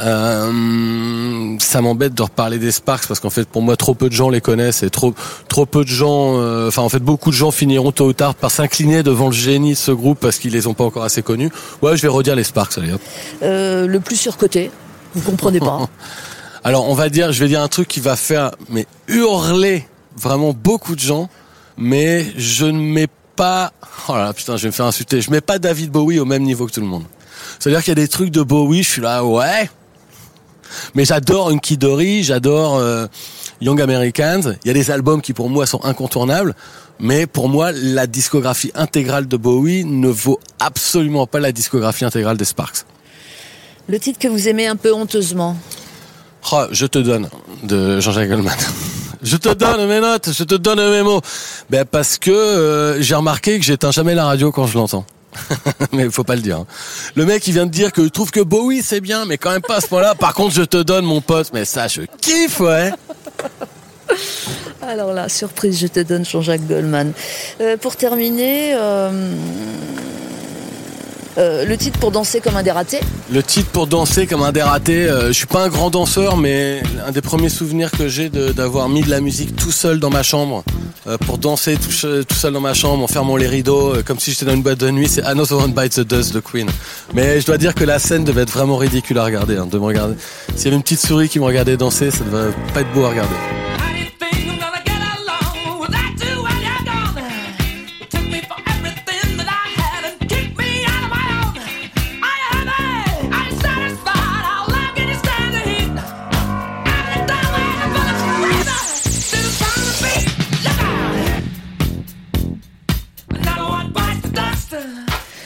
[0.00, 4.14] Euh, ça m'embête de reparler des Sparks parce qu'en fait pour moi trop peu de
[4.14, 5.14] gens les connaissent et trop
[5.46, 8.34] trop peu de gens euh, enfin en fait beaucoup de gens finiront tôt ou tard
[8.34, 11.22] par s'incliner devant le génie de ce groupe parce qu'ils les ont pas encore assez
[11.22, 11.50] connus.
[11.80, 13.00] Ouais, je vais redire les Sparks allez hop.
[13.44, 14.72] Euh, Le plus surcoté
[15.14, 15.88] Vous comprenez pas
[16.64, 20.52] Alors on va dire je vais dire un truc qui va faire mais hurler vraiment
[20.52, 21.28] beaucoup de gens
[21.76, 23.72] mais je ne mets pas
[24.08, 25.20] oh là putain, je vais me faire insulter.
[25.20, 27.04] Je mets pas David Bowie au même niveau que tout le monde.
[27.58, 29.68] C'est-à-dire qu'il y a des trucs de Bowie, je suis là ouais.
[30.94, 33.06] Mais j'adore Unky Dory, j'adore euh,
[33.60, 34.56] Young Americans.
[34.64, 36.54] Il y a des albums qui pour moi sont incontournables,
[36.98, 42.36] mais pour moi la discographie intégrale de Bowie ne vaut absolument pas la discographie intégrale
[42.36, 42.84] des Sparks.
[43.88, 45.56] Le titre que vous aimez un peu honteusement
[46.52, 47.28] Oh, je te donne
[47.62, 48.54] de Jean-Jacques Goldman.
[49.24, 51.20] Je te donne mes notes, je te donne mes mots.
[51.70, 55.04] Ben parce que euh, j'ai remarqué que j'éteins jamais la radio quand je l'entends.
[55.92, 56.58] mais faut pas le dire.
[56.58, 56.66] hein.
[57.16, 59.50] Le mec il vient de dire que je trouve que Bowie c'est bien, mais quand
[59.50, 60.14] même pas à ce point-là.
[60.14, 62.92] Par contre, je te donne mon pote, mais ça je kiffe, ouais.
[64.82, 67.12] Alors là, surprise, je te donne Jean-Jacques Goldman.
[67.60, 69.10] Euh, pour terminer, euh,
[71.36, 73.00] euh, le titre pour danser comme un dératé
[73.32, 76.82] Le titre pour danser comme un dératé, euh, je suis pas un grand danseur, mais
[77.06, 80.22] un des premiers souvenirs que j'ai d'avoir mis de la musique tout seul dans ma
[80.22, 80.62] chambre,
[81.08, 84.46] euh, pour danser tout, seul dans ma chambre, en fermant les rideaux, comme si j'étais
[84.46, 86.68] dans une boîte de nuit, c'est Another One Bites the Dust de Queen.
[87.14, 89.78] Mais je dois dire que la scène devait être vraiment ridicule à regarder, hein, de
[89.78, 89.94] me.
[90.54, 93.04] S'il y avait une petite souris qui me regardait danser, ça devait pas être beau
[93.04, 93.63] à regarder.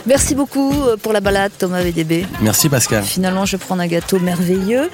[0.09, 2.25] Merci beaucoup euh, pour la balade, Thomas VDB.
[2.41, 3.05] Merci Pascal.
[3.05, 4.89] Finalement, je prends un gâteau merveilleux.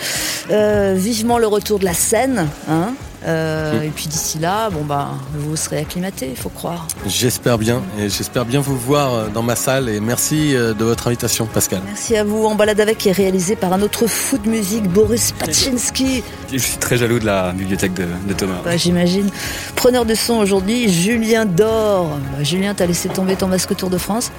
[0.50, 2.48] Euh, vivement le retour de la scène.
[2.68, 2.94] Hein
[3.26, 6.86] Euh, et puis d'ici là, bon bah, vous serez acclimaté, il faut croire.
[7.06, 11.46] J'espère bien et j'espère bien vous voir dans ma salle et merci de votre invitation
[11.46, 11.80] Pascal.
[11.86, 12.44] Merci à vous.
[12.44, 16.22] En balade avec est réalisé par un autre fou de musique, Boris Pachinski.
[16.52, 18.60] Je suis très jaloux de la bibliothèque de, de Thomas.
[18.62, 19.30] Bah, J'imagine.
[19.74, 22.18] Preneur de son aujourd'hui, Julien Dor.
[22.36, 24.30] Bah, Julien, t'as laissé tomber ton masque Tour de France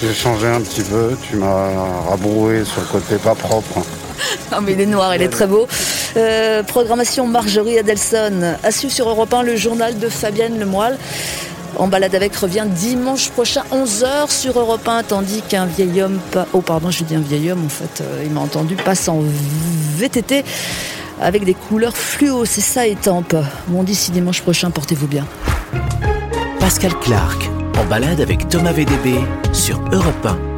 [0.00, 1.68] J'ai changé un petit peu, tu m'as
[2.10, 3.80] rabroué sur le côté pas propre.
[4.52, 5.66] Non mais il est noir, il est très beau.
[6.16, 8.56] Euh, programmation Marjorie Adelson.
[8.62, 10.98] À suivre sur Europe 1, le journal de Fabienne Lemoyle.
[11.76, 16.46] En balade avec revient dimanche prochain 11h sur Europe 1, tandis qu'un vieil homme, pa-
[16.52, 19.18] oh pardon, je dis un vieil homme, en fait, euh, il m'a entendu, passe en
[19.96, 20.44] VTT
[21.20, 23.34] avec des couleurs fluo, c'est ça étampe.
[23.68, 25.26] Bon, d'ici dimanche prochain, portez-vous bien.
[26.60, 29.18] Pascal Clark en balade avec Thomas VDB
[29.52, 30.53] sur Europe 1.